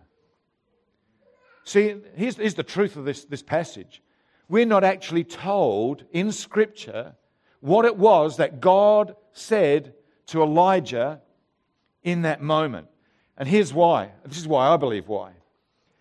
See, 1.64 1.96
here's, 2.14 2.36
here's 2.36 2.54
the 2.54 2.62
truth 2.62 2.96
of 2.96 3.06
this, 3.06 3.24
this 3.24 3.42
passage 3.42 4.02
we're 4.48 4.66
not 4.66 4.84
actually 4.84 5.24
told 5.24 6.04
in 6.12 6.32
Scripture 6.32 7.14
what 7.60 7.84
it 7.84 7.96
was 7.96 8.36
that 8.36 8.60
God 8.60 9.16
said 9.32 9.94
to 10.26 10.42
Elijah 10.42 11.20
in 12.02 12.22
that 12.22 12.40
moment. 12.40 12.88
And 13.36 13.48
here's 13.48 13.74
why. 13.74 14.12
This 14.24 14.38
is 14.38 14.46
why 14.46 14.68
I 14.68 14.76
believe 14.76 15.08
why. 15.08 15.32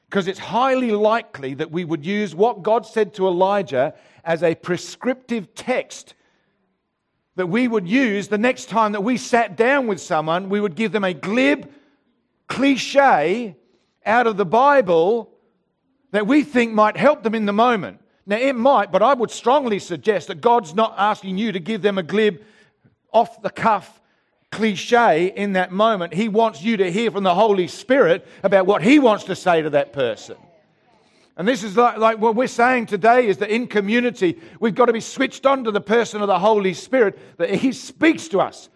Because 0.10 0.28
it's 0.28 0.40
highly 0.40 0.92
likely 0.92 1.56
that 1.56 1.72
we 1.72 1.84
would 1.84 2.06
use 2.06 2.36
what 2.36 2.64
God 2.64 2.86
said 2.86 3.14
to 3.16 3.28
Elijah 3.28 3.94
as 4.24 4.44
a 4.44 4.56
prescriptive 4.56 5.54
text 5.56 6.14
that 7.36 7.48
we 7.48 7.68
would 7.68 7.88
use 7.88 8.28
the 8.28 8.38
next 8.38 8.70
time 8.70 8.94
that 8.94 9.04
we 9.04 9.18
sat 9.18 9.58
down 9.58 9.88
with 9.88 10.00
someone. 10.00 10.50
We 10.50 10.62
would 10.62 10.76
give 10.76 10.92
them 10.92 11.04
a 11.04 11.14
glib, 11.14 11.70
cliche 12.48 13.58
out 14.06 14.28
of 14.28 14.38
the 14.38 14.46
Bible 14.46 15.32
that 16.12 16.28
we 16.28 16.44
think 16.44 16.74
might 16.74 16.96
help 16.96 17.24
them 17.24 17.36
in 17.36 17.46
the 17.46 17.54
moment. 17.54 18.00
Now, 18.26 18.38
it 18.38 18.56
might, 18.56 18.92
but 18.92 19.04
I 19.04 19.14
would 19.14 19.30
strongly 19.30 19.80
suggest 19.80 20.30
that 20.30 20.42
God's 20.42 20.74
not 20.74 20.96
asking 20.98 21.38
you 21.38 21.52
to 21.52 21.60
give 21.60 21.82
them 21.82 21.98
a 21.98 22.04
glib, 22.04 22.42
off 23.16 23.42
the 23.42 23.50
cuff 23.50 24.02
cliche 24.52 25.32
in 25.36 25.54
that 25.54 25.72
moment. 25.72 26.14
He 26.14 26.28
wants 26.28 26.62
you 26.62 26.78
to 26.78 26.92
hear 26.92 27.10
from 27.12 27.24
the 27.24 27.34
Holy 27.34 27.68
Spirit 27.68 28.28
about 28.44 28.66
what 28.66 28.84
He 28.84 29.00
wants 29.00 29.26
to 29.26 29.36
say 29.36 29.62
to 29.62 29.70
that 29.72 29.94
person. 29.94 30.38
And 31.38 31.48
this 31.48 31.64
is 31.64 31.76
like, 31.76 31.98
like, 31.98 32.20
what 32.20 32.36
we're 32.36 32.48
saying 32.48 32.86
today 32.86 33.28
is 33.28 33.38
that 33.38 33.50
in 33.50 33.68
community, 33.68 34.40
we've 34.60 34.76
got 34.76 34.86
to 34.86 34.94
be 34.94 35.02
switched 35.02 35.46
on 35.46 35.64
to 35.66 35.72
the 35.72 35.82
person 35.82 36.22
of 36.22 36.28
the 36.28 36.40
Holy 36.40 36.74
Spirit, 36.74 37.18
that 37.38 37.50
He 37.50 37.72
speaks 37.72 38.28
to 38.30 38.40
us 38.40 38.70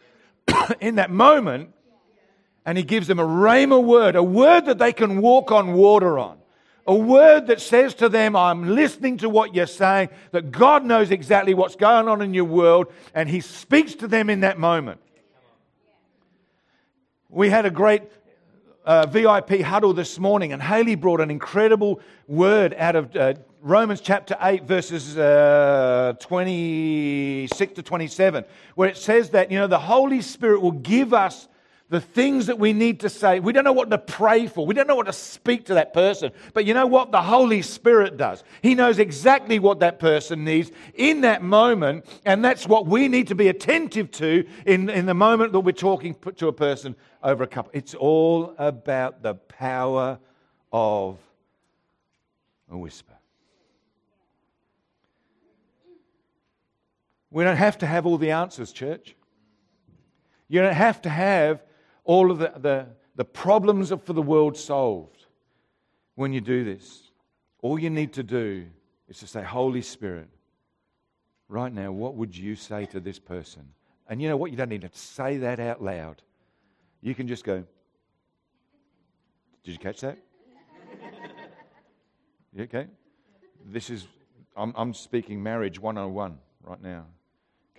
in 0.81 0.95
that 0.95 1.11
moment 1.11 1.73
and 2.65 2.77
He 2.77 2.83
gives 2.83 3.07
them 3.07 3.19
a 3.19 3.25
rhema 3.25 3.81
word, 3.81 4.15
a 4.15 4.23
word 4.23 4.65
that 4.65 4.77
they 4.77 4.93
can 4.93 5.21
walk 5.21 5.51
on 5.51 5.73
water 5.73 6.19
on. 6.19 6.38
A 6.89 6.95
word 6.95 7.45
that 7.47 7.61
says 7.61 7.93
to 7.95 8.09
them, 8.09 8.35
I'm 8.35 8.73
listening 8.73 9.17
to 9.17 9.29
what 9.29 9.53
you're 9.53 9.67
saying, 9.67 10.09
that 10.31 10.49
God 10.49 10.83
knows 10.83 11.11
exactly 11.11 11.53
what's 11.53 11.75
going 11.75 12.07
on 12.07 12.23
in 12.23 12.33
your 12.33 12.45
world, 12.45 12.91
and 13.13 13.29
He 13.29 13.41
speaks 13.41 13.93
to 13.93 14.07
them 14.07 14.27
in 14.27 14.39
that 14.39 14.57
moment. 14.57 14.99
We 17.29 17.51
had 17.51 17.67
a 17.67 17.69
great 17.69 18.01
uh, 18.85 19.05
VIP 19.05 19.61
huddle 19.61 19.93
this 19.93 20.17
morning, 20.17 20.51
and 20.51 20.63
Haley 20.63 20.95
brought 20.95 21.21
an 21.21 21.29
incredible 21.29 21.99
word 22.27 22.73
out 22.75 22.95
of 22.95 23.15
uh, 23.15 23.35
Romans 23.61 24.01
chapter 24.01 24.35
8, 24.41 24.63
verses 24.63 25.15
uh, 25.15 26.13
26 26.19 27.73
to 27.73 27.83
27, 27.83 28.45
where 28.73 28.89
it 28.89 28.97
says 28.97 29.29
that, 29.29 29.51
you 29.51 29.59
know, 29.59 29.67
the 29.67 29.77
Holy 29.77 30.23
Spirit 30.23 30.59
will 30.63 30.71
give 30.71 31.13
us 31.13 31.48
the 31.89 31.99
things 31.99 32.45
that 32.45 32.59
we 32.59 32.71
need 32.71 32.99
to 32.99 33.09
say. 33.09 33.39
We 33.39 33.51
don't 33.51 33.63
know 33.63 33.73
what 33.73 33.89
to 33.89 33.97
pray 33.97 34.45
for. 34.45 34.65
We 34.65 34.75
don't 34.75 34.87
know 34.87 34.95
what 34.95 35.07
to 35.07 35.13
speak 35.13 35.65
to 35.65 35.73
that 35.73 35.91
person. 35.91 36.31
But 36.53 36.65
you 36.65 36.75
know 36.75 36.85
what? 36.85 37.11
The 37.11 37.21
Holy 37.21 37.63
Spirit 37.63 38.15
does. 38.15 38.43
He 38.61 38.75
knows 38.75 38.99
exactly 38.99 39.57
what 39.57 39.79
that 39.79 39.99
person 39.99 40.43
needs 40.43 40.71
in 40.93 41.21
that 41.21 41.41
moment. 41.41 42.05
And 42.25 42.45
that's 42.45 42.67
what 42.67 42.85
we 42.85 43.07
need 43.07 43.27
to 43.29 43.35
be 43.35 43.47
attentive 43.47 44.11
to 44.11 44.45
in, 44.67 44.89
in 44.89 45.07
the 45.07 45.15
moment 45.15 45.51
that 45.53 45.61
we're 45.61 45.71
talking 45.71 46.15
to 46.35 46.47
a 46.47 46.53
person 46.53 46.95
over 47.23 47.43
a 47.43 47.47
cup. 47.47 47.69
It's 47.73 47.95
all 47.95 48.53
about 48.59 49.23
the 49.23 49.33
power 49.33 50.19
of 50.71 51.17
a 52.69 52.77
whisper. 52.77 53.13
We 57.31 57.43
don't 57.43 57.57
have 57.57 57.79
to 57.79 57.87
have 57.87 58.05
all 58.05 58.19
the 58.19 58.31
answers, 58.31 58.71
church. 58.71 59.15
You 60.47 60.61
don't 60.61 60.73
have 60.73 61.01
to 61.03 61.09
have 61.09 61.63
all 62.03 62.31
of 62.31 62.39
the, 62.39 62.53
the, 62.57 62.87
the 63.15 63.25
problems 63.25 63.91
for 64.03 64.13
the 64.13 64.21
world 64.21 64.57
solved 64.57 65.25
when 66.15 66.33
you 66.33 66.41
do 66.41 66.63
this. 66.63 67.11
All 67.61 67.79
you 67.79 67.89
need 67.89 68.13
to 68.13 68.23
do 68.23 68.65
is 69.07 69.19
to 69.19 69.27
say, 69.27 69.43
Holy 69.43 69.81
Spirit, 69.81 70.29
right 71.47 71.73
now, 71.73 71.91
what 71.91 72.15
would 72.15 72.35
you 72.35 72.55
say 72.55 72.85
to 72.87 72.99
this 72.99 73.19
person? 73.19 73.67
And 74.07 74.21
you 74.21 74.29
know 74.29 74.37
what? 74.37 74.51
You 74.51 74.57
don't 74.57 74.69
need 74.69 74.81
to 74.81 74.89
say 74.93 75.37
that 75.37 75.59
out 75.59 75.83
loud. 75.83 76.21
You 77.01 77.15
can 77.15 77.27
just 77.27 77.43
go, 77.43 77.63
Did 79.63 79.71
you 79.71 79.77
catch 79.77 80.01
that? 80.01 80.17
you 82.53 82.63
okay? 82.63 82.87
This 83.65 83.89
is, 83.89 84.07
I'm, 84.55 84.73
I'm 84.75 84.93
speaking 84.93 85.41
marriage 85.41 85.79
101 85.79 86.37
right 86.63 86.81
now. 86.81 87.05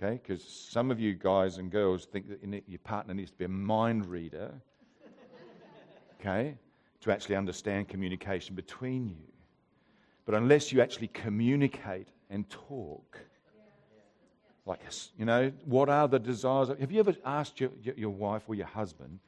Okay? 0.01 0.19
Because 0.21 0.43
some 0.43 0.89
of 0.89 0.99
you 0.99 1.13
guys 1.13 1.57
and 1.57 1.71
girls 1.71 2.05
think 2.05 2.27
that 2.29 2.63
your 2.67 2.79
partner 2.79 3.13
needs 3.13 3.31
to 3.31 3.37
be 3.37 3.45
a 3.45 3.49
mind 3.49 4.07
reader, 4.07 4.51
okay, 6.19 6.55
to 7.01 7.11
actually 7.11 7.35
understand 7.35 7.87
communication 7.87 8.55
between 8.55 9.07
you. 9.07 9.31
But 10.25 10.35
unless 10.35 10.71
you 10.71 10.81
actually 10.81 11.07
communicate 11.07 12.07
and 12.29 12.49
talk, 12.49 13.19
like, 14.65 14.79
you 15.17 15.25
know, 15.25 15.51
what 15.65 15.89
are 15.89 16.07
the 16.07 16.19
desires? 16.19 16.69
Have 16.79 16.91
you 16.91 16.99
ever 16.99 17.15
asked 17.25 17.59
your, 17.59 17.71
your 17.83 18.11
wife 18.11 18.43
or 18.47 18.55
your 18.55 18.67
husband, 18.67 19.19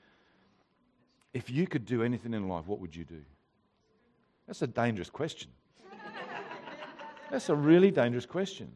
if 1.33 1.49
you 1.49 1.65
could 1.65 1.85
do 1.85 2.03
anything 2.03 2.33
in 2.33 2.47
life, 2.47 2.67
what 2.67 2.79
would 2.79 2.95
you 2.95 3.03
do? 3.03 3.21
That's 4.47 4.61
a 4.61 4.67
dangerous 4.67 5.09
question. 5.09 5.49
That's 7.31 7.49
a 7.49 7.55
really 7.55 7.89
dangerous 7.89 8.27
question. 8.27 8.71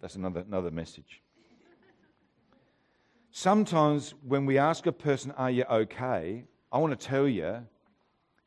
That's 0.00 0.14
another, 0.14 0.44
another 0.46 0.70
message. 0.70 1.22
Sometimes 3.30 4.14
when 4.26 4.46
we 4.46 4.58
ask 4.58 4.86
a 4.86 4.92
person, 4.92 5.32
Are 5.32 5.50
you 5.50 5.64
okay? 5.64 6.44
I 6.72 6.78
want 6.78 6.98
to 6.98 7.06
tell 7.06 7.28
you, 7.28 7.66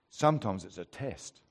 sometimes 0.10 0.66
it's 0.66 0.78
a 0.78 0.86
test. 0.86 1.41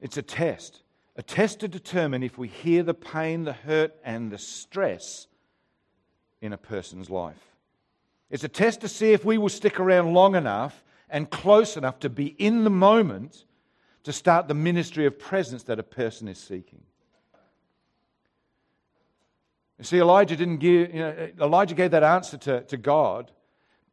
It's 0.00 0.16
a 0.16 0.22
test. 0.22 0.82
A 1.16 1.22
test 1.22 1.60
to 1.60 1.68
determine 1.68 2.22
if 2.22 2.38
we 2.38 2.48
hear 2.48 2.82
the 2.82 2.94
pain, 2.94 3.44
the 3.44 3.52
hurt, 3.52 3.94
and 4.04 4.30
the 4.30 4.38
stress 4.38 5.26
in 6.40 6.52
a 6.52 6.58
person's 6.58 7.10
life. 7.10 7.56
It's 8.30 8.44
a 8.44 8.48
test 8.48 8.80
to 8.80 8.88
see 8.88 9.12
if 9.12 9.24
we 9.24 9.36
will 9.38 9.48
stick 9.48 9.78
around 9.80 10.14
long 10.14 10.36
enough 10.36 10.82
and 11.10 11.28
close 11.28 11.76
enough 11.76 11.98
to 12.00 12.08
be 12.08 12.26
in 12.26 12.64
the 12.64 12.70
moment 12.70 13.44
to 14.04 14.12
start 14.12 14.48
the 14.48 14.54
ministry 14.54 15.04
of 15.04 15.18
presence 15.18 15.64
that 15.64 15.78
a 15.78 15.82
person 15.82 16.28
is 16.28 16.38
seeking. 16.38 16.82
You 19.80 19.84
see, 19.84 19.98
Elijah 19.98 20.36
didn't 20.36 20.58
give, 20.58 20.92
you 20.92 21.00
know, 21.00 21.30
Elijah 21.40 21.74
gave 21.74 21.92
that 21.92 22.02
answer 22.02 22.36
to, 22.36 22.60
to 22.64 22.76
God, 22.76 23.32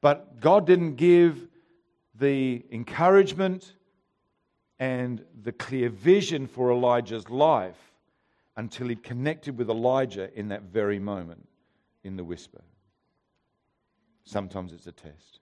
but 0.02 0.42
God 0.42 0.68
didn't 0.68 0.96
give 0.96 1.48
the 2.14 2.66
encouragement 2.74 3.72
and 4.80 5.24
the 5.44 5.54
clear 5.54 5.88
vision 5.88 6.46
for 6.46 6.74
Elijah's 6.74 7.30
life 7.30 7.78
until 8.58 8.90
he 8.90 8.98
connected 8.98 9.58
with 9.58 9.70
Elijah 9.70 10.30
in 10.38 10.50
that 10.50 10.64
very 10.64 11.00
moment 11.00 11.48
in 12.04 12.18
the 12.18 12.24
whisper. 12.24 12.62
Sometimes 14.26 14.74
it's 14.74 14.88
a 14.88 14.92
test. 14.92 15.40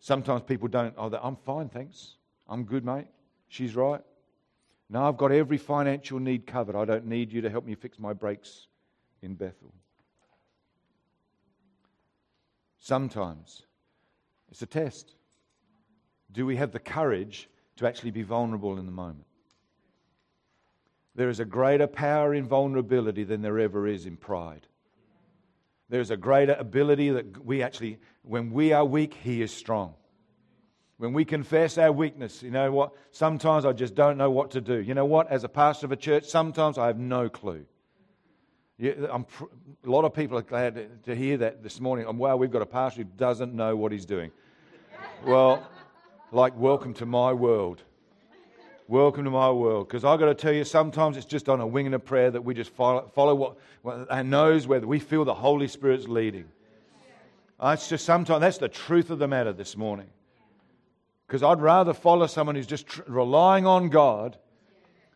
Sometimes 0.00 0.42
people 0.42 0.66
don't, 0.66 0.92
oh, 0.98 1.08
I'm 1.22 1.36
fine, 1.36 1.68
thanks. 1.68 2.16
I'm 2.48 2.64
good, 2.64 2.84
mate. 2.84 3.06
She's 3.46 3.76
right. 3.76 4.00
No, 4.90 5.06
I've 5.06 5.16
got 5.16 5.30
every 5.30 5.58
financial 5.58 6.18
need 6.18 6.48
covered. 6.48 6.74
I 6.74 6.84
don't 6.84 7.06
need 7.06 7.32
you 7.32 7.42
to 7.42 7.48
help 7.48 7.64
me 7.64 7.76
fix 7.76 8.00
my 8.00 8.12
brakes 8.12 8.66
in 9.26 9.34
Bethel. 9.34 9.74
Sometimes 12.78 13.64
it's 14.50 14.62
a 14.62 14.66
test. 14.66 15.14
Do 16.32 16.46
we 16.46 16.56
have 16.56 16.72
the 16.72 16.78
courage 16.78 17.50
to 17.76 17.86
actually 17.86 18.12
be 18.12 18.22
vulnerable 18.22 18.78
in 18.78 18.86
the 18.86 18.92
moment? 18.92 19.26
There 21.16 21.28
is 21.28 21.40
a 21.40 21.44
greater 21.44 21.86
power 21.86 22.32
in 22.34 22.46
vulnerability 22.46 23.24
than 23.24 23.42
there 23.42 23.58
ever 23.58 23.86
is 23.86 24.06
in 24.06 24.16
pride. 24.16 24.66
There's 25.88 26.10
a 26.10 26.16
greater 26.16 26.54
ability 26.58 27.10
that 27.10 27.44
we 27.44 27.62
actually, 27.62 27.98
when 28.22 28.52
we 28.52 28.72
are 28.72 28.84
weak, 28.84 29.14
He 29.14 29.42
is 29.42 29.52
strong. 29.52 29.94
When 30.98 31.12
we 31.12 31.24
confess 31.24 31.78
our 31.78 31.92
weakness, 31.92 32.42
you 32.42 32.50
know 32.50 32.70
what? 32.72 32.92
Sometimes 33.10 33.64
I 33.64 33.72
just 33.72 33.94
don't 33.94 34.16
know 34.16 34.30
what 34.30 34.52
to 34.52 34.60
do. 34.60 34.80
You 34.80 34.94
know 34.94 35.04
what? 35.04 35.30
As 35.30 35.44
a 35.44 35.48
pastor 35.48 35.86
of 35.86 35.92
a 35.92 35.96
church, 35.96 36.24
sometimes 36.24 36.78
I 36.78 36.86
have 36.86 36.98
no 36.98 37.28
clue. 37.28 37.66
A 38.78 39.24
lot 39.84 40.04
of 40.04 40.12
people 40.12 40.36
are 40.36 40.42
glad 40.42 41.04
to, 41.04 41.14
hear 41.14 41.38
that 41.38 41.62
this 41.62 41.80
morning. 41.80 42.06
Um, 42.06 42.18
wow, 42.18 42.36
we've 42.36 42.50
got 42.50 42.62
a 42.62 42.66
pastor 42.66 43.02
who 43.02 43.08
doesn't 43.16 43.54
know 43.54 43.74
what 43.74 43.90
he's 43.90 44.04
doing. 44.04 44.30
well, 45.24 45.66
like, 46.30 46.56
welcome 46.58 46.92
to 46.94 47.06
my 47.06 47.32
world. 47.32 47.82
Welcome 48.88 49.24
to 49.24 49.30
my 49.30 49.50
world. 49.50 49.88
Because 49.88 50.04
I've 50.04 50.20
got 50.20 50.26
to 50.26 50.34
tell 50.34 50.52
you, 50.52 50.62
sometimes 50.62 51.16
it's 51.16 51.26
just 51.26 51.48
on 51.48 51.60
a 51.60 51.66
wing 51.66 51.86
and 51.86 51.94
a 51.94 51.98
prayer 51.98 52.30
that 52.30 52.42
we 52.42 52.54
just 52.54 52.70
follow, 52.70 53.10
follow 53.14 53.34
what, 53.34 53.56
what 53.82 54.10
our 54.10 54.22
nose, 54.22 54.66
whether 54.66 54.86
we 54.86 54.98
feel 54.98 55.24
the 55.24 55.34
Holy 55.34 55.68
Spirit's 55.68 56.06
leading. 56.06 56.44
It's 57.62 57.88
just 57.88 58.04
sometimes 58.04 58.42
that's 58.42 58.58
the 58.58 58.68
truth 58.68 59.08
of 59.08 59.18
the 59.18 59.26
matter 59.26 59.54
this 59.54 59.76
morning. 59.76 60.08
Because 61.26 61.42
I'd 61.42 61.60
rather 61.60 61.94
follow 61.94 62.26
someone 62.26 62.54
who's 62.54 62.66
just 62.66 62.86
tr- 62.86 63.02
relying 63.06 63.66
on 63.66 63.88
God 63.88 64.36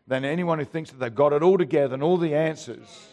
than 0.07 0.25
anyone 0.25 0.57
who 0.57 0.65
thinks 0.65 0.89
that 0.89 0.99
they've 0.99 1.13
got 1.13 1.31
it 1.31 1.43
all 1.43 1.57
together 1.57 1.93
and 1.93 2.03
all 2.03 2.17
the 2.17 2.33
answers. 2.33 3.07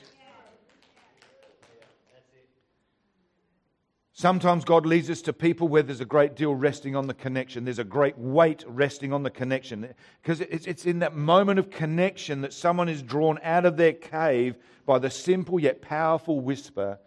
Sometimes 4.20 4.64
God 4.64 4.84
leads 4.84 5.08
us 5.10 5.22
to 5.22 5.32
people 5.32 5.68
where 5.68 5.84
there's 5.84 6.00
a 6.00 6.04
great 6.04 6.34
deal 6.34 6.52
resting 6.52 6.96
on 6.96 7.06
the 7.06 7.14
connection. 7.14 7.64
There's 7.64 7.78
a 7.78 7.84
great 7.84 8.18
weight 8.18 8.64
resting 8.66 9.12
on 9.12 9.22
the 9.22 9.30
connection. 9.30 9.94
Because 10.20 10.40
it's 10.40 10.86
in 10.86 10.98
that 10.98 11.14
moment 11.14 11.60
of 11.60 11.70
connection 11.70 12.40
that 12.40 12.52
someone 12.52 12.88
is 12.88 13.00
drawn 13.00 13.38
out 13.44 13.64
of 13.64 13.76
their 13.76 13.92
cave 13.92 14.56
by 14.86 14.98
the 14.98 15.08
simple 15.08 15.60
yet 15.60 15.82
powerful 15.82 16.40
whisper, 16.40 16.98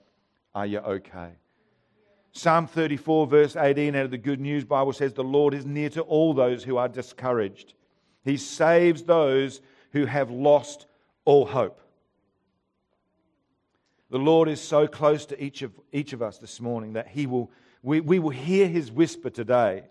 Are 0.55 0.65
you 0.65 0.79
okay? 0.79 1.31
Psalm 2.31 2.65
34, 2.65 3.27
verse 3.27 3.57
18 3.57 3.93
out 3.93 4.05
of 4.05 4.11
the 4.11 4.17
Good 4.17 4.39
News 4.39 4.63
Bible 4.63 4.93
says, 4.93 5.11
The 5.11 5.21
Lord 5.21 5.53
is 5.53 5.65
near 5.65 5.89
to 5.89 6.03
all 6.03 6.33
those 6.33 6.63
who 6.63 6.77
are 6.77 6.87
discouraged. 6.87 7.73
He 8.23 8.37
saves 8.37 9.03
those 9.03 9.59
who 9.91 10.05
have 10.05 10.31
lost 10.31 10.85
all 11.25 11.45
hope. 11.45 11.81
The 14.11 14.19
Lord 14.19 14.49
is 14.49 14.61
so 14.61 14.87
close 14.87 15.25
to 15.27 15.41
each 15.41 15.61
of, 15.61 15.71
each 15.93 16.11
of 16.11 16.21
us 16.21 16.37
this 16.37 16.59
morning 16.59 16.93
that 16.93 17.07
he 17.07 17.25
will, 17.25 17.49
we, 17.81 18.01
we 18.01 18.19
will 18.19 18.29
hear 18.29 18.67
his 18.67 18.91
whisper 18.91 19.29
today. 19.29 19.85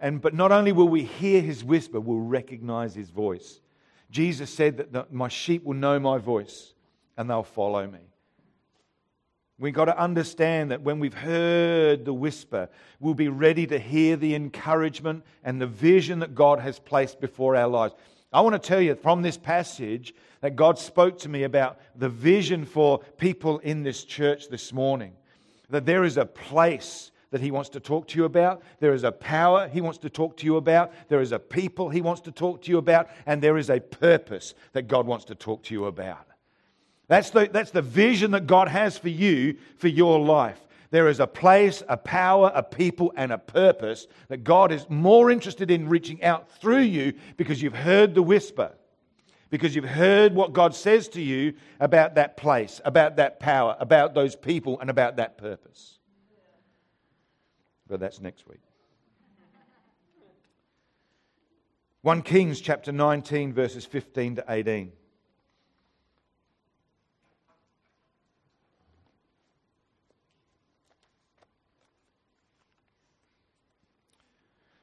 And, 0.00 0.20
but 0.20 0.34
not 0.34 0.50
only 0.50 0.72
will 0.72 0.88
we 0.88 1.04
hear 1.04 1.40
his 1.40 1.62
whisper, 1.62 2.00
we'll 2.00 2.18
recognize 2.18 2.96
his 2.96 3.10
voice. 3.10 3.60
Jesus 4.10 4.52
said 4.52 4.78
that 4.78 4.92
the, 4.92 5.06
my 5.10 5.28
sheep 5.28 5.62
will 5.62 5.76
know 5.76 6.00
my 6.00 6.18
voice 6.18 6.74
and 7.16 7.30
they'll 7.30 7.44
follow 7.44 7.86
me. 7.86 8.00
We've 9.60 9.74
got 9.74 9.84
to 9.84 9.96
understand 9.96 10.72
that 10.72 10.80
when 10.80 10.98
we've 10.98 11.14
heard 11.14 12.04
the 12.04 12.14
whisper, 12.14 12.70
we'll 12.98 13.14
be 13.14 13.28
ready 13.28 13.68
to 13.68 13.78
hear 13.78 14.16
the 14.16 14.34
encouragement 14.34 15.22
and 15.44 15.60
the 15.60 15.66
vision 15.66 16.18
that 16.20 16.34
God 16.34 16.58
has 16.58 16.80
placed 16.80 17.20
before 17.20 17.54
our 17.54 17.68
lives. 17.68 17.94
I 18.32 18.40
want 18.42 18.60
to 18.60 18.68
tell 18.68 18.80
you 18.80 18.94
from 18.94 19.22
this 19.22 19.36
passage 19.36 20.14
that 20.40 20.56
God 20.56 20.78
spoke 20.78 21.18
to 21.20 21.28
me 21.28 21.42
about 21.42 21.78
the 21.96 22.08
vision 22.08 22.64
for 22.64 23.00
people 23.18 23.58
in 23.58 23.82
this 23.82 24.04
church 24.04 24.48
this 24.48 24.72
morning. 24.72 25.12
That 25.68 25.86
there 25.86 26.04
is 26.04 26.16
a 26.16 26.24
place 26.24 27.10
that 27.30 27.40
He 27.40 27.50
wants 27.50 27.70
to 27.70 27.80
talk 27.80 28.08
to 28.08 28.18
you 28.18 28.24
about, 28.24 28.62
there 28.80 28.94
is 28.94 29.04
a 29.04 29.12
power 29.12 29.68
He 29.68 29.80
wants 29.80 29.98
to 29.98 30.10
talk 30.10 30.36
to 30.38 30.46
you 30.46 30.56
about, 30.56 30.92
there 31.08 31.20
is 31.20 31.32
a 31.32 31.38
people 31.38 31.88
He 31.88 32.00
wants 32.00 32.22
to 32.22 32.32
talk 32.32 32.62
to 32.62 32.70
you 32.70 32.78
about, 32.78 33.08
and 33.26 33.42
there 33.42 33.56
is 33.56 33.70
a 33.70 33.80
purpose 33.80 34.54
that 34.72 34.88
God 34.88 35.06
wants 35.06 35.24
to 35.26 35.34
talk 35.34 35.62
to 35.64 35.74
you 35.74 35.86
about. 35.86 36.26
That's 37.08 37.30
the, 37.30 37.48
that's 37.52 37.72
the 37.72 37.82
vision 37.82 38.30
that 38.32 38.46
God 38.46 38.68
has 38.68 38.96
for 38.96 39.08
you 39.08 39.56
for 39.78 39.88
your 39.88 40.20
life. 40.20 40.60
There 40.90 41.08
is 41.08 41.20
a 41.20 41.26
place, 41.26 41.82
a 41.88 41.96
power, 41.96 42.50
a 42.52 42.62
people, 42.62 43.12
and 43.16 43.32
a 43.32 43.38
purpose 43.38 44.08
that 44.28 44.42
God 44.42 44.72
is 44.72 44.86
more 44.88 45.30
interested 45.30 45.70
in 45.70 45.88
reaching 45.88 46.22
out 46.24 46.50
through 46.50 46.80
you 46.80 47.14
because 47.36 47.62
you've 47.62 47.74
heard 47.74 48.14
the 48.14 48.22
whisper, 48.22 48.72
because 49.50 49.74
you've 49.76 49.84
heard 49.84 50.34
what 50.34 50.52
God 50.52 50.74
says 50.74 51.08
to 51.10 51.22
you 51.22 51.54
about 51.78 52.16
that 52.16 52.36
place, 52.36 52.80
about 52.84 53.16
that 53.16 53.38
power, 53.38 53.76
about 53.78 54.14
those 54.14 54.34
people, 54.34 54.80
and 54.80 54.90
about 54.90 55.16
that 55.16 55.38
purpose. 55.38 55.98
But 57.86 58.00
that's 58.00 58.20
next 58.20 58.48
week. 58.48 58.60
1 62.02 62.22
Kings 62.22 62.60
chapter 62.60 62.90
19, 62.90 63.52
verses 63.52 63.84
15 63.84 64.36
to 64.36 64.44
18. 64.48 64.92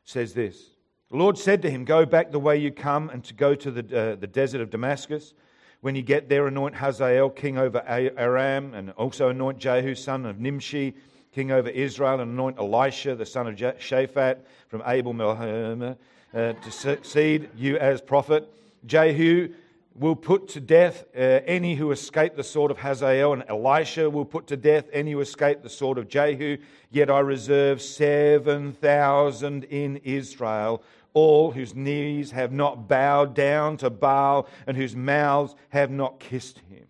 Says 0.08 0.34
this 0.34 0.72
The 1.12 1.18
Lord 1.18 1.38
said 1.38 1.62
to 1.62 1.70
him, 1.70 1.86
Go 1.86 2.06
back 2.06 2.32
the 2.32 2.40
way 2.40 2.58
you 2.58 2.72
come 2.72 3.10
and 3.10 3.24
to 3.26 3.34
go 3.34 3.54
to 3.54 3.70
the, 3.70 3.82
uh, 3.82 4.16
the 4.16 4.28
desert 4.28 4.62
of 4.62 4.72
Damascus. 4.72 5.34
When 5.82 5.94
you 5.96 6.02
get 6.02 6.28
there, 6.28 6.48
anoint 6.48 6.76
Hazael 6.76 7.30
king 7.30 7.60
over 7.60 7.84
Aram, 7.86 8.74
and 8.74 8.92
also 8.92 9.30
anoint 9.30 9.60
Jehu, 9.60 9.94
son 9.94 10.26
of 10.26 10.40
Nimshi, 10.40 10.96
king 11.32 11.52
over 11.52 11.70
Israel, 11.70 12.20
and 12.20 12.32
anoint 12.32 12.58
Elisha, 12.58 13.16
the 13.16 13.28
son 13.28 13.46
of 13.46 13.56
Shaphat, 13.56 14.40
from 14.70 14.82
Abel 14.88 15.14
Meholah, 15.14 15.96
uh, 16.34 16.54
to 16.54 16.72
succeed 16.72 17.50
you 17.56 17.78
as 17.78 18.02
prophet. 18.02 18.52
Jehu 18.88 19.50
will 19.98 20.16
put 20.16 20.48
to 20.50 20.60
death 20.60 21.06
uh, 21.16 21.20
any 21.20 21.76
who 21.76 21.92
escape 21.92 22.36
the 22.36 22.44
sword 22.44 22.72
of 22.72 22.78
Hazael, 22.78 23.34
and 23.34 23.44
Elisha 23.48 24.10
will 24.10 24.26
put 24.26 24.48
to 24.48 24.58
death 24.58 24.86
any 24.94 25.12
who 25.12 25.20
escape 25.22 25.64
the 25.64 25.70
sword 25.70 25.98
of 25.98 26.08
Jehu. 26.08 26.58
Yet 26.92 27.10
I 27.10 27.20
reserve 27.20 27.82
7,000 27.82 29.64
in 29.66 29.98
Israel, 29.98 30.84
all 31.14 31.52
whose 31.52 31.74
knees 31.74 32.32
have 32.32 32.52
not 32.52 32.88
bowed 32.88 33.34
down 33.34 33.78
to 33.78 33.90
Baal 33.90 34.48
and 34.68 34.78
whose 34.78 34.96
mouths 34.96 35.56
have 35.70 35.90
not 35.90 36.20
kissed 36.20 36.60
him. 36.70 36.86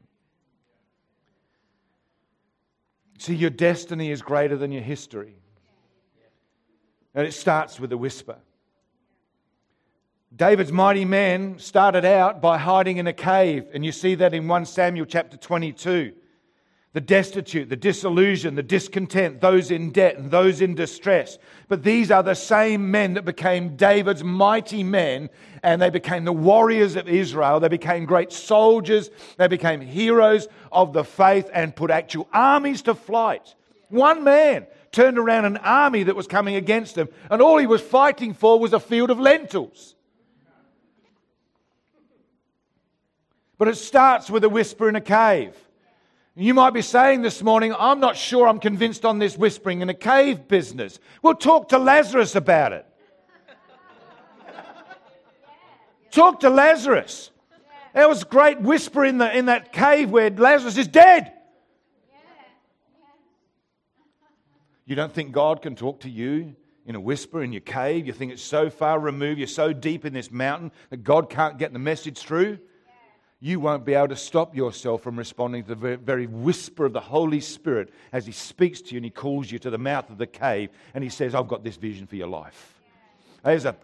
See, 3.19 3.35
your 3.35 3.49
destiny 3.49 4.11
is 4.11 4.21
greater 4.21 4.57
than 4.57 4.71
your 4.71 4.83
history. 4.83 5.35
And 7.15 7.25
it 7.25 7.33
starts 7.33 7.79
with 7.79 7.91
a 7.91 7.97
whisper. 7.97 8.37
David's 10.37 10.71
mighty 10.71 11.03
men 11.03 11.57
started 11.57 12.05
out 12.05 12.43
by 12.43 12.59
hiding 12.59 12.97
in 12.97 13.07
a 13.07 13.13
cave, 13.13 13.65
and 13.73 13.83
you 13.83 13.91
see 13.91 14.13
that 14.13 14.35
in 14.35 14.47
1 14.47 14.65
Samuel 14.67 15.07
chapter 15.07 15.35
22. 15.35 16.13
The 16.93 17.01
destitute, 17.01 17.69
the 17.69 17.75
disillusioned, 17.75 18.55
the 18.55 18.61
discontent, 18.61 19.41
those 19.41 19.71
in 19.71 19.91
debt 19.91 20.17
and 20.17 20.29
those 20.29 20.61
in 20.61 20.75
distress. 20.75 21.39
But 21.67 21.83
these 21.83 22.11
are 22.11 22.21
the 22.21 22.35
same 22.35 22.91
men 22.91 23.15
that 23.15 23.25
became 23.25 23.77
David's 23.77 24.23
mighty 24.23 24.83
men, 24.83 25.31
and 25.63 25.81
they 25.81 25.89
became 25.89 26.23
the 26.23 26.31
warriors 26.33 26.95
of 26.95 27.09
Israel. 27.09 27.59
They 27.59 27.67
became 27.67 28.05
great 28.05 28.31
soldiers. 28.31 29.09
They 29.37 29.47
became 29.47 29.81
heroes 29.81 30.47
of 30.71 30.93
the 30.93 31.03
faith 31.03 31.49
and 31.51 31.75
put 31.75 31.89
actual 31.89 32.27
armies 32.31 32.83
to 32.83 32.93
flight. 32.93 33.55
One 33.89 34.23
man 34.23 34.67
turned 34.91 35.17
around 35.17 35.45
an 35.45 35.57
army 35.57 36.03
that 36.03 36.15
was 36.15 36.27
coming 36.27 36.55
against 36.55 36.95
him, 36.95 37.09
and 37.31 37.41
all 37.41 37.57
he 37.57 37.65
was 37.65 37.81
fighting 37.81 38.35
for 38.35 38.59
was 38.59 38.73
a 38.73 38.79
field 38.79 39.09
of 39.09 39.19
lentils. 39.19 39.95
But 43.57 43.67
it 43.67 43.75
starts 43.75 44.29
with 44.29 44.43
a 44.43 44.49
whisper 44.49 44.87
in 44.87 44.95
a 44.95 45.01
cave. 45.01 45.55
You 46.35 46.53
might 46.53 46.75
be 46.75 46.83
saying 46.83 47.23
this 47.23 47.41
morning, 47.41 47.73
I'm 47.77 47.99
not 47.99 48.15
sure 48.15 48.47
I'm 48.47 48.59
convinced 48.59 49.05
on 49.05 49.17
this 49.17 49.35
whispering 49.35 49.81
in 49.81 49.89
a 49.89 49.95
cave 49.95 50.47
business. 50.47 50.99
Well, 51.23 51.33
talk 51.33 51.69
to 51.69 51.79
Lazarus 51.79 52.35
about 52.35 52.73
it. 52.73 52.85
Talk 56.11 56.41
to 56.41 56.49
Lazarus. 56.49 57.31
There 57.93 58.07
was 58.07 58.21
a 58.21 58.25
great 58.25 58.61
whisper 58.61 59.03
in, 59.03 59.17
the, 59.17 59.35
in 59.35 59.47
that 59.47 59.73
cave 59.73 60.11
where 60.11 60.29
Lazarus 60.29 60.77
is 60.77 60.87
dead. 60.87 61.33
You 64.85 64.95
don't 64.95 65.11
think 65.11 65.31
God 65.31 65.63
can 65.63 65.75
talk 65.75 66.01
to 66.01 66.09
you 66.09 66.55
in 66.85 66.95
a 66.95 66.99
whisper 66.99 67.43
in 67.43 67.51
your 67.51 67.61
cave? 67.61 68.05
You 68.05 68.13
think 68.13 68.31
it's 68.31 68.43
so 68.43 68.69
far 68.69 68.99
removed, 68.99 69.39
you're 69.39 69.47
so 69.47 69.73
deep 69.73 70.05
in 70.05 70.13
this 70.13 70.31
mountain 70.31 70.71
that 70.91 71.03
God 71.03 71.29
can't 71.29 71.57
get 71.57 71.73
the 71.73 71.79
message 71.79 72.19
through? 72.19 72.59
You 73.39 73.59
won't 73.59 73.85
be 73.85 73.93
able 73.93 74.07
to 74.09 74.15
stop 74.15 74.55
yourself 74.55 75.03
from 75.03 75.17
responding 75.17 75.63
to 75.65 75.75
the 75.75 75.97
very 75.97 76.25
whisper 76.25 76.85
of 76.85 76.93
the 76.93 76.99
Holy 76.99 77.39
Spirit 77.39 77.93
as 78.11 78.25
He 78.25 78.31
speaks 78.31 78.81
to 78.81 78.91
you 78.91 78.97
and 78.97 79.05
He 79.05 79.11
calls 79.11 79.51
you 79.51 79.59
to 79.59 79.69
the 79.69 79.77
mouth 79.77 80.09
of 80.09 80.17
the 80.17 80.27
cave 80.27 80.69
and 80.93 81.03
He 81.03 81.09
says, 81.09 81.35
I've 81.35 81.47
got 81.47 81.63
this 81.63 81.75
vision 81.75 82.07
for 82.07 82.15
your 82.15 82.27
life. 82.27 82.79
There's 83.43 83.65
a, 83.65 83.75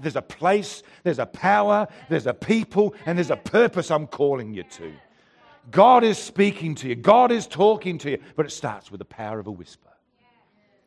there's 0.00 0.16
a 0.16 0.22
place, 0.22 0.82
there's 1.04 1.18
a 1.18 1.26
power, 1.26 1.86
there's 2.08 2.26
a 2.26 2.34
people, 2.34 2.94
and 3.04 3.18
there's 3.18 3.30
a 3.30 3.36
purpose 3.36 3.90
I'm 3.90 4.06
calling 4.06 4.54
you 4.54 4.62
to. 4.62 4.92
God 5.70 6.02
is 6.04 6.18
speaking 6.18 6.74
to 6.76 6.88
you, 6.88 6.94
God 6.94 7.30
is 7.30 7.46
talking 7.46 7.98
to 7.98 8.10
you, 8.12 8.18
but 8.34 8.46
it 8.46 8.50
starts 8.50 8.90
with 8.90 8.98
the 8.98 9.04
power 9.04 9.38
of 9.38 9.46
a 9.46 9.52
whisper 9.52 9.88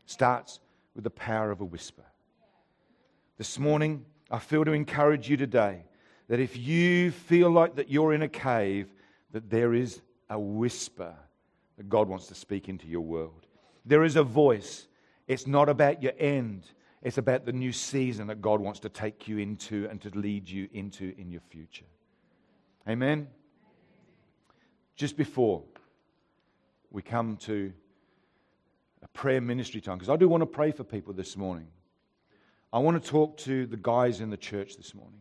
starts 0.06 0.60
with 0.94 1.04
the 1.04 1.10
power 1.10 1.52
of 1.52 1.62
a 1.62 1.66
whisper. 1.66 2.04
This 3.38 3.60
morning, 3.60 4.06
I 4.32 4.40
feel 4.40 4.64
to 4.66 4.72
encourage 4.72 5.30
you 5.30 5.38
today 5.38 5.84
that 6.28 6.40
if 6.40 6.58
you 6.58 7.12
feel 7.12 7.50
like 7.50 7.76
that 7.76 7.90
you're 7.90 8.14
in 8.14 8.22
a 8.22 8.28
cave, 8.28 8.94
that 9.32 9.50
there 9.50 9.74
is 9.74 10.02
a 10.30 10.40
whisper 10.40 11.14
that 11.78 11.90
God 11.90 12.08
wants 12.08 12.28
to 12.28 12.36
speak 12.36 12.70
into 12.70 12.88
your 12.88 13.02
world. 13.02 13.46
There 13.86 14.04
is 14.04 14.16
a 14.16 14.24
voice. 14.24 14.88
It's 15.28 15.46
not 15.46 15.70
about 15.70 16.02
your 16.02 16.14
end. 16.18 16.66
It's 17.02 17.18
about 17.18 17.46
the 17.46 17.54
new 17.54 17.72
season 17.72 18.28
that 18.28 18.42
God 18.42 18.60
wants 18.60 18.80
to 18.82 18.90
take 18.90 19.28
you 19.28 19.38
into 19.38 19.88
and 19.90 20.02
to 20.02 20.10
lead 20.18 20.50
you 20.50 20.68
into 20.74 21.14
in 21.18 21.30
your 21.30 21.42
future. 21.42 21.86
Amen. 22.88 23.28
Just 24.96 25.18
before 25.18 25.64
we 26.92 27.02
come 27.02 27.38
to 27.38 27.74
a 29.04 29.08
prayer 29.10 29.42
ministry 29.42 29.82
time 29.82 29.98
because 29.98 30.10
I 30.10 30.16
do 30.16 30.28
want 30.28 30.42
to 30.42 30.48
pray 30.48 30.72
for 30.72 30.84
people 30.84 31.14
this 31.14 31.38
morning. 31.38 31.68
I 32.72 32.80
want 32.80 33.02
to 33.02 33.10
talk 33.10 33.38
to 33.38 33.68
the 33.68 33.78
guys 33.78 34.22
in 34.22 34.30
the 34.30 34.38
church 34.38 34.78
this 34.78 34.96
morning. 34.96 35.20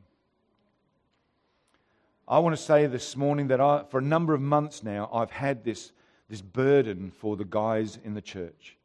I 2.26 2.38
want 2.38 2.56
to 2.56 2.62
say 2.62 2.86
this 2.86 3.18
morning 3.18 3.48
that 3.48 3.60
I, 3.60 3.84
for 3.90 3.98
a 3.98 4.02
number 4.02 4.32
of 4.32 4.40
months 4.40 4.82
now, 4.82 5.10
I've 5.12 5.30
had 5.30 5.62
this, 5.62 5.92
this 6.30 6.40
burden 6.40 7.10
for 7.10 7.36
the 7.36 7.44
guys 7.44 7.98
in 8.02 8.14
the 8.14 8.22
church. 8.22 8.78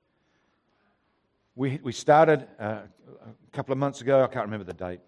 We, 1.56 1.80
we 1.82 1.94
started 1.94 2.48
uh, 2.60 2.82
a 3.26 3.52
couple 3.54 3.72
of 3.72 3.78
months 3.78 4.02
ago, 4.02 4.22
I 4.22 4.28
can't 4.28 4.46
remember 4.46 4.66
the 4.66 4.74
date, 4.74 5.00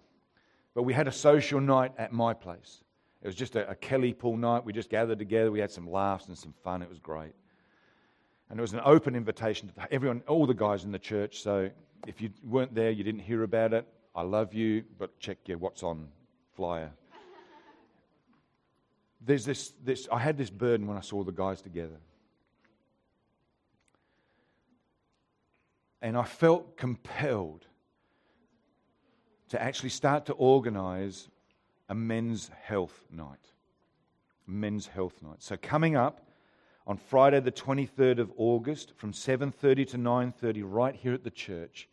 but 0.73 0.83
we 0.83 0.93
had 0.93 1.09
a 1.09 1.11
social 1.11 1.59
night 1.59 1.91
at 1.97 2.13
my 2.13 2.33
place. 2.33 2.83
It 3.21 3.27
was 3.27 3.35
just 3.35 3.57
a, 3.57 3.69
a 3.69 3.75
Kelly 3.75 4.13
pool 4.13 4.37
night. 4.37 4.63
We 4.63 4.71
just 4.71 4.89
gathered 4.89 5.19
together. 5.19 5.51
We 5.51 5.59
had 5.59 5.71
some 5.71 5.89
laughs 5.89 6.27
and 6.27 6.37
some 6.37 6.53
fun. 6.63 6.81
It 6.81 6.87
was 6.87 6.99
great. 6.99 7.33
And 8.49 8.57
it 8.57 8.61
was 8.61 8.71
an 8.71 8.81
open 8.85 9.13
invitation 9.13 9.67
to 9.67 9.93
everyone, 9.93 10.23
all 10.27 10.45
the 10.45 10.53
guys 10.53 10.85
in 10.85 10.93
the 10.93 10.99
church. 10.99 11.41
So 11.41 11.69
if 12.07 12.21
you 12.21 12.29
weren't 12.45 12.73
there, 12.73 12.91
you 12.91 13.03
didn't 13.03 13.21
hear 13.21 13.43
about 13.43 13.73
it, 13.73 13.85
I 14.15 14.21
love 14.21 14.53
you, 14.53 14.85
but 14.97 15.19
check 15.19 15.37
your 15.47 15.57
what's 15.57 15.83
on 15.83 16.07
flyer. 16.55 16.91
There's 19.23 19.45
this, 19.45 19.73
this, 19.83 20.07
I 20.11 20.19
had 20.19 20.37
this 20.37 20.49
burden 20.49 20.87
when 20.87 20.97
I 20.97 21.01
saw 21.01 21.23
the 21.23 21.31
guys 21.31 21.61
together. 21.61 21.99
And 26.01 26.17
I 26.17 26.23
felt 26.23 26.77
compelled 26.77 27.67
to 29.49 29.61
actually 29.61 29.89
start 29.89 30.25
to 30.25 30.33
organize 30.33 31.29
a 31.89 31.93
men's 31.93 32.49
health 32.63 33.05
night. 33.11 33.51
Men's 34.47 34.87
health 34.87 35.21
night. 35.21 35.43
So 35.43 35.57
coming 35.61 35.95
up, 35.95 36.25
on 36.87 36.97
Friday 36.97 37.39
the 37.39 37.51
23rd 37.51 38.19
of 38.19 38.31
August 38.37 38.93
from 38.95 39.13
7:30 39.13 39.85
to 39.89 39.97
9:30 39.97 40.63
right 40.63 40.95
here 40.95 41.13
at 41.13 41.23
the 41.23 41.31
church. 41.31 41.87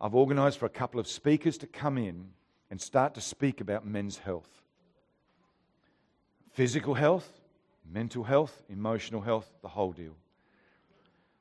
I've 0.00 0.14
organized 0.14 0.58
for 0.58 0.66
a 0.66 0.70
couple 0.70 1.00
of 1.00 1.08
speakers 1.08 1.56
to 1.58 1.66
come 1.66 1.96
in 1.96 2.32
and 2.70 2.80
start 2.80 3.14
to 3.14 3.20
speak 3.20 3.60
about 3.60 3.86
men's 3.86 4.18
health. 4.18 4.63
Physical 6.54 6.94
health, 6.94 7.28
mental 7.92 8.24
health, 8.24 8.62
emotional 8.68 9.20
health, 9.20 9.52
the 9.62 9.68
whole 9.68 9.92
deal. 9.92 10.14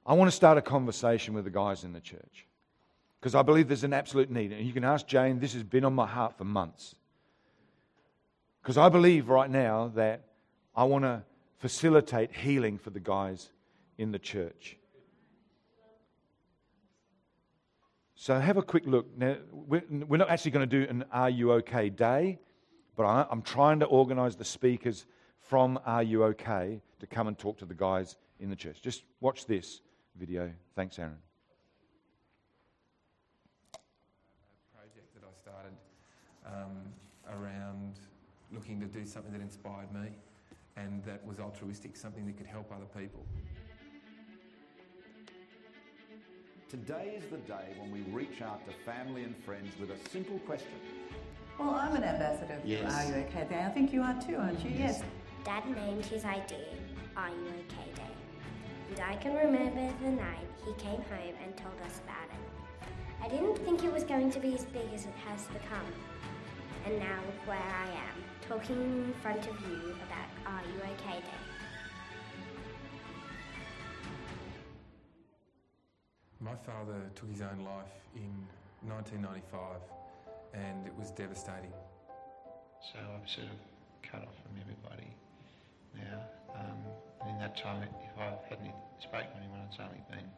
I 0.06 0.14
want 0.14 0.30
to 0.30 0.36
start 0.36 0.58
a 0.58 0.62
conversation 0.62 1.34
with 1.34 1.46
the 1.46 1.52
guys 1.52 1.84
in 1.84 1.94
the 1.94 2.02
church 2.02 2.46
because 3.20 3.36
I 3.36 3.42
believe 3.42 3.68
there's 3.68 3.86
an 3.86 3.94
absolute 3.94 4.30
need. 4.30 4.52
And 4.52 4.66
you 4.66 4.74
can 4.74 4.84
ask 4.84 5.08
Jane, 5.08 5.40
this 5.40 5.54
has 5.54 5.64
been 5.64 5.86
on 5.86 5.94
my 5.94 6.08
heart 6.08 6.38
for 6.38 6.44
months. 6.44 6.96
Because 8.62 8.78
I 8.78 8.90
believe 8.90 9.30
right 9.30 9.50
now 9.50 9.92
that 9.96 10.24
I 10.76 10.84
want 10.86 11.06
to 11.06 11.24
facilitate 11.60 12.36
healing 12.36 12.78
for 12.78 12.90
the 12.90 13.00
guys 13.00 13.50
in 13.98 14.12
the 14.12 14.20
church. 14.20 14.78
So 18.16 18.40
have 18.40 18.58
a 18.58 18.64
quick 18.64 18.84
look. 18.86 19.06
Now, 19.18 19.36
we're 19.52 20.18
not 20.18 20.30
actually 20.30 20.52
going 20.52 20.70
to 20.70 20.86
do 20.86 20.90
an 20.90 21.06
Are 21.12 21.30
You 21.30 21.54
OK 21.54 21.90
day, 21.90 22.40
but 22.96 23.04
I'm 23.04 23.42
trying 23.42 23.80
to 23.80 23.86
organize 23.86 24.36
the 24.36 24.46
speakers 24.46 25.06
from 25.40 25.80
Are 25.86 26.04
You 26.04 26.24
OK 26.26 26.82
to 27.00 27.08
come 27.08 27.28
and 27.28 27.38
talk 27.38 27.58
to 27.60 27.66
the 27.66 27.74
guys 27.74 28.16
in 28.40 28.50
the 28.50 28.56
church. 28.56 28.82
Just 28.82 29.04
watch 29.20 29.46
this 29.46 29.82
video. 30.16 30.52
Thanks, 30.76 31.00
Aaron. 31.00 31.18
A 33.74 34.78
project 34.78 35.14
that 35.16 35.24
I 35.24 35.34
started 35.40 35.74
um, 36.46 36.78
around 37.30 38.00
looking 38.52 38.80
to 38.80 38.86
do 38.86 39.06
something 39.06 39.32
that 39.34 39.42
inspired 39.42 39.92
me 39.94 40.10
and 40.78 41.04
that 41.04 41.26
was 41.26 41.40
altruistic, 41.40 41.96
something 41.96 42.26
that 42.26 42.38
could 42.38 42.48
help 42.48 42.72
other 42.72 42.86
people. 43.00 43.26
Today 46.70 47.16
is 47.18 47.30
the 47.30 47.38
day 47.38 47.76
when 47.78 47.92
we 47.92 48.00
reach 48.12 48.42
out 48.42 48.66
to 48.68 48.74
family 48.84 49.24
and 49.24 49.38
friends 49.38 49.72
with 49.80 49.92
a 49.92 50.10
simple 50.10 50.40
question. 50.40 50.72
Well, 51.60 51.76
I'm 51.76 51.96
an 51.96 52.04
ambassador 52.04 52.58
for 52.60 52.68
yes. 52.68 52.92
Are 52.92 53.10
You 53.10 53.24
OK 53.24 53.48
Day. 53.50 53.64
I 53.64 53.70
think 53.70 53.94
you 53.94 54.02
are 54.02 54.20
too, 54.22 54.36
aren't 54.36 54.64
you? 54.64 54.72
Yes. 54.72 55.02
Dad 55.44 55.64
named 55.70 56.06
his 56.06 56.26
idea 56.26 56.74
Are 57.16 57.30
You 57.30 57.48
OK 57.48 57.92
Day. 57.96 58.02
And 58.92 59.00
I 59.00 59.16
can 59.18 59.36
remember 59.36 59.92
the 60.02 60.12
night 60.12 60.48
he 60.66 60.74
came 60.74 61.02
home 61.02 61.36
and 61.44 61.56
told 61.58 61.76
us 61.86 62.00
about 62.04 62.28
it. 62.32 62.88
I 63.24 63.28
didn't 63.30 63.58
think 63.60 63.84
it 63.84 63.94
was 63.94 64.04
going 64.04 64.32
to 64.32 64.40
be 64.40 64.54
as 64.56 64.66
big 64.66 64.88
as 64.94 65.06
it 65.06 65.14
has 65.26 65.46
become. 65.48 65.94
And 66.86 67.00
now 67.00 67.18
look 67.26 67.48
where 67.48 67.58
I 67.58 67.88
am 67.88 68.24
talking 68.48 68.76
in 68.76 69.14
front 69.22 69.48
of 69.48 69.60
you 69.62 69.96
about 70.08 70.30
Are 70.46 70.62
You 70.62 70.82
OK 70.82 71.20
Day. 71.20 71.44
My 76.40 76.56
father 76.56 77.00
took 77.16 77.30
his 77.30 77.42
own 77.42 77.64
life 77.64 77.94
in 78.16 78.48
1995 78.90 80.03
and 80.54 80.86
it 80.86 80.94
was 80.98 81.12
devastating. 81.12 81.74
So 82.82 83.00
I've 83.00 83.30
sort 83.30 83.48
of 83.48 83.58
cut 84.02 84.22
off 84.22 84.36
from 84.44 84.60
everybody 84.62 85.10
now. 85.96 86.20
Um, 86.54 86.78
and 87.22 87.30
in 87.32 87.40
that 87.40 87.58
time, 87.58 87.82
if 87.82 88.18
I 88.20 88.36
hadn't 88.50 88.76
spoken 89.02 89.30
to 89.32 89.38
anyone, 89.38 89.62
it's 89.70 89.80
only 89.80 90.04
been 90.10 90.30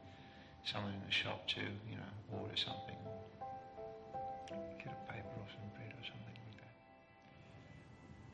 someone 0.63 0.93
in 0.93 1.01
the 1.05 1.11
shop 1.11 1.47
to, 1.47 1.61
you 1.61 1.97
know, 1.97 2.39
order 2.39 2.55
something, 2.55 2.95
get 4.79 4.93
a 4.93 5.11
paper 5.11 5.35
or 5.35 5.47
some 5.51 5.67
bread 5.75 5.91
or 5.91 6.05
something. 6.05 6.35
Like 6.47 6.59
that. 6.63 6.75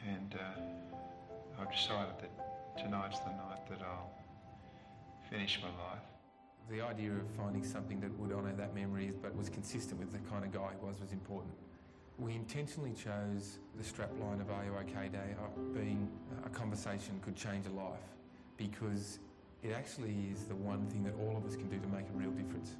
And 0.05 0.31
uh, 0.37 1.61
I've 1.61 1.71
decided 1.71 2.15
that 2.21 2.77
tonight's 2.77 3.19
the 3.19 3.31
night 3.31 3.67
that 3.69 3.81
I'll 3.81 4.11
finish 5.29 5.59
my 5.61 5.69
life. 5.83 6.05
The 6.69 6.81
idea 6.81 7.11
of 7.11 7.27
finding 7.35 7.63
something 7.63 7.99
that 8.01 8.17
would 8.19 8.31
honour 8.31 8.53
that 8.53 8.75
memory 8.75 9.11
but 9.21 9.35
was 9.35 9.49
consistent 9.49 9.99
with 9.99 10.11
the 10.11 10.19
kind 10.29 10.45
of 10.45 10.51
guy 10.53 10.69
he 10.71 10.85
was 10.85 10.99
was 11.01 11.11
important. 11.11 11.53
We 12.21 12.35
intentionally 12.35 12.93
chose 12.93 13.57
the 13.75 13.83
strapline 13.83 14.41
of 14.41 14.51
Are 14.51 14.63
You 14.63 14.75
OK 14.79 15.09
Day 15.09 15.33
uh, 15.41 15.59
being 15.73 16.07
a 16.45 16.49
conversation 16.49 17.19
could 17.25 17.35
change 17.35 17.65
a 17.65 17.71
life 17.71 17.97
because 18.57 19.17
it 19.63 19.71
actually 19.71 20.29
is 20.31 20.43
the 20.43 20.53
one 20.53 20.85
thing 20.85 21.03
that 21.05 21.15
all 21.19 21.35
of 21.35 21.43
us 21.47 21.55
can 21.55 21.67
do 21.67 21.79
to 21.79 21.87
make 21.87 22.05
a 22.13 22.15
real 22.15 22.29
difference. 22.29 22.75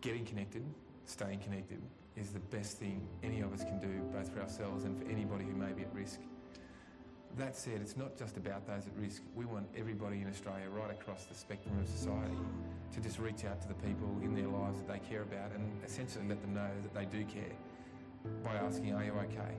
Getting 0.00 0.24
connected, 0.24 0.64
staying 1.04 1.38
connected, 1.38 1.80
is 2.16 2.30
the 2.30 2.40
best 2.40 2.78
thing 2.78 3.06
any 3.22 3.40
of 3.40 3.52
us 3.54 3.62
can 3.62 3.78
do, 3.78 4.02
both 4.12 4.34
for 4.34 4.40
ourselves 4.40 4.82
and 4.82 4.98
for 4.98 5.08
anybody 5.08 5.44
who 5.44 5.54
may 5.54 5.70
be 5.70 5.82
at 5.82 5.94
risk. 5.94 6.18
That 7.36 7.56
said, 7.56 7.80
it's 7.80 7.96
not 7.96 8.18
just 8.18 8.36
about 8.36 8.66
those 8.66 8.88
at 8.88 8.96
risk. 9.00 9.22
We 9.36 9.44
want 9.44 9.68
everybody 9.76 10.22
in 10.22 10.28
Australia, 10.28 10.68
right 10.74 10.90
across 10.90 11.26
the 11.26 11.36
spectrum 11.36 11.78
of 11.78 11.86
society, 11.86 12.34
to 12.94 13.00
just 13.00 13.20
reach 13.20 13.44
out 13.44 13.62
to 13.62 13.68
the 13.68 13.74
people 13.74 14.10
in 14.24 14.34
their 14.34 14.48
lives 14.48 14.80
that 14.80 14.88
they 14.88 15.08
care 15.08 15.22
about 15.22 15.52
and 15.52 15.70
essentially 15.86 16.26
let 16.26 16.40
them 16.40 16.54
know 16.54 16.70
that 16.82 16.94
they 16.94 17.04
do 17.16 17.24
care 17.24 17.54
by 18.44 18.54
asking, 18.54 18.94
Are 18.94 19.04
you 19.04 19.12
okay? 19.12 19.54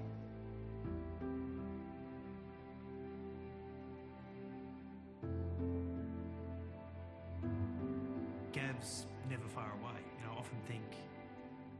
Gav's 8.52 9.06
never 9.30 9.48
far 9.48 9.72
away. 9.82 10.00
You 10.20 10.26
know, 10.26 10.34
I 10.36 10.40
often 10.40 10.58
think, 10.68 10.84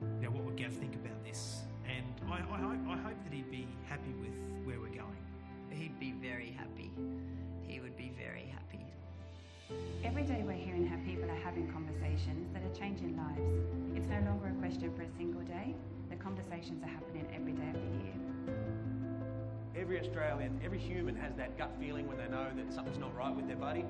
you 0.02 0.26
know, 0.26 0.32
what 0.32 0.44
would 0.46 0.56
Gav 0.56 0.74
think 0.74 0.96
about 0.96 1.24
this? 1.24 1.62
And 1.88 2.06
I, 2.32 2.38
I, 2.38 2.60
hope, 2.62 2.80
I 2.88 2.98
hope 2.98 3.24
that 3.24 3.34
he'd 3.34 3.50
be 3.50 3.68
happy 3.88 4.14
with 4.22 4.34
where 4.66 4.80
we're 4.80 4.96
going. 4.96 5.18
He'd 5.72 6.00
be 6.00 6.12
very 6.12 6.56
happy. 6.58 6.92
He 7.68 7.80
would 7.80 7.96
be 7.98 8.12
very 8.18 8.54
happy. 8.54 8.86
Every 10.04 10.24
day 10.24 10.44
we're 10.46 10.54
hearing 10.54 10.86
how 10.88 10.98
people 11.06 11.30
are 11.30 11.44
having 11.44 11.72
conversations 11.72 12.52
that 12.54 12.64
are 12.64 12.74
changing 12.74 13.18
lives. 13.18 13.96
It's 13.96 14.10
no 14.10 14.20
longer 14.30 14.48
a 14.48 14.60
question 14.60 14.94
for 14.96 15.04
a 15.04 15.12
single 15.18 15.42
day. 15.42 15.76
The 16.20 16.26
conversations 16.26 16.84
are 16.84 16.88
happening 16.88 17.26
every 17.34 17.54
day 17.54 17.70
of 17.74 17.80
the 17.80 18.04
year. 18.04 18.20
Every 19.76 20.00
Australian, 20.02 20.60
every 20.64 20.78
human 20.78 21.16
has 21.16 21.34
that 21.36 21.58
gut 21.58 21.72
feeling 21.80 22.10
when 22.10 22.18
they 22.18 22.28
know 22.28 22.48
that 22.58 22.74
something's 22.74 22.98
not 22.98 23.16
right 23.16 23.34
with 23.34 23.48
their 23.48 23.56
buddy. 23.56 23.86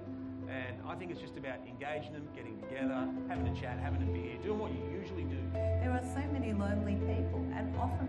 And 0.47 0.77
I 0.87 0.93
think 0.93 1.09
it's 1.09 1.19
just 1.19 1.37
about 1.37 1.57
engaging 1.67 2.13
them, 2.13 2.27
getting 2.35 2.59
together, 2.59 3.09
having 3.27 3.47
a 3.47 3.55
chat, 3.59 3.79
having 3.81 4.03
a 4.03 4.05
beer, 4.05 4.37
doing 4.43 4.59
what 4.59 4.71
you 4.71 4.81
usually 4.93 5.23
do. 5.23 5.39
There 5.53 5.89
are 5.91 6.03
so 6.03 6.21
many 6.31 6.53
lonely 6.53 6.95
people, 6.95 7.43
and 7.55 7.75
often 7.77 8.07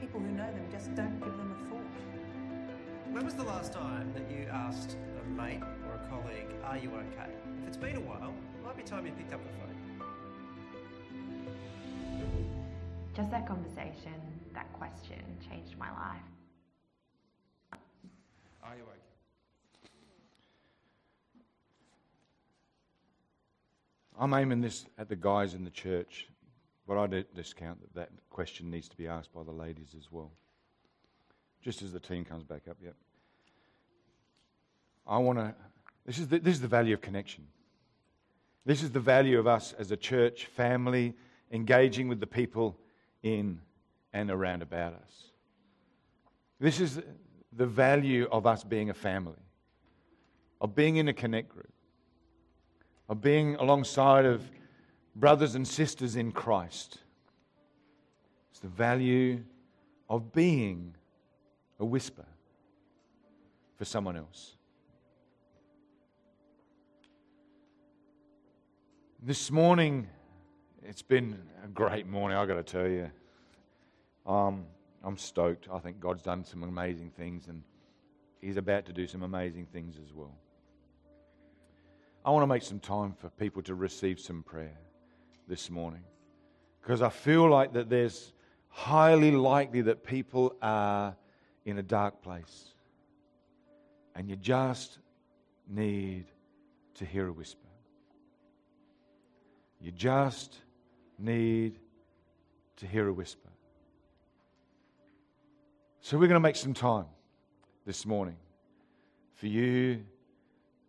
people 0.00 0.20
who 0.20 0.28
know 0.28 0.46
them 0.46 0.66
just 0.70 0.94
don't 0.94 1.18
give 1.18 1.36
them 1.36 1.50
a 1.50 1.68
thought. 1.68 3.12
When 3.12 3.24
was 3.24 3.34
the 3.34 3.44
last 3.44 3.72
time 3.72 4.12
that 4.14 4.30
you 4.30 4.46
asked 4.52 4.96
a 5.20 5.28
mate 5.30 5.62
or 5.88 5.94
a 5.94 6.08
colleague, 6.08 6.54
Are 6.64 6.78
you 6.78 6.90
okay? 6.90 7.32
If 7.62 7.68
it's 7.68 7.76
been 7.76 7.96
a 7.96 8.00
while, 8.00 8.34
it 8.54 8.64
might 8.64 8.76
be 8.76 8.84
time 8.84 9.04
you 9.04 9.12
picked 9.12 9.34
up 9.34 9.42
the 9.42 9.50
phone. 9.58 9.77
Just 13.18 13.32
that 13.32 13.48
conversation, 13.48 14.14
that 14.54 14.72
question 14.74 15.20
changed 15.50 15.76
my 15.76 15.90
life. 15.90 16.22
Are 18.62 18.76
you 18.76 18.84
awake? 18.84 19.02
I'm 24.16 24.32
aiming 24.34 24.60
this 24.60 24.86
at 24.98 25.08
the 25.08 25.16
guys 25.16 25.54
in 25.54 25.64
the 25.64 25.70
church, 25.70 26.28
but 26.86 26.96
I 26.96 27.08
don't 27.08 27.34
discount 27.34 27.80
that 27.80 27.92
that 27.94 28.10
question 28.30 28.70
needs 28.70 28.88
to 28.88 28.96
be 28.96 29.08
asked 29.08 29.34
by 29.34 29.42
the 29.42 29.50
ladies 29.50 29.96
as 29.98 30.12
well. 30.12 30.30
Just 31.60 31.82
as 31.82 31.90
the 31.90 31.98
team 31.98 32.24
comes 32.24 32.44
back 32.44 32.68
up, 32.70 32.76
yep. 32.80 32.94
I 35.08 35.18
want 35.18 35.40
to. 35.40 35.56
This 36.06 36.20
is 36.20 36.28
the, 36.28 36.38
this 36.38 36.54
is 36.54 36.60
the 36.60 36.68
value 36.68 36.94
of 36.94 37.00
connection. 37.00 37.48
This 38.64 38.80
is 38.80 38.92
the 38.92 39.00
value 39.00 39.40
of 39.40 39.48
us 39.48 39.74
as 39.76 39.90
a 39.90 39.96
church 39.96 40.46
family 40.46 41.14
engaging 41.50 42.06
with 42.06 42.20
the 42.20 42.26
people 42.28 42.78
in 43.22 43.60
and 44.12 44.30
around 44.30 44.62
about 44.62 44.94
us. 44.94 45.32
This 46.60 46.80
is 46.80 47.00
the 47.52 47.66
value 47.66 48.28
of 48.30 48.46
us 48.46 48.64
being 48.64 48.90
a 48.90 48.94
family, 48.94 49.34
of 50.60 50.74
being 50.74 50.96
in 50.96 51.08
a 51.08 51.12
connect 51.12 51.48
group 51.48 51.72
of 53.08 53.20
being 53.20 53.56
alongside 53.56 54.26
of 54.26 54.42
brothers 55.16 55.54
and 55.54 55.66
sisters 55.66 56.16
in 56.16 56.30
Christ. 56.30 56.98
It's 58.50 58.60
the 58.60 58.68
value 58.68 59.42
of 60.08 60.32
being 60.32 60.94
a 61.80 61.84
whisper 61.84 62.26
for 63.76 63.84
someone 63.84 64.16
else. 64.16 64.56
This 69.20 69.50
morning, 69.50 70.08
it's 70.88 71.02
been 71.02 71.38
a 71.62 71.68
great 71.68 72.06
morning, 72.06 72.38
I've 72.38 72.48
got 72.48 72.54
to 72.54 72.62
tell 72.62 72.88
you. 72.88 73.10
Um, 74.26 74.64
I'm 75.04 75.18
stoked. 75.18 75.68
I 75.70 75.78
think 75.80 76.00
God's 76.00 76.22
done 76.22 76.46
some 76.46 76.62
amazing 76.62 77.10
things, 77.10 77.46
and 77.48 77.62
He's 78.40 78.56
about 78.56 78.86
to 78.86 78.94
do 78.94 79.06
some 79.06 79.22
amazing 79.22 79.66
things 79.66 79.96
as 80.02 80.14
well. 80.14 80.34
I 82.24 82.30
want 82.30 82.42
to 82.42 82.46
make 82.46 82.62
some 82.62 82.80
time 82.80 83.12
for 83.20 83.28
people 83.28 83.62
to 83.64 83.74
receive 83.74 84.18
some 84.18 84.42
prayer 84.42 84.78
this 85.46 85.68
morning 85.68 86.02
because 86.80 87.02
I 87.02 87.10
feel 87.10 87.48
like 87.50 87.74
that 87.74 87.90
there's 87.90 88.32
highly 88.68 89.30
likely 89.30 89.82
that 89.82 90.04
people 90.04 90.56
are 90.62 91.14
in 91.66 91.78
a 91.78 91.82
dark 91.82 92.22
place 92.22 92.72
and 94.14 94.28
you 94.28 94.36
just 94.36 94.98
need 95.68 96.26
to 96.94 97.04
hear 97.04 97.28
a 97.28 97.32
whisper. 97.32 97.68
You 99.80 99.92
just 99.92 100.58
need 101.18 101.78
to 102.76 102.86
hear 102.86 103.08
a 103.08 103.12
whisper. 103.12 103.48
So 106.00 106.16
we're 106.16 106.28
going 106.28 106.40
to 106.40 106.40
make 106.40 106.56
some 106.56 106.74
time 106.74 107.06
this 107.84 108.06
morning 108.06 108.36
for 109.34 109.46
you 109.46 110.04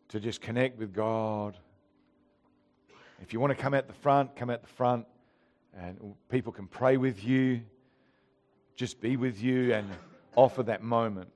to 0.10 0.20
just 0.20 0.42
connect 0.42 0.78
with 0.78 0.94
God. 0.94 1.58
If 3.22 3.34
you 3.34 3.40
want 3.40 3.56
to 3.56 3.62
come 3.62 3.74
at 3.74 3.88
the 3.88 3.94
front, 3.94 4.36
come 4.36 4.50
at 4.50 4.62
the 4.62 4.68
front, 4.70 5.06
and 5.76 6.16
people 6.30 6.52
can 6.52 6.68
pray 6.68 6.98
with 6.98 7.24
you, 7.24 7.62
just 8.76 9.02
be 9.02 9.18
with 9.18 9.42
you 9.42 9.74
and 9.74 9.90
offer 10.36 10.64
that 10.64 10.84
moment. 10.84 11.30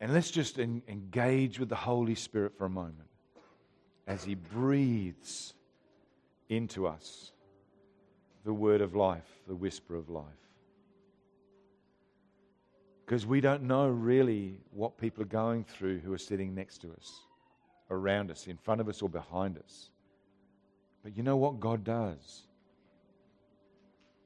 And 0.00 0.12
let's 0.12 0.30
just 0.30 0.58
en- 0.58 0.82
engage 0.88 1.58
with 1.58 1.68
the 1.68 1.76
Holy 1.76 2.14
Spirit 2.14 2.58
for 2.58 2.66
a 2.66 2.70
moment 2.70 3.08
as 4.06 4.24
He 4.24 4.34
breathes 4.34 5.54
into 6.48 6.86
us 6.86 7.32
the 8.44 8.52
word 8.52 8.80
of 8.80 8.94
life, 8.94 9.28
the 9.48 9.54
whisper 9.54 9.94
of 9.96 10.10
life. 10.10 10.24
Because 13.04 13.26
we 13.26 13.40
don't 13.40 13.62
know 13.62 13.88
really 13.88 14.58
what 14.70 14.98
people 14.98 15.22
are 15.22 15.26
going 15.26 15.64
through 15.64 15.98
who 16.00 16.12
are 16.12 16.18
sitting 16.18 16.54
next 16.54 16.78
to 16.82 16.92
us, 16.92 17.12
around 17.90 18.30
us, 18.30 18.46
in 18.46 18.56
front 18.56 18.80
of 18.80 18.88
us, 18.88 19.02
or 19.02 19.08
behind 19.08 19.58
us. 19.58 19.90
But 21.02 21.16
you 21.16 21.22
know 21.22 21.36
what 21.36 21.60
God 21.60 21.84
does? 21.84 22.46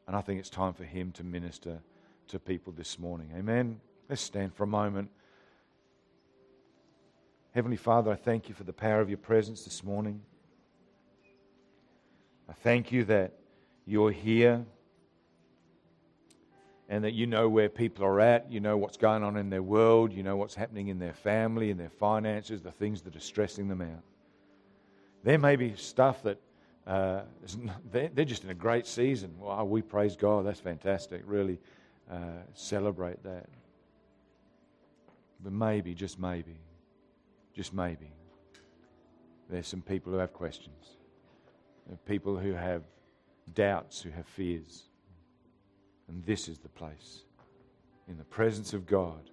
And 0.06 0.16
I 0.16 0.20
think 0.20 0.38
it's 0.38 0.50
time 0.50 0.74
for 0.74 0.84
Him 0.84 1.12
to 1.12 1.24
minister 1.24 1.80
to 2.28 2.38
people 2.38 2.72
this 2.72 2.98
morning. 2.98 3.32
Amen. 3.36 3.80
Let's 4.08 4.22
stand 4.22 4.54
for 4.54 4.62
a 4.62 4.68
moment. 4.68 5.10
Heavenly 7.54 7.76
Father, 7.76 8.10
I 8.10 8.16
thank 8.16 8.48
you 8.48 8.54
for 8.54 8.64
the 8.64 8.72
power 8.72 9.00
of 9.00 9.08
your 9.08 9.18
presence 9.18 9.64
this 9.64 9.82
morning. 9.82 10.20
I 12.48 12.52
thank 12.52 12.92
you 12.92 13.04
that 13.04 13.32
you're 13.86 14.10
here 14.10 14.64
and 16.90 17.04
that 17.04 17.12
you 17.12 17.26
know 17.26 17.48
where 17.48 17.68
people 17.68 18.04
are 18.04 18.20
at, 18.20 18.50
you 18.50 18.60
know 18.60 18.76
what's 18.76 18.96
going 18.96 19.22
on 19.22 19.36
in 19.36 19.50
their 19.50 19.62
world, 19.62 20.12
you 20.12 20.22
know 20.22 20.36
what's 20.36 20.54
happening 20.54 20.88
in 20.88 20.98
their 20.98 21.12
family, 21.12 21.70
in 21.70 21.78
their 21.78 21.90
finances, 21.90 22.62
the 22.62 22.70
things 22.70 23.02
that 23.02 23.16
are 23.16 23.20
stressing 23.20 23.68
them 23.68 23.82
out. 23.82 24.02
There 25.24 25.38
may 25.38 25.56
be 25.56 25.74
stuff 25.76 26.22
that 26.22 26.38
uh, 26.86 27.22
they're 27.90 28.24
just 28.24 28.44
in 28.44 28.50
a 28.50 28.54
great 28.54 28.86
season. 28.86 29.34
Wow, 29.38 29.64
we 29.64 29.82
praise 29.82 30.16
God. 30.16 30.46
That's 30.46 30.60
fantastic. 30.60 31.22
Really 31.24 31.58
uh, 32.10 32.42
celebrate 32.54 33.22
that. 33.24 33.46
But 35.42 35.52
maybe, 35.52 35.94
just 35.94 36.18
maybe, 36.18 36.56
just 37.58 37.74
maybe, 37.74 38.12
there's 39.50 39.66
some 39.66 39.82
people 39.82 40.12
who 40.12 40.18
have 40.18 40.32
questions. 40.32 40.94
People 42.06 42.36
who 42.36 42.52
have 42.52 42.84
doubts, 43.52 44.00
who 44.00 44.10
have 44.10 44.26
fears. 44.26 44.84
And 46.06 46.24
this 46.24 46.46
is 46.46 46.58
the 46.58 46.68
place, 46.68 47.24
in 48.06 48.16
the 48.16 48.22
presence 48.22 48.74
of 48.74 48.86
God. 48.86 49.28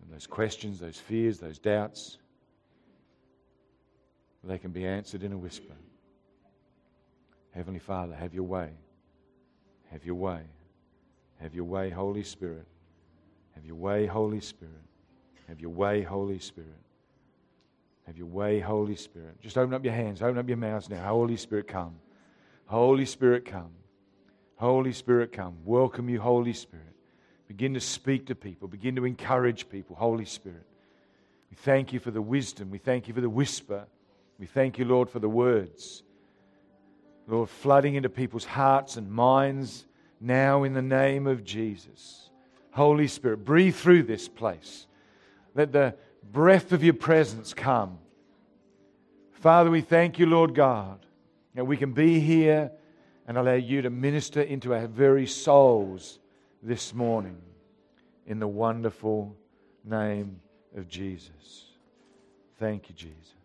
And 0.00 0.14
those 0.14 0.28
questions, 0.28 0.78
those 0.78 0.96
fears, 0.96 1.40
those 1.40 1.58
doubts, 1.58 2.18
they 4.44 4.56
can 4.56 4.70
be 4.70 4.86
answered 4.86 5.24
in 5.24 5.32
a 5.32 5.36
whisper. 5.36 5.74
Heavenly 7.50 7.80
Father, 7.80 8.14
have 8.14 8.32
your 8.32 8.44
way. 8.44 8.70
Have 9.90 10.04
your 10.04 10.14
way. 10.14 10.42
Have 11.40 11.52
your 11.52 11.64
way, 11.64 11.90
Holy 11.90 12.22
Spirit. 12.22 12.68
Have 13.56 13.66
your 13.66 13.74
way, 13.74 14.06
Holy 14.06 14.40
Spirit. 14.40 14.84
Have 15.48 15.58
your 15.58 15.70
way, 15.70 16.02
Holy 16.02 16.38
Spirit. 16.38 16.78
Have 18.08 18.16
your 18.16 18.26
way, 18.26 18.58
Holy 18.58 18.96
Spirit. 18.96 19.38
Just 19.42 19.58
open 19.58 19.74
up 19.74 19.84
your 19.84 19.92
hands, 19.92 20.22
open 20.22 20.38
up 20.38 20.48
your 20.48 20.56
mouths 20.56 20.88
now. 20.88 21.06
Holy 21.06 21.36
Spirit, 21.36 21.68
come. 21.68 21.94
Holy 22.64 23.04
Spirit, 23.04 23.44
come. 23.44 23.68
Holy 24.56 24.94
Spirit, 24.94 25.30
come. 25.30 25.58
Welcome 25.62 26.08
you, 26.08 26.18
Holy 26.18 26.54
Spirit. 26.54 26.86
Begin 27.48 27.74
to 27.74 27.80
speak 27.80 28.24
to 28.28 28.34
people, 28.34 28.66
begin 28.66 28.96
to 28.96 29.04
encourage 29.04 29.68
people, 29.68 29.94
Holy 29.94 30.24
Spirit. 30.24 30.66
We 31.50 31.56
thank 31.56 31.92
you 31.92 32.00
for 32.00 32.10
the 32.10 32.22
wisdom. 32.22 32.70
We 32.70 32.78
thank 32.78 33.08
you 33.08 33.14
for 33.14 33.20
the 33.20 33.28
whisper. 33.28 33.84
We 34.38 34.46
thank 34.46 34.78
you, 34.78 34.86
Lord, 34.86 35.10
for 35.10 35.18
the 35.18 35.28
words. 35.28 36.02
Lord, 37.26 37.50
flooding 37.50 37.94
into 37.94 38.08
people's 38.08 38.46
hearts 38.46 38.96
and 38.96 39.12
minds 39.12 39.84
now 40.18 40.62
in 40.62 40.72
the 40.72 40.80
name 40.80 41.26
of 41.26 41.44
Jesus. 41.44 42.30
Holy 42.70 43.06
Spirit, 43.06 43.44
breathe 43.44 43.74
through 43.74 44.04
this 44.04 44.28
place. 44.28 44.86
Let 45.54 45.72
the 45.72 45.94
breath 46.32 46.72
of 46.72 46.84
your 46.84 46.94
presence 46.94 47.54
come. 47.54 47.98
Father, 49.32 49.70
we 49.70 49.80
thank 49.80 50.18
you, 50.18 50.26
Lord 50.26 50.54
God, 50.54 51.04
that 51.54 51.64
we 51.64 51.76
can 51.76 51.92
be 51.92 52.20
here 52.20 52.72
and 53.26 53.36
allow 53.36 53.54
you 53.54 53.82
to 53.82 53.90
minister 53.90 54.40
into 54.40 54.74
our 54.74 54.86
very 54.86 55.26
souls 55.26 56.18
this 56.62 56.92
morning 56.94 57.38
in 58.26 58.38
the 58.38 58.48
wonderful 58.48 59.36
name 59.84 60.40
of 60.76 60.88
Jesus. 60.88 61.66
Thank 62.58 62.88
you, 62.88 62.94
Jesus. 62.94 63.37